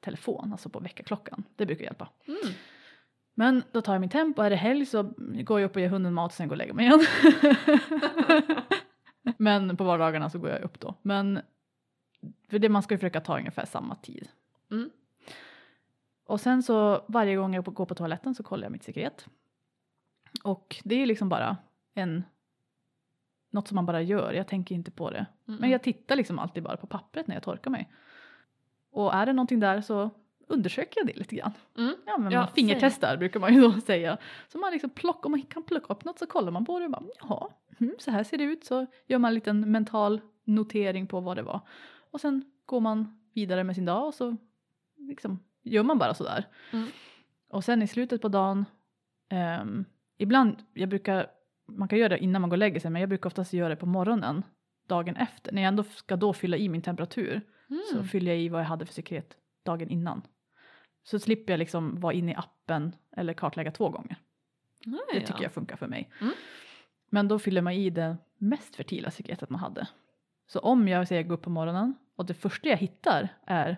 telefon, 0.00 0.52
alltså 0.52 0.68
på 0.68 0.80
väckarklockan. 0.80 1.44
Det 1.56 1.66
brukar 1.66 1.84
hjälpa. 1.84 2.08
Mm. 2.26 2.54
Men 3.34 3.62
då 3.72 3.80
tar 3.80 3.94
jag 3.94 4.00
min 4.00 4.10
temp 4.10 4.38
och 4.38 4.46
är 4.46 4.50
det 4.50 4.56
helg 4.56 4.86
så 4.86 5.02
går 5.18 5.60
jag 5.60 5.68
upp 5.68 5.76
och 5.76 5.82
ger 5.82 5.88
hunden 5.88 6.14
mat 6.14 6.30
och 6.30 6.36
sen 6.36 6.48
går 6.48 6.58
jag 6.58 6.70
och 6.70 6.74
lägger 6.74 6.74
mig 6.74 6.86
igen. 6.86 7.00
Men 9.36 9.76
på 9.76 9.84
vardagarna 9.84 10.30
så 10.30 10.38
går 10.38 10.50
jag 10.50 10.62
upp 10.62 10.80
då. 10.80 10.94
Men 11.02 11.40
för 12.48 12.58
det, 12.58 12.68
man 12.68 12.82
ska 12.82 12.94
ju 12.94 12.98
försöka 12.98 13.20
ta 13.20 13.38
ungefär 13.38 13.64
samma 13.64 13.94
tid. 13.94 14.28
Mm. 14.70 14.90
Och 16.24 16.40
sen 16.40 16.62
så 16.62 17.04
varje 17.08 17.36
gång 17.36 17.54
jag 17.54 17.64
går 17.64 17.86
på 17.86 17.94
toaletten 17.94 18.34
så 18.34 18.42
kollar 18.42 18.64
jag 18.64 18.72
mitt 18.72 18.84
sekret. 18.84 19.26
Och 20.44 20.76
det 20.84 20.94
är 20.94 21.06
liksom 21.06 21.28
bara 21.28 21.56
en 21.94 22.24
något 23.50 23.68
som 23.68 23.74
man 23.74 23.86
bara 23.86 24.02
gör, 24.02 24.32
jag 24.32 24.46
tänker 24.46 24.74
inte 24.74 24.90
på 24.90 25.10
det. 25.10 25.26
Mm. 25.48 25.60
Men 25.60 25.70
jag 25.70 25.82
tittar 25.82 26.16
liksom 26.16 26.38
alltid 26.38 26.62
bara 26.62 26.76
på 26.76 26.86
pappret 26.86 27.26
när 27.26 27.36
jag 27.36 27.42
torkar 27.42 27.70
mig. 27.70 27.92
Och 28.90 29.14
är 29.14 29.26
det 29.26 29.32
någonting 29.32 29.60
där 29.60 29.80
så 29.80 30.10
undersöker 30.46 31.00
jag 31.00 31.06
det 31.06 31.16
lite 31.16 31.36
grann. 31.36 31.52
Mm. 31.78 31.94
Ja 32.06 32.18
men 32.18 32.32
Ja, 32.32 32.40
man 32.40 32.48
fingertestar 32.48 33.16
brukar 33.16 33.40
man 33.40 33.54
ju 33.54 33.60
då 33.72 33.72
säga. 33.80 34.18
Så 34.48 34.58
man 34.58 34.72
liksom 34.72 34.90
plockar, 34.90 35.26
om 35.26 35.30
man 35.30 35.42
kan 35.42 35.62
plocka 35.62 35.94
upp 35.94 36.04
något 36.04 36.18
så 36.18 36.26
kollar 36.26 36.52
man 36.52 36.64
på 36.64 36.78
det 36.78 36.84
och 36.84 36.90
bara 36.90 37.02
jaha, 37.20 37.48
mm, 37.80 37.94
så 37.98 38.10
här 38.10 38.24
ser 38.24 38.38
det 38.38 38.44
ut. 38.44 38.64
Så 38.64 38.86
gör 39.06 39.18
man 39.18 39.28
en 39.28 39.34
liten 39.34 39.72
mental 39.72 40.20
notering 40.44 41.06
på 41.06 41.20
vad 41.20 41.36
det 41.36 41.42
var. 41.42 41.60
Och 42.10 42.20
sen 42.20 42.44
går 42.66 42.80
man 42.80 43.18
vidare 43.34 43.64
med 43.64 43.74
sin 43.74 43.84
dag 43.84 44.06
och 44.06 44.14
så 44.14 44.36
liksom 44.96 45.38
gör 45.62 45.82
man 45.82 45.98
bara 45.98 46.14
sådär. 46.14 46.46
Mm. 46.72 46.86
Och 47.48 47.64
sen 47.64 47.82
i 47.82 47.86
slutet 47.86 48.22
på 48.22 48.28
dagen, 48.28 48.64
ehm, 49.28 49.84
ibland, 50.18 50.56
jag 50.74 50.88
brukar, 50.88 51.26
man 51.66 51.88
kan 51.88 51.98
göra 51.98 52.08
det 52.08 52.18
innan 52.18 52.40
man 52.40 52.50
går 52.50 52.54
och 52.54 52.58
lägger 52.58 52.80
sig 52.80 52.90
men 52.90 53.00
jag 53.00 53.08
brukar 53.08 53.26
oftast 53.26 53.52
göra 53.52 53.68
det 53.68 53.76
på 53.76 53.86
morgonen 53.86 54.42
dagen 54.86 55.16
efter. 55.16 55.52
När 55.52 55.62
jag 55.62 55.68
ändå 55.68 55.82
ska 55.82 56.16
då 56.16 56.32
fylla 56.32 56.56
i 56.56 56.68
min 56.68 56.82
temperatur 56.82 57.40
så 57.90 57.94
Mm. 57.96 58.08
fyller 58.08 58.32
jag 58.32 58.40
i 58.40 58.48
vad 58.48 58.60
jag 58.60 58.66
hade 58.66 58.86
för 58.86 58.94
sekret 58.94 59.36
dagen 59.62 59.90
innan. 59.90 60.22
Så 61.02 61.18
slipper 61.18 61.52
jag 61.52 61.58
liksom 61.58 62.00
vara 62.00 62.12
inne 62.12 62.32
i 62.32 62.34
appen 62.34 62.96
eller 63.16 63.32
kartlägga 63.32 63.70
två 63.70 63.88
gånger. 63.88 64.16
Ja, 64.84 64.98
Det 65.12 65.20
ja. 65.20 65.26
tycker 65.26 65.42
jag 65.42 65.52
funkar 65.52 65.76
för 65.76 65.86
mig. 65.86 66.10
Mm. 66.20 66.32
Men 67.10 67.28
då 67.28 67.38
fyller 67.38 67.62
man 67.62 67.72
i 67.72 67.90
det 67.90 68.16
mest 68.38 68.76
fertila 68.76 69.10
sekretet 69.10 69.50
man 69.50 69.60
hade. 69.60 69.88
Så 70.46 70.58
om 70.60 70.88
jag 70.88 71.08
säger 71.08 71.22
gå 71.22 71.34
upp 71.34 71.42
på 71.42 71.50
morgonen 71.50 71.94
och 72.16 72.26
det 72.26 72.34
första 72.34 72.68
jag 72.68 72.76
hittar 72.76 73.28
är 73.46 73.76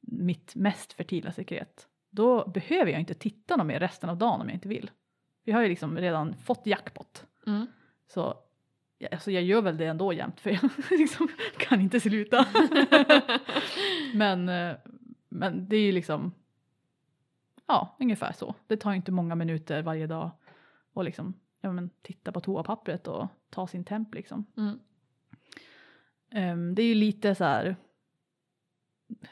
mitt 0.00 0.54
mest 0.54 0.92
fertila 0.92 1.32
sekret. 1.32 1.88
Då 2.10 2.48
behöver 2.48 2.90
jag 2.90 3.00
inte 3.00 3.14
titta 3.14 3.56
något 3.56 3.66
mer 3.66 3.80
resten 3.80 4.10
av 4.10 4.16
dagen 4.16 4.40
om 4.40 4.48
jag 4.48 4.56
inte 4.56 4.68
vill. 4.68 4.90
Vi 5.44 5.52
har 5.52 5.62
ju 5.62 5.68
liksom 5.68 5.98
redan 5.98 6.36
fått 6.36 6.66
jackpot. 6.66 7.26
Mm. 7.46 7.66
Så 8.08 8.34
ja, 8.98 9.08
alltså 9.12 9.30
jag 9.30 9.42
gör 9.42 9.62
väl 9.62 9.76
det 9.76 9.86
ändå 9.86 10.12
jämt 10.12 10.40
för 10.40 10.50
jag 10.50 10.70
liksom 10.98 11.28
kan 11.58 11.80
inte 11.80 12.00
sluta. 12.00 12.46
men, 14.14 14.48
eh, 14.48 14.76
men 15.28 15.68
det 15.68 15.76
är 15.76 15.80
ju 15.80 15.92
liksom 15.92 16.34
ja, 17.66 17.96
ungefär 18.00 18.32
så. 18.32 18.54
Det 18.66 18.76
tar 18.76 18.92
inte 18.92 19.12
många 19.12 19.34
minuter 19.34 19.82
varje 19.82 20.06
dag 20.06 20.30
och 20.92 21.04
liksom 21.04 21.34
ja, 21.60 21.72
men, 21.72 21.90
titta 22.02 22.32
på 22.32 22.40
toapappret 22.40 23.08
och 23.08 23.28
ta 23.50 23.66
sin 23.66 23.84
temp 23.84 24.14
liksom. 24.14 24.46
Mm. 24.56 24.78
Ehm, 26.30 26.74
det 26.74 26.82
är 26.82 26.86
ju 26.86 26.94
lite 26.94 27.34
så 27.34 27.44
här 27.44 27.76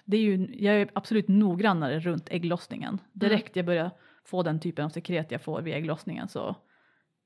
det 0.05 0.17
är 0.17 0.21
ju, 0.21 0.49
jag 0.65 0.75
är 0.75 0.91
absolut 0.93 1.29
noggrannare 1.29 2.01
runt 2.01 2.29
ägglossningen. 2.31 2.99
Direkt 3.13 3.57
jag 3.57 3.67
börjar 3.67 3.91
få 4.25 4.43
den 4.43 4.61
typen 4.61 4.85
av 4.85 4.89
sekret 4.89 5.31
jag 5.31 5.43
får 5.43 5.63
vid 5.63 5.75
ägglossningen 5.75 6.29
så 6.29 6.57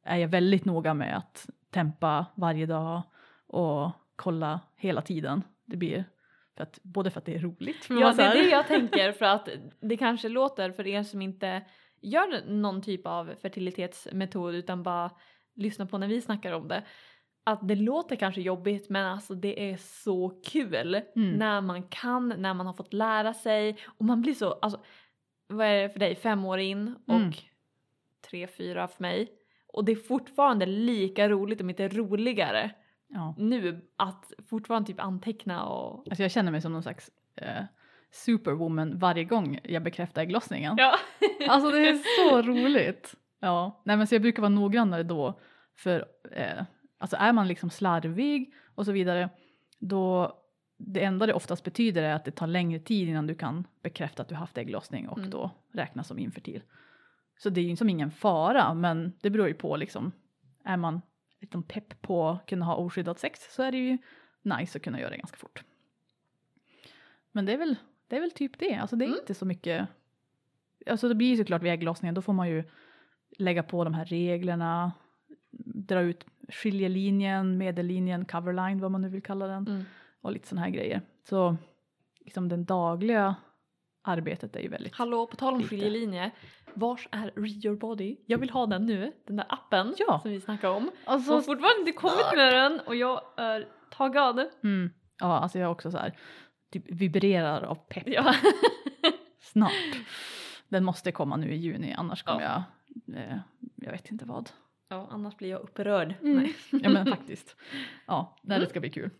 är 0.09 0.17
jag 0.17 0.29
väldigt 0.29 0.65
noga 0.65 0.95
med 0.95 1.17
att 1.17 1.47
tempa 1.71 2.27
varje 2.35 2.67
dag 2.67 3.03
och 3.47 3.91
kolla 4.17 4.61
hela 4.77 5.03
tiden. 5.03 5.43
Det 5.65 5.77
blir 5.77 6.05
för 6.57 6.63
att, 6.63 6.79
både 6.83 7.11
för 7.11 7.19
att 7.21 7.25
det 7.27 7.35
är 7.35 7.39
roligt. 7.39 7.85
för 7.85 7.95
Ja, 8.01 8.13
det 8.13 8.23
är 8.23 8.35
det 8.35 8.49
jag 8.49 8.67
tänker 8.69 9.13
för 9.13 9.25
att 9.25 9.49
det 9.81 9.97
kanske 9.97 10.29
låter 10.29 10.71
för 10.73 10.87
er 10.87 11.03
som 11.03 11.23
inte 11.23 11.63
gör 12.01 12.47
någon 12.51 12.83
typ 12.83 13.07
av 13.07 13.35
fertilitetsmetod 13.43 14.55
utan 14.55 14.83
bara 14.83 15.11
lyssnar 15.55 15.87
på 15.87 15.99
när 15.99 16.09
vi 16.09 16.21
snackar 16.21 16.53
om 16.53 16.69
det. 16.69 16.83
Att 17.45 17.69
det 17.69 17.75
låter 17.75 18.17
kanske 18.17 18.41
jobbigt 18.41 18.89
men 18.89 19.07
alltså 19.07 19.35
det 19.35 19.71
är 19.73 19.77
så 19.77 20.41
kul 20.47 20.75
Mm. 21.17 21.33
när 21.33 21.61
man 21.61 21.83
kan, 21.83 22.29
när 22.29 22.55
man 22.55 22.67
har 22.67 22.75
fått 22.75 22.93
lära 22.93 23.35
sig 23.35 23.77
och 23.99 24.05
man 24.05 24.23
blir 24.23 24.35
så, 24.35 24.53
alltså 24.53 24.81
vad 25.47 25.67
är 25.67 25.83
det 25.83 25.89
för 25.89 25.99
dig, 25.99 26.15
fem 26.17 26.45
år 26.45 26.59
in 26.59 26.95
och 27.07 27.15
Mm. 27.15 27.33
tre, 28.31 28.47
fyra 28.47 28.89
för 28.89 29.03
mig. 29.03 29.33
Och 29.79 29.85
det 29.85 29.93
är 29.93 29.97
fortfarande 29.97 30.67
lika 30.67 31.29
roligt 31.29 31.61
om 31.61 31.71
inte 31.71 31.89
roligare 31.89 32.71
Ja. 33.09 33.35
nu 33.39 33.81
att 33.97 34.33
fortfarande 34.51 34.87
typ 34.87 35.01
anteckna 35.01 35.65
och 35.67 35.99
Alltså 36.11 36.23
jag 36.23 36.31
känner 36.31 36.53
mig 36.53 36.61
som 36.61 36.73
någon 36.73 36.83
slags 36.83 37.11
eh, 37.37 37.65
superwoman 38.13 38.99
varje 38.99 39.25
gång 39.25 39.59
jag 39.65 39.83
bekräftar 39.83 40.23
ägglossningen. 40.23 40.75
Ja. 40.79 40.95
Alltså 41.49 41.71
det 41.71 41.89
är 41.89 41.99
så 42.31 42.43
roligt. 42.43 43.15
Ja, 43.41 43.83
nej 43.85 43.97
men 43.97 44.07
så 44.07 44.15
jag 44.15 44.23
brukar 44.23 44.43
vara 44.43 44.49
noggrannare 44.51 45.03
då. 45.03 45.41
För 45.77 46.05
eh, 46.33 46.63
alltså 46.99 47.17
är 47.17 47.33
man 47.33 47.49
liksom 47.49 47.71
slarvig 47.71 48.55
och 48.75 48.85
så 48.85 48.93
vidare 48.93 49.29
då 49.79 50.33
det 50.79 51.05
enda 51.05 51.27
det 51.27 51.33
oftast 51.35 51.65
betyder 51.65 52.03
är 52.03 52.15
att 52.15 52.25
det 52.25 52.31
tar 52.31 52.47
längre 52.47 52.79
tid 52.81 53.09
innan 53.09 53.27
du 53.27 53.35
kan 53.35 53.67
bekräfta 53.83 54.23
att 54.23 54.29
du 54.29 54.35
haft 54.35 54.59
ägglossning 54.59 55.09
och 55.09 55.19
Mm. 55.19 55.31
då 55.31 55.51
räknas 55.73 56.09
som 56.09 56.19
infertil. 56.19 56.63
Så 57.39 57.51
det 57.51 57.61
är 57.61 57.65
ju 57.65 57.77
som 57.77 57.89
ingen 57.89 58.11
fara 58.11 58.75
men 58.75 59.13
det 59.21 59.31
beror 59.31 59.49
ju 59.49 59.55
på 59.55 59.77
liksom, 59.77 60.13
är 60.65 60.77
man 60.77 61.03
liksom 61.41 61.63
pepp 61.63 62.03
på 62.03 62.29
att 62.29 62.47
kunna 62.47 62.65
ha 62.65 62.75
oskyddat 62.75 63.19
sex 63.19 63.55
så 63.55 63.63
är 63.63 63.73
det 63.73 63.79
ju 63.79 63.99
nice 64.43 64.79
att 64.79 64.85
kunna 64.85 65.01
göra 65.01 65.11
det 65.11 65.17
ganska 65.17 65.37
fort. 65.37 65.65
Men 67.33 67.47
det 67.47 67.53
är 67.53 67.59
väl, 67.59 67.77
det 68.09 68.17
är 68.17 68.21
väl 68.21 68.31
typ 68.31 68.59
det, 68.59 68.75
alltså 68.75 68.97
det 68.97 69.05
är 69.05 69.07
Mm. 69.07 69.19
inte 69.21 69.35
så 69.35 69.47
mycket, 69.47 69.89
alltså 70.87 71.09
det 71.09 71.15
blir 71.15 71.29
ju 71.29 71.37
såklart 71.37 71.63
vid 71.63 71.73
ägglossningen, 71.73 72.15
då 72.15 72.23
får 72.23 72.33
man 72.33 72.49
ju 72.49 72.65
lägga 73.39 73.63
på 73.63 73.85
de 73.85 73.95
här 73.95 74.05
reglerna, 74.05 74.93
dra 75.75 76.01
ut 76.01 76.27
skiljelinjen, 76.49 77.59
medellinjen, 77.59 78.25
coverline, 78.25 78.81
vad 78.81 78.91
man 78.91 79.01
nu 79.03 79.09
vill 79.09 79.23
kalla 79.23 79.47
den 79.47 79.67
Mm. 79.67 79.85
och 80.21 80.33
lite 80.33 80.49
sådana 80.49 80.65
här 80.67 80.73
grejer. 80.73 81.03
Så 81.29 81.57
liksom 82.21 82.49
den 82.49 82.65
dagliga 82.65 83.35
arbetet 84.03 84.57
är 84.57 84.61
ju 84.61 84.69
väldigt... 84.69 84.95
Hallå, 84.95 85.27
på 85.27 85.37
tal 85.37 85.53
om 85.55 85.59
Lite. 85.61 85.69
skiljelinje. 85.69 86.31
Vars 86.79 87.09
är 87.11 87.33
Read 87.37 87.65
Your 87.65 87.77
Body? 87.77 88.17
Jag 88.27 88.39
vill 88.39 88.51
ha 88.51 88.67
den 88.67 88.87
nu. 88.87 89.13
Den 89.27 89.37
där 89.37 89.47
appen 89.49 89.95
Ja. 89.99 90.19
som 90.23 90.31
vi 90.31 90.41
snackade 90.41 90.75
om. 90.77 90.91
Alltså, 91.05 91.31
Jag 91.31 91.37
har 91.37 91.43
fortfarande 91.43 91.81
inte 91.81 91.93
kommit 91.93 92.27
med 92.37 92.53
den 92.53 92.81
och 92.81 92.97
jag 92.97 93.21
är 93.37 93.69
taggad. 93.91 94.39
mm, 94.63 94.91
ja, 95.19 95.39
alltså 95.39 95.59
jag 95.59 95.67
är 95.67 95.71
också 95.73 95.91
så 95.91 95.99
här, 95.99 96.19
typ 96.73 96.85
vibrerar 96.91 97.63
av 97.63 97.75
pepp 97.75 98.03
Ja. 98.09 98.35
snart. 99.41 99.73
Den 100.69 100.85
måste 100.85 101.13
komma 101.13 101.37
nu 101.37 101.53
i 101.53 101.57
juni, 101.57 101.93
annars 101.99 102.23
kommer 102.23 102.43
Ja. 102.43 102.63
jag, 103.07 103.17
eh, 103.17 103.39
jag 103.77 103.93
vet 103.93 104.11
inte 104.11 104.25
vad. 104.25 104.51
ja, 104.89 105.09
annars 105.11 105.37
blir 105.37 105.49
jag 105.51 105.61
upprörd. 105.61 106.15
Mm. 106.23 106.37
Nej. 106.37 106.55
Ja 106.83 106.89
men 106.91 107.07
faktiskt. 107.07 107.57
Ja, 108.07 108.37
nej, 108.43 108.55
Mm. 108.57 108.65
det 108.65 108.71
ska 108.71 108.81
bli 108.81 108.91
kul. 108.91 109.11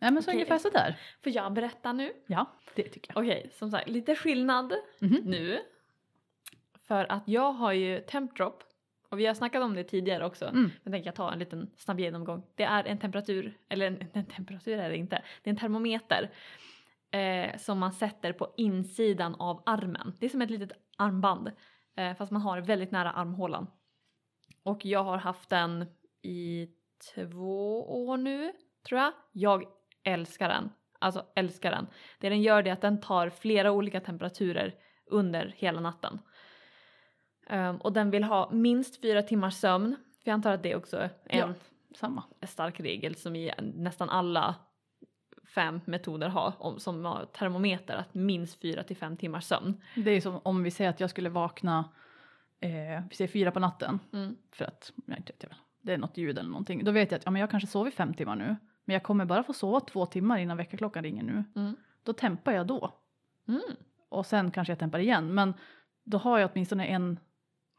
Nej 0.00 0.10
men 0.12 0.22
så 0.22 0.30
Okej. 0.30 0.34
ungefär 0.36 0.58
sådär. 0.58 0.98
Får 1.24 1.32
jag 1.32 1.52
berätta 1.52 1.92
nu? 1.92 2.12
Ja, 2.26 2.52
det 2.74 2.82
tycker 2.82 3.12
jag. 3.14 3.24
Okej, 3.24 3.50
som 3.52 3.70
sagt, 3.70 3.88
lite 3.88 4.14
skillnad 4.16 4.72
Mhm. 5.00 5.20
nu. 5.24 5.58
För 6.88 7.12
att 7.12 7.28
jag 7.28 7.52
har 7.52 7.72
ju 7.72 8.00
tempdrop 8.00 8.62
och 9.08 9.20
vi 9.20 9.26
har 9.26 9.34
snackat 9.34 9.62
om 9.62 9.74
det 9.74 9.84
tidigare 9.84 10.26
också. 10.26 10.44
Mm. 10.44 10.70
Jag 10.82 10.92
tänker 10.92 11.08
jag 11.08 11.14
ta 11.14 11.32
en 11.32 11.38
liten 11.38 11.70
snabb 11.76 12.00
genomgång. 12.00 12.42
Det 12.54 12.62
är 12.62 12.84
en 12.84 12.98
temperatur, 12.98 13.58
eller 13.68 13.86
en, 13.86 14.04
en 14.12 14.26
temperatur 14.26 14.78
är 14.78 14.90
det 14.90 14.96
inte, 14.96 15.22
det 15.42 15.50
är 15.50 15.52
en 15.52 15.60
termometer 15.60 16.30
eh, 17.10 17.56
som 17.56 17.78
man 17.78 17.92
sätter 17.92 18.32
på 18.32 18.54
insidan 18.56 19.34
av 19.34 19.62
armen. 19.66 20.12
Det 20.20 20.26
är 20.26 20.30
som 20.30 20.42
ett 20.42 20.50
litet 20.50 20.72
armband 20.96 21.50
eh, 21.96 22.14
fast 22.14 22.32
man 22.32 22.42
har 22.42 22.60
det 22.60 22.66
väldigt 22.66 22.90
nära 22.90 23.10
armhålan. 23.10 23.66
Och 24.62 24.84
jag 24.84 25.04
har 25.04 25.18
haft 25.18 25.50
den 25.50 25.86
i 26.22 26.68
två 27.14 27.82
år 28.06 28.16
nu 28.16 28.52
tror 28.88 29.00
jag. 29.00 29.12
Jag 29.32 29.64
älskar 30.04 30.48
den. 30.48 30.70
Alltså 30.98 31.26
älskar 31.36 31.70
den. 31.70 31.86
Det 32.20 32.28
den 32.28 32.42
gör 32.42 32.62
det 32.62 32.70
är 32.70 32.74
att 32.74 32.80
den 32.80 33.00
tar 33.00 33.30
flera 33.30 33.72
olika 33.72 34.00
temperaturer 34.00 34.74
under 35.06 35.54
hela 35.56 35.80
natten. 35.80 36.18
Ehm, 37.46 37.76
och 37.76 37.92
den 37.92 38.10
vill 38.10 38.24
ha 38.24 38.50
minst 38.50 39.00
fyra 39.00 39.22
timmars 39.22 39.54
sömn. 39.54 39.96
För 40.22 40.30
jag 40.30 40.34
antar 40.34 40.52
att 40.52 40.62
det 40.62 40.74
också 40.76 40.96
är 40.96 41.10
en 41.24 41.38
Ja. 41.38 41.54
Samma. 41.94 42.22
stark 42.46 42.80
regel 42.80 43.14
som 43.14 43.36
i 43.36 43.52
nästan 43.74 44.10
alla 44.10 44.54
fem 45.54 45.80
metoder 45.84 46.28
har 46.28 46.52
om, 46.58 46.80
som 46.80 47.04
har 47.04 47.24
termometer 47.24 47.96
att 47.96 48.14
minst 48.14 48.60
fyra 48.60 48.82
till 48.82 48.96
fem 48.96 49.16
timmars 49.16 49.44
sömn. 49.44 49.80
Det 49.96 50.10
är 50.10 50.20
som 50.20 50.40
om 50.42 50.62
vi 50.62 50.70
säger 50.70 50.90
att 50.90 51.00
jag 51.00 51.10
skulle 51.10 51.28
vakna, 51.28 51.84
eh, 52.60 52.70
vi 53.10 53.16
säger 53.16 53.28
fyra 53.28 53.50
på 53.50 53.60
natten. 53.60 53.98
Mm. 54.12 54.36
för 54.52 54.64
att 54.64 54.92
jag 55.06 55.18
inte 55.18 55.32
vet, 55.40 55.56
det 55.80 55.92
är 55.92 55.98
något 55.98 56.16
ljud 56.16 56.38
eller 56.38 56.50
någonting. 56.50 56.84
Då 56.84 56.90
vet 56.90 57.10
jag 57.10 57.18
att 57.18 57.24
ja, 57.24 57.30
men 57.30 57.40
jag 57.40 57.50
kanske 57.50 57.66
sover 57.66 57.90
fem 57.90 58.14
timmar 58.14 58.36
nu. 58.36 58.56
Men 58.84 58.94
jag 58.94 59.02
kommer 59.02 59.24
bara 59.24 59.42
få 59.42 59.52
sova 59.52 59.80
två 59.80 60.06
timmar 60.06 60.38
innan 60.38 60.56
väckarklockan 60.56 61.02
ringer 61.04 61.22
nu. 61.22 61.44
Mm. 61.56 61.76
Då 62.02 62.12
tempar 62.12 62.52
jag 62.52 62.66
då. 62.66 62.94
Mm. 63.48 63.60
Och 64.08 64.26
sen 64.26 64.50
kanske 64.50 64.70
jag 64.72 64.78
tempar 64.78 64.98
igen. 64.98 65.34
Men 65.34 65.54
då 66.04 66.18
har 66.18 66.38
jag 66.38 66.50
åtminstone 66.52 66.86
en, 66.86 67.18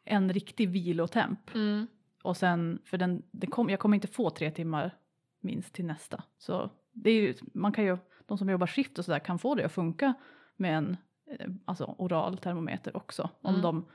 en 0.06 0.34
riktig 0.34 0.70
vilotemp. 0.70 1.56
Mm. 1.56 1.88
Och 2.24 2.38
sen, 2.38 2.80
för 2.86 2.98
den, 2.98 3.24
det 3.32 3.48
kom, 3.48 3.70
jag 3.70 3.80
kommer 3.80 3.96
inte 3.96 4.08
få 4.08 4.30
tre 4.30 4.52
timmar 4.52 4.92
minst 5.40 5.74
till 5.74 5.86
nästa. 5.86 6.24
Så 6.38 6.70
det 6.92 7.10
är 7.10 7.22
ju, 7.22 7.34
man 7.54 7.72
kan 7.72 7.84
ju, 7.86 7.98
de 8.26 8.38
som 8.38 8.50
jobbar 8.50 8.68
skift 8.68 9.00
och 9.00 9.06
sådär 9.06 9.20
kan 9.20 9.40
få 9.40 9.56
det 9.56 9.66
att 9.66 9.72
funka 9.72 10.14
med 10.56 10.78
en 10.78 10.98
eh, 11.40 11.48
alltså 11.66 11.96
oral 11.98 12.38
termometer 12.38 12.98
också. 12.98 13.30
Om 13.42 13.50
Mm. 13.50 13.62
de 13.62 13.86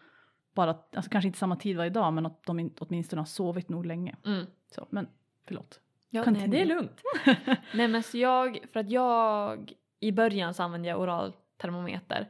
bara, 0.54 0.70
alltså 0.94 1.10
kanske 1.10 1.26
inte 1.26 1.38
samma 1.38 1.56
tid 1.56 1.76
varje 1.76 1.90
dag 1.90 2.12
men 2.12 2.26
att 2.26 2.42
de 2.46 2.58
in- 2.60 2.74
åtminstone 2.78 3.20
har 3.20 3.26
sovit 3.26 3.68
nog 3.68 3.86
länge. 3.86 4.16
Mm. 4.26 4.46
Så, 4.74 4.86
men 4.90 5.08
förlåt. 5.46 5.80
Ja, 6.10 6.24
nej, 6.30 6.48
det 6.48 6.60
är 6.62 6.66
lugnt. 6.66 7.02
nej 7.74 7.88
men 7.88 8.02
så 8.02 8.18
jag, 8.18 8.58
för 8.72 8.80
att 8.80 8.90
jag 8.90 9.72
i 10.00 10.12
början 10.12 10.54
så 10.54 10.62
använde 10.62 10.88
jag 10.88 11.00
oral 11.00 11.32
termometer. 11.56 12.28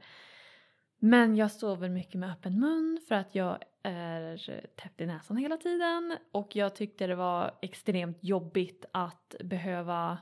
Men 0.98 1.36
jag 1.36 1.50
sover 1.50 1.88
mycket 1.88 2.14
med 2.14 2.30
öppen 2.30 2.60
mun 2.60 3.00
för 3.08 3.14
att 3.14 3.34
jag 3.34 3.58
är 3.82 4.66
täppt 4.76 5.00
i 5.00 5.06
näsan 5.06 5.36
hela 5.36 5.56
tiden 5.56 6.16
och 6.32 6.56
jag 6.56 6.74
tyckte 6.74 7.06
det 7.06 7.14
var 7.14 7.58
extremt 7.62 8.18
jobbigt 8.20 8.84
att 8.92 9.34
behöva 9.40 10.18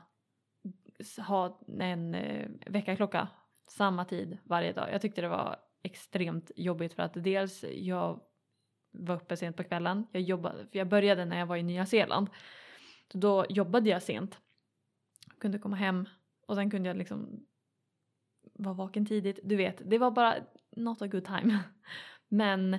ha 1.27 1.59
en 1.79 2.15
eh, 2.15 2.49
väckarklocka 2.65 3.27
samma 3.67 4.05
tid 4.05 4.37
varje 4.43 4.73
dag. 4.73 4.89
Jag 4.93 5.01
tyckte 5.01 5.21
det 5.21 5.27
var 5.27 5.55
extremt 5.83 6.51
jobbigt 6.55 6.93
för 6.93 7.03
att 7.03 7.13
dels 7.13 7.63
jag 7.63 8.19
var 8.91 9.15
uppe 9.15 9.37
sent 9.37 9.57
på 9.57 9.63
kvällen. 9.63 10.07
Jag, 10.11 10.21
jobbade, 10.21 10.67
för 10.67 10.77
jag 10.77 10.87
började 10.87 11.25
när 11.25 11.39
jag 11.39 11.45
var 11.45 11.55
i 11.55 11.63
Nya 11.63 11.85
Zeeland. 11.85 12.29
Så 13.11 13.17
då 13.17 13.45
jobbade 13.49 13.89
jag 13.89 14.03
sent. 14.03 14.39
Kunde 15.39 15.59
komma 15.59 15.75
hem 15.75 16.05
och 16.47 16.55
sen 16.55 16.69
kunde 16.71 16.89
jag 16.89 16.97
liksom 16.97 17.45
vara 18.53 18.73
vaken 18.73 19.05
tidigt. 19.05 19.39
Du 19.43 19.55
vet, 19.55 19.81
det 19.85 19.97
var 19.97 20.11
bara 20.11 20.35
not 20.75 21.01
a 21.01 21.07
good 21.07 21.25
time. 21.25 21.59
Men 22.27 22.77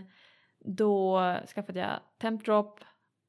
då 0.60 1.20
skaffade 1.54 1.80
jag 1.80 2.00
tempdrop 2.18 2.80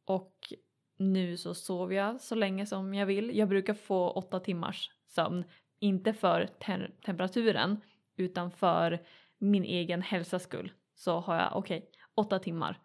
och 0.05 0.53
nu 0.97 1.37
så 1.37 1.53
sover 1.53 1.95
jag 1.95 2.21
så 2.21 2.35
länge 2.35 2.65
som 2.65 2.93
jag 2.93 3.05
vill. 3.05 3.37
Jag 3.37 3.49
brukar 3.49 3.73
få 3.73 4.09
åtta 4.09 4.39
timmars 4.39 4.91
sömn. 5.05 5.43
Inte 5.79 6.13
för 6.13 6.45
te- 6.45 6.91
temperaturen 7.05 7.81
utan 8.15 8.51
för 8.51 9.05
min 9.37 9.63
egen 9.63 10.01
hälsas 10.01 10.43
skull. 10.43 10.71
Så 10.95 11.19
har 11.19 11.35
jag, 11.35 11.55
okej, 11.55 11.89
åtta 12.15 12.39
timmar 12.39 12.79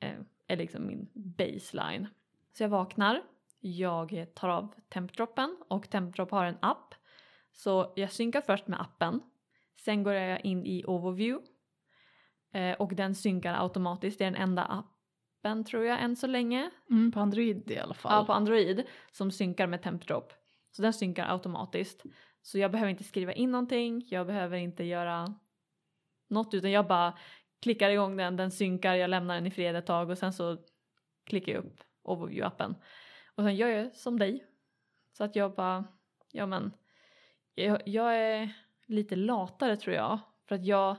eh, 0.00 0.18
är 0.46 0.56
liksom 0.56 0.86
min 0.86 1.10
baseline. 1.14 2.06
Så 2.52 2.62
jag 2.62 2.68
vaknar, 2.68 3.22
jag 3.60 4.34
tar 4.34 4.48
av 4.48 4.74
tempdroppen 4.88 5.56
och 5.68 5.90
tempdrop 5.90 6.30
har 6.30 6.44
en 6.44 6.58
app. 6.60 6.94
Så 7.52 7.92
jag 7.96 8.12
synkar 8.12 8.40
först 8.40 8.66
med 8.66 8.80
appen. 8.80 9.20
Sen 9.76 10.02
går 10.02 10.12
jag 10.12 10.44
in 10.44 10.66
i 10.66 10.84
overview. 10.86 11.46
Eh, 12.52 12.76
och 12.76 12.94
den 12.94 13.14
synkar 13.14 13.62
automatiskt. 13.62 14.18
Det 14.18 14.24
är 14.24 14.30
den 14.30 14.42
enda 14.42 14.64
appen 14.64 15.64
tror 15.64 15.84
jag 15.84 16.02
än 16.02 16.16
så 16.16 16.26
länge. 16.26 16.70
Mm, 16.90 17.12
på 17.12 17.20
Android 17.20 17.70
i 17.70 17.78
alla 17.78 17.94
fall. 17.94 18.12
Ja, 18.12 18.24
på 18.24 18.32
Android 18.32 18.84
som 19.12 19.30
synkar 19.30 19.66
med 19.66 19.82
tempdrop. 19.82 20.32
Så 20.70 20.82
den 20.82 20.92
synkar 20.92 21.32
automatiskt. 21.32 22.02
Så 22.42 22.58
jag 22.58 22.70
behöver 22.70 22.90
inte 22.90 23.04
skriva 23.04 23.32
in 23.32 23.50
någonting. 23.50 24.06
Jag 24.08 24.26
behöver 24.26 24.56
inte 24.56 24.84
göra 24.84 25.34
något 26.28 26.54
utan 26.54 26.70
jag 26.70 26.86
bara 26.86 27.18
klickar 27.62 27.90
igång 27.90 28.16
den, 28.16 28.36
den 28.36 28.50
synkar, 28.50 28.94
jag 28.94 29.10
lämnar 29.10 29.34
den 29.34 29.46
i 29.46 29.50
fred 29.50 29.76
ett 29.76 29.86
tag 29.86 30.10
och 30.10 30.18
sen 30.18 30.32
så 30.32 30.58
klickar 31.26 31.52
jag 31.52 31.64
upp 31.64 31.80
overview-appen. 32.02 32.74
Och 33.34 33.44
sen 33.44 33.56
gör 33.56 33.68
jag 33.68 33.96
som 33.96 34.18
dig. 34.18 34.44
Så 35.12 35.24
att 35.24 35.36
jag 35.36 35.54
bara, 35.54 35.84
ja 36.32 36.46
men, 36.46 36.72
jag, 37.54 37.82
jag 37.86 38.16
är 38.16 38.52
lite 38.86 39.16
latare 39.16 39.76
tror 39.76 39.96
jag. 39.96 40.18
För 40.48 40.54
att 40.54 40.64
jag, 40.64 40.96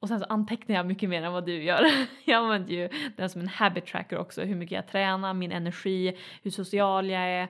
och 0.00 0.08
sen 0.08 0.20
så 0.20 0.26
antecknar 0.26 0.76
jag 0.76 0.86
mycket 0.86 1.08
mer 1.08 1.22
än 1.22 1.32
vad 1.32 1.46
du 1.46 1.62
gör. 1.62 1.84
Jag 2.24 2.36
använder 2.38 2.72
ju 2.74 2.88
den 3.16 3.30
som 3.30 3.40
en 3.40 3.48
habit 3.48 3.86
tracker 3.86 4.18
också, 4.18 4.42
hur 4.42 4.54
mycket 4.54 4.76
jag 4.76 4.88
tränar, 4.88 5.34
min 5.34 5.52
energi, 5.52 6.18
hur 6.42 6.50
social 6.50 7.10
jag 7.10 7.22
är. 7.22 7.48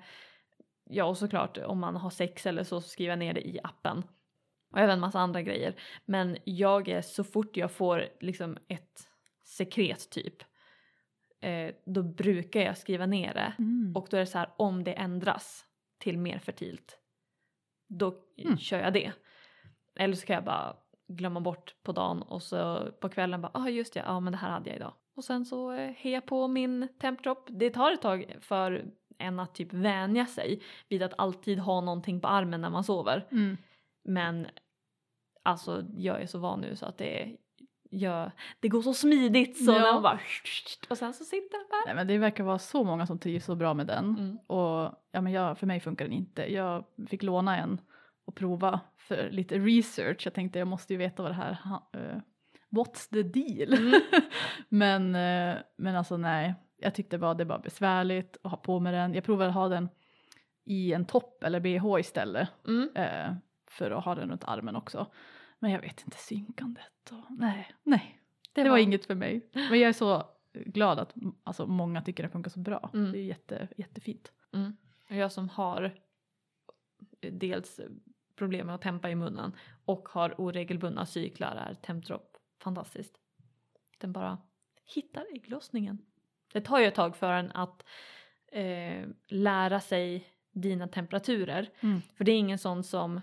Ja 0.90 1.04
och 1.04 1.18
såklart 1.18 1.58
om 1.58 1.78
man 1.78 1.96
har 1.96 2.10
sex 2.10 2.46
eller 2.46 2.64
så, 2.64 2.80
så 2.80 2.88
skriver 2.88 3.12
jag 3.12 3.18
ner 3.18 3.34
det 3.34 3.48
i 3.48 3.58
appen. 3.64 4.02
Och 4.72 4.78
även 4.78 5.00
massa 5.00 5.20
andra 5.20 5.42
grejer. 5.42 5.74
Men 6.04 6.36
jag 6.44 6.88
är 6.88 7.02
så 7.02 7.24
fort 7.24 7.56
jag 7.56 7.70
får 7.70 8.04
liksom 8.20 8.58
ett 8.68 9.08
sekret 9.44 10.10
typ. 10.10 10.42
Eh, 11.40 11.70
då 11.86 12.02
brukar 12.02 12.60
jag 12.60 12.78
skriva 12.78 13.06
ner 13.06 13.34
det. 13.34 13.52
Mm. 13.58 13.96
Och 13.96 14.06
då 14.10 14.16
är 14.16 14.20
det 14.20 14.26
så 14.26 14.38
här 14.38 14.50
om 14.56 14.84
det 14.84 14.92
ändras 14.92 15.64
till 15.98 16.18
mer 16.18 16.38
fertilt. 16.38 16.98
Då 17.88 18.14
Mm. 18.38 18.58
kör 18.58 18.78
jag 18.80 18.92
det. 18.92 19.12
Eller 19.98 20.14
så 20.14 20.26
kan 20.26 20.34
jag 20.34 20.44
bara 20.44 20.76
glömma 21.08 21.40
bort 21.40 21.74
på 21.82 21.92
dagen 21.92 22.22
och 22.22 22.42
så 22.42 22.88
på 23.00 23.08
kvällen 23.08 23.40
bara 23.40 23.50
ah 23.54 23.68
just 23.68 23.94
det, 23.94 24.02
ja 24.06 24.20
men 24.20 24.32
det 24.32 24.36
här 24.38 24.50
hade 24.50 24.70
jag 24.70 24.76
idag. 24.76 24.92
Och 25.16 25.24
sen 25.24 25.44
så 25.44 25.72
eh, 25.72 25.90
hejar 25.92 26.20
på 26.20 26.48
min 26.48 26.88
tempdrop. 27.00 27.46
Det 27.50 27.70
tar 27.70 27.92
ett 27.92 28.02
tag 28.02 28.36
för 28.40 28.84
en 29.18 29.40
att 29.40 29.54
typ 29.54 29.72
vänja 29.72 30.26
sig 30.26 30.62
vid 30.88 31.02
att 31.02 31.14
alltid 31.18 31.58
ha 31.58 31.80
någonting 31.80 32.20
på 32.20 32.28
armen 32.28 32.60
när 32.60 32.70
man 32.70 32.84
sover. 32.84 33.26
Mm. 33.30 33.56
Men 34.04 34.46
alltså 35.42 35.84
jag 35.96 36.22
är 36.22 36.26
så 36.26 36.38
van 36.38 36.60
nu 36.60 36.76
så 36.76 36.86
att 36.86 36.98
det 36.98 37.22
är 37.22 37.36
det 38.60 38.68
går 38.68 38.82
så 38.82 38.94
smidigt 38.94 39.64
så 39.64 39.72
Ja. 39.72 39.78
när 39.78 39.92
man 39.92 40.02
bara 40.02 40.20
och 40.90 40.98
sen 40.98 41.14
så 41.14 41.24
sitter 41.24 41.58
den 41.58 41.66
där. 41.70 41.86
Nej 41.86 41.94
men 41.94 42.06
det 42.06 42.18
verkar 42.18 42.44
vara 42.44 42.58
så 42.58 42.84
många 42.84 43.06
som 43.06 43.18
trivs 43.18 43.44
så 43.44 43.54
bra 43.54 43.74
med 43.74 43.86
den. 43.86 44.04
Mm. 44.04 44.38
Och 44.46 44.94
ja, 45.12 45.20
men 45.20 45.32
jag, 45.32 45.58
för 45.58 45.66
mig 45.66 45.80
funkar 45.80 46.04
den 46.04 46.14
inte. 46.14 46.52
Jag 46.52 46.84
fick 47.08 47.22
låna 47.22 47.58
en 47.58 47.80
och 48.26 48.34
prova 48.34 48.80
för 48.96 49.30
lite 49.30 49.58
research. 49.58 50.26
Jag 50.26 50.34
tänkte 50.34 50.58
jag 50.58 50.68
måste 50.68 50.92
ju 50.92 50.96
veta 50.96 51.22
vad 51.22 51.30
det 51.30 51.34
här, 51.34 51.58
eh, 51.92 52.20
what's 52.70 53.10
the 53.10 53.22
deal? 53.22 53.72
Mm. 53.72 54.00
men, 54.68 55.14
eh, 55.14 55.62
men 55.76 55.96
alltså 55.96 56.16
nej, 56.16 56.54
jag 56.76 56.94
tyckte 56.94 57.18
bara 57.18 57.34
det 57.34 57.44
var 57.44 57.58
besvärligt 57.58 58.36
att 58.42 58.50
ha 58.50 58.58
på 58.58 58.80
med 58.80 58.94
den. 58.94 59.14
Jag 59.14 59.24
provade 59.24 59.48
att 59.48 59.54
ha 59.54 59.68
den 59.68 59.88
i 60.64 60.92
en 60.92 61.04
topp 61.04 61.44
eller 61.44 61.60
bh 61.60 62.00
istället 62.00 62.48
Mm. 62.66 62.90
eh, 62.94 63.34
för 63.70 63.90
att 63.90 64.04
ha 64.04 64.14
den 64.14 64.30
runt 64.30 64.44
armen 64.44 64.76
också. 64.76 65.06
Men 65.58 65.70
jag 65.70 65.80
vet 65.80 66.02
inte, 66.04 66.16
synkandet 66.16 67.12
och 67.12 67.38
nej, 67.38 67.74
nej. 67.82 68.20
Det, 68.52 68.68
var 68.68 68.78
inget 68.78 69.06
för 69.06 69.14
mig. 69.14 69.50
Men 69.52 69.80
jag 69.80 69.88
är 69.88 69.92
så 69.92 70.24
glad 70.52 70.98
att 70.98 71.14
alltså, 71.44 71.66
många 71.66 72.02
tycker 72.02 72.22
det 72.22 72.28
funkar 72.28 72.50
så 72.50 72.58
bra. 72.58 72.90
Mm. 72.94 73.12
Det 73.12 73.18
är 73.18 73.24
jätte, 73.24 73.68
jättefint. 73.76 74.32
Mm. 74.52 74.76
Jag 75.08 75.32
som 75.32 75.48
har 75.48 75.94
dels 77.20 77.80
problem 78.36 78.66
med 78.66 78.74
att 78.74 78.82
tempa 78.82 79.10
i 79.10 79.14
munnen 79.14 79.56
och 79.84 80.08
har 80.08 80.40
oregelbundna 80.40 81.06
cyklar 81.06 81.56
är 81.56 81.74
Tempdrop 81.74 82.36
fantastiskt. 82.62 83.14
Den 83.98 84.12
bara 84.12 84.38
hittar 84.94 85.26
ägglossningen. 85.34 85.98
Det 86.52 86.60
tar 86.60 86.78
ju 86.78 86.86
ett 86.86 86.94
tag 86.94 87.16
för 87.16 87.32
en 87.32 87.50
att 87.52 87.84
eh, 88.52 89.08
lära 89.28 89.80
sig 89.80 90.26
dina 90.52 90.88
temperaturer. 90.88 91.70
Mm. 91.80 92.00
För 92.16 92.24
det 92.24 92.32
är 92.32 92.38
ingen 92.38 92.58
sån 92.58 92.84
som 92.84 93.20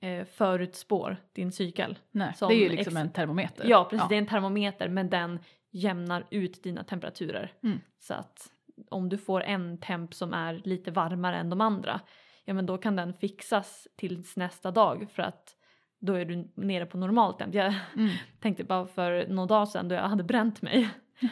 eh, 0.00 0.24
förutspår 0.24 1.16
din 1.32 1.52
cykel. 1.52 1.98
Nej, 2.10 2.34
det 2.38 2.44
är 2.44 2.58
ju 2.58 2.68
liksom 2.68 2.96
en 2.96 3.12
termometer. 3.12 3.68
Ja 3.68 3.86
precis, 3.90 4.08
det 4.08 4.14
är 4.14 4.18
en 4.18 4.26
termometer 4.26 4.88
men 4.88 5.10
den 5.10 5.38
jämnar 5.70 6.26
ut 6.30 6.62
dina 6.62 6.84
temperaturer. 6.84 7.52
Mm. 7.62 7.80
Så 7.98 8.14
att 8.14 8.50
om 8.90 9.08
du 9.08 9.18
får 9.18 9.42
en 9.42 9.78
temp 9.78 10.14
som 10.14 10.34
är 10.34 10.62
lite 10.64 10.90
varmare 10.90 11.36
än 11.36 11.50
de 11.50 11.60
andra, 11.60 12.00
ja 12.44 12.54
men 12.54 12.66
då 12.66 12.78
kan 12.78 12.96
den 12.96 13.14
fixas 13.14 13.88
tills 13.96 14.36
nästa 14.36 14.70
dag 14.70 15.06
för 15.12 15.22
att 15.22 15.56
då 16.00 16.12
är 16.14 16.24
du 16.24 16.48
nere 16.54 16.86
på 16.86 16.98
normal 16.98 17.34
temp. 17.34 17.54
Jag 17.54 17.74
Mm. 17.96 18.10
tänkte 18.40 18.64
bara 18.64 18.86
för 18.86 19.26
några 19.28 19.46
dagar 19.46 19.66
sedan 19.66 19.88
då 19.88 19.94
jag 19.94 20.02
hade 20.08 20.24
bränt 20.24 20.62
mig 20.62 20.88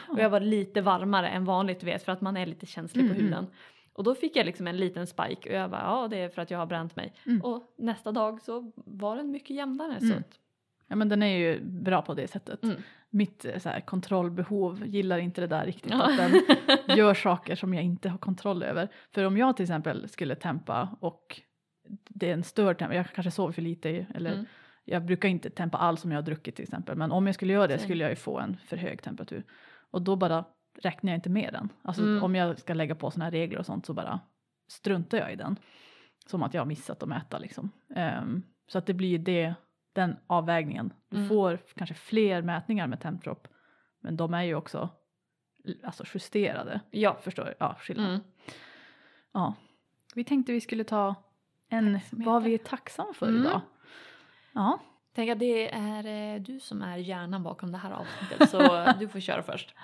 och 0.09 0.19
jag 0.19 0.29
var 0.29 0.39
lite 0.39 0.81
varmare 0.81 1.29
än 1.29 1.45
vanligt 1.45 1.83
vet 1.83 2.03
för 2.05 2.11
att 2.11 2.21
man 2.21 2.37
är 2.37 2.45
lite 2.45 2.65
känslig 2.65 3.03
Mm, 3.03 3.15
på 3.15 3.21
huden. 3.21 3.47
Och 3.93 4.03
då 4.03 4.15
fick 4.15 4.35
jag 4.35 4.45
liksom 4.45 4.67
en 4.67 4.77
liten 4.77 5.07
spike 5.07 5.49
och 5.49 5.55
jag 5.55 5.69
bara 5.71 5.81
ja 5.81 6.07
det 6.07 6.17
är 6.17 6.29
för 6.29 6.41
att 6.41 6.51
jag 6.51 6.57
har 6.59 6.65
bränt 6.65 6.95
mig. 6.95 7.13
Mm. 7.25 7.41
Och 7.41 7.73
nästa 7.77 8.11
dag 8.11 8.41
så 8.41 8.71
var 8.75 9.15
den 9.15 9.31
mycket 9.31 9.49
jämnare. 9.55 9.99
Så 9.99 10.05
Mm. 10.05 10.17
att, 10.19 10.39
Ja 10.93 10.97
men 10.97 11.09
den 11.09 11.23
är 11.23 11.37
ju 11.37 11.59
bra 11.63 12.01
på 12.01 12.13
det 12.13 12.27
sättet. 12.27 12.63
Mm. 12.63 12.75
Mitt 13.09 13.45
eh, 13.45 13.57
så 13.57 13.69
här, 13.69 13.79
kontrollbehov 13.81 14.85
gillar 14.87 15.17
inte 15.17 15.41
det 15.41 15.47
där 15.47 15.65
riktigt. 15.65 15.91
Ja. 15.91 16.03
Att 16.11 16.17
den 16.17 16.41
gör 16.97 17.13
saker 17.13 17.55
som 17.55 17.73
jag 17.73 17.83
inte 17.83 18.09
har 18.09 18.17
kontroll 18.17 18.63
över. 18.63 18.87
För 19.11 19.23
om 19.25 19.37
jag 19.37 19.55
till 19.57 19.63
exempel 19.63 20.09
skulle 20.09 20.35
tempa 20.35 20.97
och 20.99 21.41
det 22.09 22.29
är 22.29 22.33
en 22.33 22.43
störd 22.43 22.77
temp, 22.77 22.93
jag 22.93 23.07
kanske 23.13 23.31
sover 23.31 23.53
för 23.53 23.61
lite 23.61 23.89
eller 24.15 24.31
Mm. 24.33 24.45
jag 24.85 25.05
brukar 25.05 25.29
inte 25.29 25.49
tempa 25.49 25.77
alls 25.77 26.05
om 26.05 26.11
jag 26.11 26.17
har 26.17 26.23
druckit 26.23 26.55
till 26.55 26.63
exempel. 26.63 26.97
Men 26.97 27.11
om 27.11 27.25
jag 27.25 27.35
skulle 27.35 27.53
göra 27.53 27.67
det 27.67 27.79
skulle 27.79 28.03
jag 28.03 28.09
ju 28.09 28.15
få 28.15 28.39
en 28.39 28.57
för 28.65 28.77
hög 28.77 29.01
temperatur. 29.01 29.43
Och 29.91 30.01
då 30.01 30.15
bara 30.15 30.45
räknar 30.81 31.11
jag 31.11 31.17
inte 31.17 31.29
med 31.29 31.49
den. 31.53 31.69
Alltså 31.81 32.03
Mm. 32.03 32.23
om 32.23 32.35
jag 32.35 32.59
ska 32.59 32.73
lägga 32.73 32.95
på 32.95 33.11
sådana 33.11 33.25
här 33.25 33.31
regler 33.31 33.59
och 33.59 33.65
sånt 33.65 33.85
så 33.85 33.93
bara 33.93 34.19
struntar 34.71 35.17
jag 35.17 35.33
i 35.33 35.35
den. 35.35 35.55
Som 36.25 36.43
att 36.43 36.53
jag 36.53 36.61
har 36.61 36.65
missat 36.65 37.03
att 37.03 37.09
mäta 37.09 37.37
liksom. 37.37 37.69
Ehm, 37.95 38.43
så 38.67 38.77
att 38.77 38.85
det 38.85 38.93
blir 38.93 39.19
det, 39.19 39.53
den 39.93 40.15
avvägningen. 40.27 40.93
Du 41.09 41.17
Mm. 41.17 41.29
får 41.29 41.59
kanske 41.75 41.93
fler 41.95 42.41
mätningar 42.41 42.87
med 42.87 43.01
Tempdrop. 43.01 43.47
Men 43.99 44.17
de 44.17 44.33
är 44.33 44.43
ju 44.43 44.55
också 44.55 44.89
alltså 45.83 46.03
justerade. 46.13 46.79
ja. 46.91 47.17
Förstår 47.21 47.45
du? 47.45 47.53
Ja, 47.59 47.75
skillnad. 47.79 48.09
Mm. 48.09 48.21
Ja. 49.31 49.53
Vi 50.15 50.23
tänkte 50.23 50.51
vi 50.51 50.61
skulle 50.61 50.83
ta 50.83 51.15
en 51.69 51.99
vad 52.11 52.43
vi 52.43 52.53
är 52.53 52.57
tacksamma 52.57 53.13
för 53.13 53.27
Mm. 53.27 53.41
idag. 53.41 53.61
Ja. 54.53 54.79
Tänk 55.15 55.29
att 55.31 55.39
det 55.39 55.73
är 55.73 56.05
eh, 56.35 56.41
du 56.41 56.59
som 56.59 56.81
är 56.81 56.97
hjärnan 56.97 57.43
bakom 57.43 57.71
det 57.71 57.77
här 57.77 57.91
avsnittet 57.91 58.49
så 58.49 58.85
du 58.99 59.07
får 59.07 59.19
köra 59.19 59.43
först. 59.43 59.75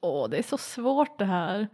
Åh, 0.00 0.28
det 0.28 0.38
är 0.38 0.42
så 0.42 0.58
svårt 0.58 1.18
det 1.18 1.24
här. 1.24 1.68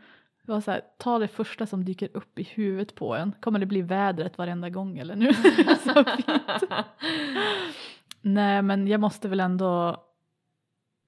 Var 0.46 0.60
så 0.60 0.70
här, 0.70 0.82
ta 0.98 1.18
det 1.18 1.28
första 1.28 1.66
som 1.66 1.84
dyker 1.84 2.10
upp 2.14 2.38
i 2.38 2.42
huvudet 2.42 2.94
på 2.94 3.14
en. 3.16 3.32
Kommer 3.40 3.58
det 3.58 3.66
bli 3.66 3.82
vädret 3.82 4.38
varenda 4.38 4.70
gång 4.70 4.98
eller 4.98 5.16
nu? 5.16 5.32
så 5.84 6.04
fint. 6.04 6.26
Nej, 8.20 8.62
men 8.62 8.88
jag 8.88 9.00
måste 9.00 9.28
väl 9.28 9.40
ändå. 9.40 10.02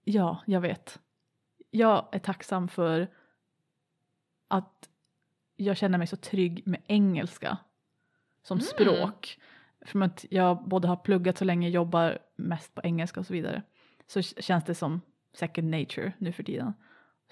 Ja, 0.05 0.43
jag 0.47 0.61
vet. 0.61 0.99
Jag 1.70 2.09
är 2.12 2.18
tacksam 2.18 2.68
för 2.68 3.09
att 4.49 4.89
jag 5.57 5.76
känner 5.76 5.99
mig 5.99 6.07
så 6.07 6.16
trygg 6.16 6.66
med 6.66 6.82
engelska 6.86 7.59
som 8.43 8.57
Mm. 8.59 8.64
språk. 8.66 9.39
För 9.86 10.03
att 10.03 10.24
jag 10.30 10.68
både 10.68 10.89
har 10.89 10.97
pluggat 10.97 11.39
så 11.39 11.45
länge, 11.45 11.68
jobbar 11.68 12.18
mest 12.36 12.74
på 12.74 12.80
engelska 12.84 13.20
och 13.20 13.26
så 13.26 13.32
vidare. 13.32 13.62
Så 14.07 14.22
känns 14.22 14.64
det 14.64 14.74
som 14.74 15.01
second 15.32 15.70
nature 15.70 16.12
nu 16.18 16.32
för 16.32 16.43
tiden. 16.43 16.72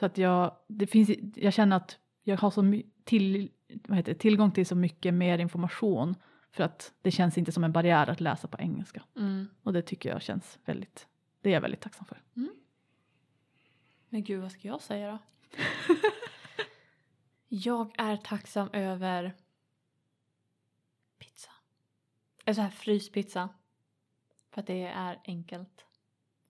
Så 0.01 0.07
att 0.07 0.19
jag, 0.19 0.57
det 0.67 0.87
finns, 0.87 1.11
jag 1.35 1.53
känner 1.53 1.77
att 1.77 1.99
jag 2.23 2.37
har 2.37 2.51
så 2.51 2.83
till, 3.05 3.51
vad 3.89 3.97
heter 3.97 4.13
det, 4.13 4.19
tillgång 4.19 4.51
till 4.51 4.67
så 4.67 4.75
mycket 4.75 5.15
mer 5.15 5.39
information 5.39 6.15
för 6.51 6.65
att 6.65 6.93
det 7.03 7.11
känns 7.11 7.39
inte 7.39 7.53
som 7.53 7.65
en 7.65 7.73
barriär 7.73 8.11
att 8.11 8.21
läsa 8.21 8.49
på 8.49 8.59
engelska. 8.59 9.03
Mm. 9.17 9.49
Och 9.63 9.73
det 9.73 9.83
tycker 9.83 10.09
jag 10.09 10.23
känns 10.23 10.59
väldigt, 10.65 11.07
det 11.41 11.49
är 11.49 11.55
jag 11.55 11.61
väldigt 11.61 11.81
tacksam 11.81 12.07
för. 12.07 12.23
Men 14.09 14.25
gud 14.25 14.43
vad 14.43 14.53
ska 14.53 14.69
jag 14.69 14.81
säga 14.81 15.11
då? 15.11 15.19
jag 17.49 17.95
är 17.99 18.17
tacksam 18.17 18.69
över 18.73 19.35
pizza. 21.19 21.51
En 22.45 22.55
sån 22.55 22.65
här 22.65 22.71
fryspizza. 22.71 23.49
För 24.51 24.61
att 24.61 24.67
det 24.67 24.83
är 24.83 25.21
enkelt. 25.25 25.87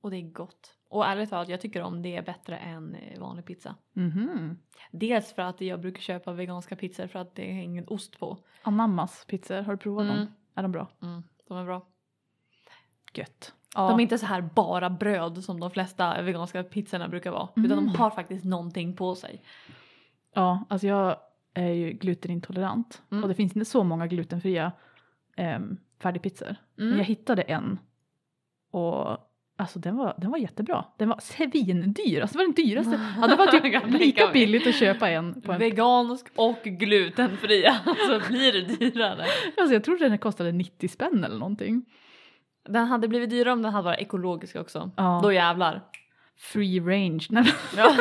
Och 0.00 0.10
det 0.10 0.16
är 0.16 0.30
gott. 0.30 0.75
Och 0.88 1.06
ärligt 1.06 1.30
talat, 1.30 1.48
jag 1.48 1.60
tycker 1.60 1.82
om 1.82 2.02
det 2.02 2.26
bättre 2.26 2.56
än 2.56 2.94
eh, 2.94 3.20
vanlig 3.20 3.44
pizza. 3.44 3.74
Mhm. 3.92 4.58
Dels 4.90 5.32
för 5.34 5.42
att 5.42 5.60
jag 5.60 5.80
brukar 5.80 6.00
köpa 6.00 6.32
veganska 6.32 6.76
pizzor 6.76 7.06
för 7.06 7.18
att 7.18 7.34
det 7.34 7.42
är 7.50 7.62
ingen 7.62 7.88
ost 7.88 8.18
på. 8.18 8.38
Anammas 8.62 9.24
pizzor, 9.28 9.62
har 9.62 9.72
du 9.72 9.78
provat 9.78 10.04
Mm. 10.04 10.16
dem? 10.16 10.26
Är 10.54 10.62
de 10.62 10.72
bra? 10.72 10.88
Mm, 11.02 11.22
de 11.48 11.58
är 11.58 11.64
bra. 11.64 11.86
Gött. 13.14 13.54
Ja. 13.74 13.88
De 13.88 13.98
är 13.98 14.02
inte 14.02 14.18
så 14.18 14.26
här 14.26 14.40
bara 14.54 14.90
bröd 14.90 15.44
som 15.44 15.60
de 15.60 15.70
flesta 15.70 16.22
veganska 16.22 16.62
pizzorna 16.64 17.08
brukar 17.08 17.30
vara. 17.30 17.48
Utan 17.56 17.78
Mm. 17.78 17.86
de 17.92 17.96
har 17.98 18.10
faktiskt 18.10 18.44
någonting 18.44 18.96
på 18.96 19.14
sig. 19.14 19.42
Ja, 20.34 20.64
alltså 20.68 20.86
jag 20.86 21.16
är 21.54 21.68
ju 21.70 21.92
glutenintolerant 21.92 23.02
Mm. 23.10 23.22
och 23.24 23.28
det 23.28 23.34
finns 23.34 23.56
inte 23.56 23.70
så 23.70 23.84
många 23.84 24.06
glutenfria 24.06 24.72
um, 25.36 25.76
färdigpizzor. 25.98 26.56
Men 26.74 26.86
Mm. 26.86 26.98
jag 26.98 27.04
hittade 27.04 27.42
en 27.42 27.78
och 28.70 29.25
alltså 29.56 29.78
den 29.78 29.96
var, 29.96 30.14
den 30.18 30.30
var 30.30 30.38
jättebra. 30.38 30.84
Den 30.96 31.08
var 31.08 31.18
svindyr, 31.20 32.20
alltså 32.20 32.38
det 32.38 32.44
var 32.44 32.52
den 32.54 32.64
dyraste. 32.66 33.00
Ja, 33.20 33.26
det 33.26 33.36
var 33.36 33.46
typ 33.46 34.00
lika 34.00 34.30
billigt 34.32 34.66
att 34.66 34.74
köpa 34.74 35.10
en 35.10 35.42
på 35.42 35.52
en. 35.52 35.58
Vegansk 35.58 36.26
och 36.36 36.62
glutenfria 36.64 37.74
så 37.84 38.28
blir 38.28 38.52
det 38.52 38.60
dyrare. 38.62 39.24
Alltså 39.56 39.74
jag 39.74 39.84
trodde 39.84 40.08
den 40.08 40.18
kostade 40.18 40.52
90 40.52 40.88
spänn 40.88 41.24
eller 41.24 41.38
någonting. 41.38 41.84
Den 42.68 42.86
hade 42.86 43.08
blivit 43.08 43.30
dyrare 43.30 43.52
om 43.52 43.62
den 43.62 43.72
hade 43.72 43.84
varit 43.84 44.00
ekologisk 44.00 44.56
också. 44.56 44.90
Ja. 44.96 45.20
Då 45.22 45.32
jävlar. 45.32 45.82
Free 46.38 46.80
range. 46.80 47.26
Nej, 47.30 47.44
Ja. 47.76 47.96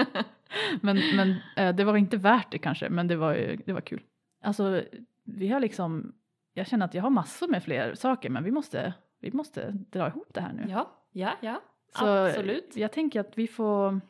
men 0.80 1.00
men 1.16 1.34
eh, 1.56 1.74
det 1.74 1.84
var 1.84 1.96
inte 1.96 2.16
värt 2.16 2.50
det 2.52 2.58
kanske, 2.58 2.88
men 2.88 3.08
det 3.08 3.16
var, 3.16 3.56
det 3.66 3.72
var 3.72 3.80
kul. 3.80 4.00
Alltså 4.42 4.82
vi 5.24 5.48
har 5.48 5.60
liksom, 5.60 6.12
jag 6.54 6.66
känner 6.66 6.84
att 6.84 6.94
jag 6.94 7.02
har 7.02 7.10
massor 7.10 7.48
med 7.48 7.62
fler 7.62 7.94
saker 7.94 8.30
men 8.30 8.44
vi 8.44 8.50
måste, 8.50 8.94
vi 9.24 9.32
måste 9.36 9.70
dra 9.70 10.06
ihop 10.08 10.28
det 10.34 10.40
här 10.40 10.52
nu. 10.52 10.66
ja, 10.68 10.90
ja, 11.12 11.32
ja. 11.40 11.60
Så 11.98 12.06
Absolut. 12.06 12.76
jag 12.76 12.92
tänker 12.92 13.20
att 13.20 13.38
vi 13.38 13.46
får, 13.46 14.00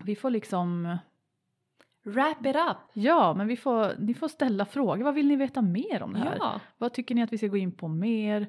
vi 0.00 0.16
får 0.16 0.30
liksom, 0.30 0.98
Wrap 2.02 2.46
it 2.46 2.56
up. 2.56 2.76
ja 2.92 3.34
men 3.34 3.46
vi 3.46 3.56
får, 3.56 3.92
ni 3.98 4.14
får 4.14 4.28
ställa 4.28 4.64
frågor. 4.64 5.04
Vad 5.04 5.14
vill 5.14 5.26
ni 5.28 5.36
veta 5.36 5.62
mer 5.62 6.02
om 6.02 6.12
det 6.12 6.18
här? 6.18 6.36
Ja. 6.38 6.60
Vad 6.78 6.92
tycker 6.92 7.14
ni 7.14 7.22
att 7.22 7.32
vi 7.32 7.38
ska 7.38 7.46
gå 7.46 7.56
in 7.56 7.72
på 7.72 7.88
mer? 7.88 8.46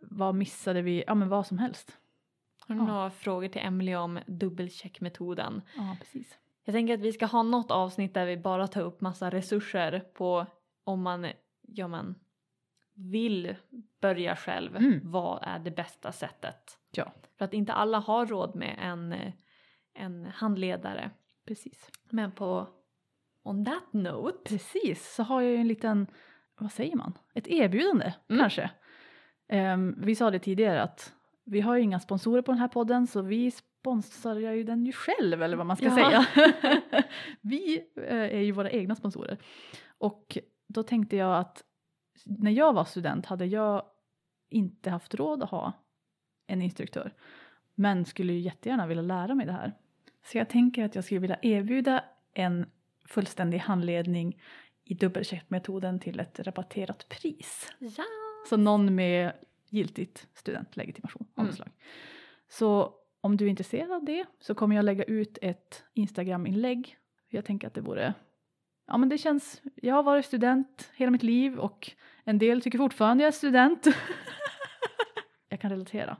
Vad 0.00 0.34
missade 0.34 0.82
vi? 0.82 1.04
Ja 1.06 1.14
men 1.14 1.28
vad 1.28 1.46
som 1.46 1.58
helst. 1.58 1.98
Har 2.68 2.74
du 2.74 2.80
Ja. 2.80 2.86
några 2.86 3.10
frågor 3.10 3.48
till 3.48 3.60
Emily 3.64 3.94
om 3.94 4.18
dubbelcheckmetoden? 4.26 5.62
Ja 5.76 5.96
precis. 5.98 6.38
Jag 6.64 6.72
tänker 6.74 6.94
att 6.94 7.00
vi 7.00 7.12
ska 7.12 7.26
ha 7.26 7.42
något 7.42 7.70
avsnitt 7.70 8.14
där 8.14 8.26
vi 8.26 8.36
bara 8.36 8.68
tar 8.68 8.80
upp 8.82 9.00
massa 9.00 9.30
resurser 9.30 10.00
på 10.14 10.46
om 10.84 11.02
man, 11.02 11.26
ja 11.62 11.88
men, 11.88 12.14
vill 12.94 13.56
börja 14.00 14.36
själv. 14.36 14.76
Mm. 14.76 15.00
Vad 15.04 15.38
är 15.42 15.58
det 15.58 15.70
bästa 15.70 16.12
sättet? 16.12 16.78
Ja. 16.90 17.12
För 17.38 17.44
att 17.44 17.54
inte 17.54 17.72
alla 17.72 17.98
har 17.98 18.26
råd 18.26 18.54
med 18.56 18.76
en, 18.82 19.14
en 19.94 20.24
handledare. 20.26 21.10
Precis. 21.46 21.90
Men 22.10 22.32
på 22.32 22.68
on 23.42 23.64
that 23.64 23.92
note. 23.92 24.38
Precis, 24.44 25.14
så 25.14 25.22
har 25.22 25.40
jag 25.40 25.50
ju 25.50 25.56
en 25.56 25.68
liten, 25.68 26.06
vad 26.58 26.72
säger 26.72 26.96
man, 26.96 27.18
ett 27.34 27.48
erbjudande 27.48 28.12
Mm. 28.28 28.40
kanske. 28.40 28.70
Ehm, 29.48 29.94
vi 29.98 30.14
sa 30.14 30.30
det 30.30 30.38
tidigare 30.38 30.82
att 30.82 31.12
Vi 31.44 31.60
har 31.60 31.76
ju 31.76 31.82
inga 31.82 32.00
sponsorer 32.00 32.42
på 32.42 32.52
den 32.52 32.58
här 32.58 32.68
podden 32.68 33.06
så 33.06 33.22
vi 33.22 33.50
sponsrar 33.50 34.34
ju 34.52 34.64
den 34.64 34.86
ju 34.86 34.92
själv 34.92 35.42
eller 35.42 35.56
vad 35.56 35.66
man 35.66 35.76
ska 35.76 35.86
Ja. 35.86 35.94
säga. 35.94 36.26
vi 37.40 37.78
eh, 37.96 38.16
är 38.16 38.40
ju 38.40 38.52
våra 38.52 38.70
egna 38.70 38.94
sponsorer. 38.94 39.38
Och 39.98 40.38
då 40.68 40.82
tänkte 40.82 41.16
jag 41.16 41.38
att 41.38 41.64
när 42.24 42.50
jag 42.50 42.72
var 42.72 42.84
student 42.84 43.26
hade 43.26 43.46
jag 43.46 43.84
inte 44.48 44.90
haft 44.90 45.14
råd 45.14 45.42
att 45.42 45.50
ha 45.50 45.72
en 46.46 46.62
instruktör. 46.62 47.14
Men 47.74 48.04
skulle 48.04 48.32
ju 48.32 48.38
jättegärna 48.38 48.86
vilja 48.86 49.02
lära 49.02 49.34
mig 49.34 49.46
det 49.46 49.52
här. 49.52 49.72
Så 50.24 50.38
jag 50.38 50.48
tänker 50.48 50.84
att 50.84 50.94
jag 50.94 51.04
skulle 51.04 51.20
vilja 51.20 51.38
erbjuda 51.42 52.04
en 52.32 52.66
fullständig 53.04 53.58
handledning 53.58 54.42
i 54.84 54.94
dubbelcheckmetoden 54.94 56.00
till 56.00 56.20
ett 56.20 56.40
rabatterat 56.40 57.08
pris. 57.08 57.72
Ja. 57.78 58.04
Så 58.48 58.56
någon 58.56 58.94
med 58.94 59.32
giltigt 59.68 60.28
studentlegitimation 60.34 61.26
något 61.34 61.60
Mm. 61.60 61.72
Så 62.48 62.94
om 63.20 63.36
du 63.36 63.44
är 63.44 63.48
intresserad 63.48 63.92
av 63.92 64.04
det 64.04 64.26
så 64.40 64.54
kommer 64.54 64.76
jag 64.76 64.84
lägga 64.84 65.04
ut 65.04 65.38
ett 65.42 65.84
Instagram-inlägg. 65.94 66.96
Jag 67.28 67.44
tänker 67.44 67.66
att 67.66 67.74
det 67.74 67.80
vore, 67.80 68.14
ja 68.86 68.96
men 68.96 69.08
det 69.08 69.18
känns, 69.18 69.62
jag 69.74 69.94
har 69.94 70.02
varit 70.02 70.26
student 70.26 70.90
hela 70.94 71.10
mitt 71.10 71.22
liv 71.22 71.58
och 71.58 71.90
en 72.24 72.38
del 72.38 72.62
tycker 72.62 72.78
fortfarande 72.78 73.24
jag 73.24 73.28
är 73.28 73.32
student. 73.32 73.86
jag 75.48 75.60
kan 75.60 75.70
relatera. 75.70 76.16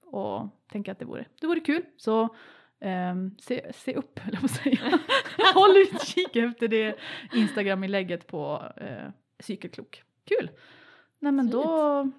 Och 0.00 0.48
tänker 0.68 0.92
att 0.92 0.98
det 0.98 1.04
vore, 1.04 1.26
det 1.40 1.46
vore 1.46 1.60
kul. 1.60 1.84
Så 1.96 2.36
ehm, 2.80 3.38
se, 3.38 3.72
se 3.72 3.94
upp, 3.94 4.20
eller 4.26 4.40
vad 4.40 4.50
säga. 4.50 4.98
Håll 5.54 5.76
utkik 5.76 6.36
efter 6.36 6.68
det 6.68 6.98
Instagram-inlägget 7.32 8.26
på 8.26 8.72
eh, 8.76 9.10
Cykelklok. 9.38 10.02
Kul! 10.24 10.50
Nej 11.18 11.32
men 11.32 11.50
då, 11.50 12.10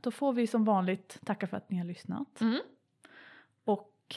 då 0.00 0.10
får 0.10 0.32
vi 0.32 0.46
som 0.46 0.64
vanligt 0.64 1.20
tacka 1.24 1.46
för 1.46 1.56
att 1.56 1.70
ni 1.70 1.78
har 1.78 1.84
lyssnat. 1.84 2.40
Mm. 2.40 2.60
Och 3.64 4.14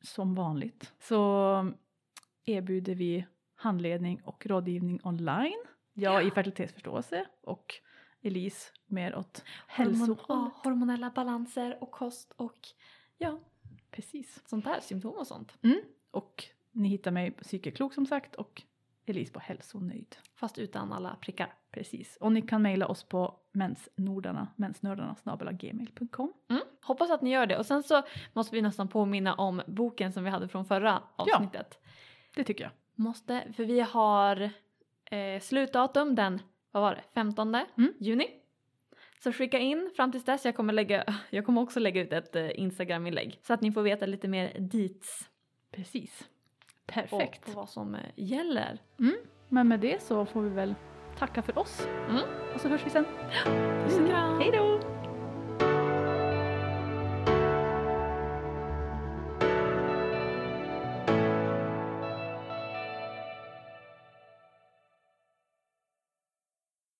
som 0.00 0.34
vanligt 0.34 0.92
så 1.00 1.72
erbjuder 2.44 2.94
vi 2.94 3.26
handledning 3.58 4.20
och 4.24 4.46
rådgivning 4.46 5.00
online. 5.02 5.64
Jag 5.92 6.26
i 6.26 6.30
fertilitetsförståelse 6.30 7.26
och 7.42 7.74
Elise 8.22 8.72
mer 8.86 9.16
åt 9.16 9.44
Hormon, 9.68 9.94
hälsohållet. 9.94 10.24
ja, 10.28 10.60
hormonella 10.64 11.10
balanser 11.10 11.78
och 11.80 11.90
kost 11.90 12.32
och 12.36 12.58
ja, 13.18 13.40
Precis. 13.90 14.42
sånt 14.46 14.64
där, 14.64 14.80
symptom 14.80 15.14
och 15.14 15.26
sånt. 15.26 15.58
Mm. 15.62 15.80
Och 16.10 16.44
ni 16.72 16.88
hittar 16.88 17.10
mig 17.10 17.30
på 17.30 17.44
Psykeklok 17.44 17.94
som 17.94 18.06
sagt 18.06 18.34
och 18.34 18.62
Elise 19.06 19.32
på 19.32 19.40
Hälsonöjd. 19.40 20.16
Fast 20.34 20.58
utan 20.58 20.92
alla 20.92 21.16
prickar. 21.20 21.54
Precis. 21.70 22.16
Och 22.16 22.32
ni 22.32 22.42
kan 22.42 22.62
mejla 22.62 22.86
oss 22.86 23.04
på 23.04 23.34
mensnordarna, 23.52 24.48
mensnördarna 24.56 25.16
gmail.com. 25.52 26.32
Mm. 26.50 26.62
Hoppas 26.82 27.10
att 27.10 27.22
ni 27.22 27.30
gör 27.30 27.46
det. 27.46 27.58
Och 27.58 27.66
sen 27.66 27.82
så 27.82 28.02
måste 28.32 28.56
vi 28.56 28.62
nästan 28.62 28.88
påminna 28.88 29.34
om 29.34 29.62
boken 29.66 30.12
som 30.12 30.24
vi 30.24 30.30
hade 30.30 30.48
från 30.48 30.64
förra 30.64 31.02
avsnittet. 31.16 31.78
Det 32.34 32.44
tycker 32.44 32.64
jag. 32.64 32.72
Måste, 32.98 33.52
för 33.56 33.64
vi 33.64 33.80
har 33.80 34.50
eh, 35.10 35.40
slutdatum 35.40 36.14
den, 36.14 36.42
vad 36.72 36.82
var 36.82 36.94
det, 36.94 37.02
15 37.14 37.54
Mm. 37.54 37.92
juni. 37.98 38.26
Så 39.22 39.32
skicka 39.32 39.58
in 39.58 39.90
fram 39.96 40.12
tills 40.12 40.24
dess. 40.24 40.44
Jag 40.44 40.56
kommer, 40.56 40.72
lägga, 40.72 41.04
jag 41.30 41.46
kommer 41.46 41.60
också 41.60 41.80
lägga 41.80 42.00
ut 42.02 42.12
ett 42.12 42.36
eh, 42.36 42.60
Instagram-inlägg 42.60 43.38
så 43.42 43.52
att 43.54 43.60
ni 43.60 43.72
får 43.72 43.82
veta 43.82 44.06
lite 44.06 44.28
mer 44.28 44.56
deets 44.58 45.28
Precis. 45.72 46.28
och 46.86 46.92
Perfekt. 46.94 47.44
på 47.46 47.50
vad 47.52 47.68
som 47.68 47.94
eh, 47.94 48.00
gäller. 48.16 48.78
Men 49.48 49.68
med 49.68 49.80
det 49.80 50.02
så 50.02 50.26
får 50.26 50.42
vi 50.42 50.48
väl 50.50 50.74
tacka 51.18 51.42
för 51.42 51.58
oss. 51.58 51.86
Mm. 52.08 52.22
Och 52.54 52.60
så 52.60 52.68
hörs 52.68 52.86
vi 52.86 52.90
sen. 52.90 53.04
Puss 53.84 53.98
och 53.98 54.08
kram! 54.08 54.40
Hej 54.40 54.50
då! 54.52 54.77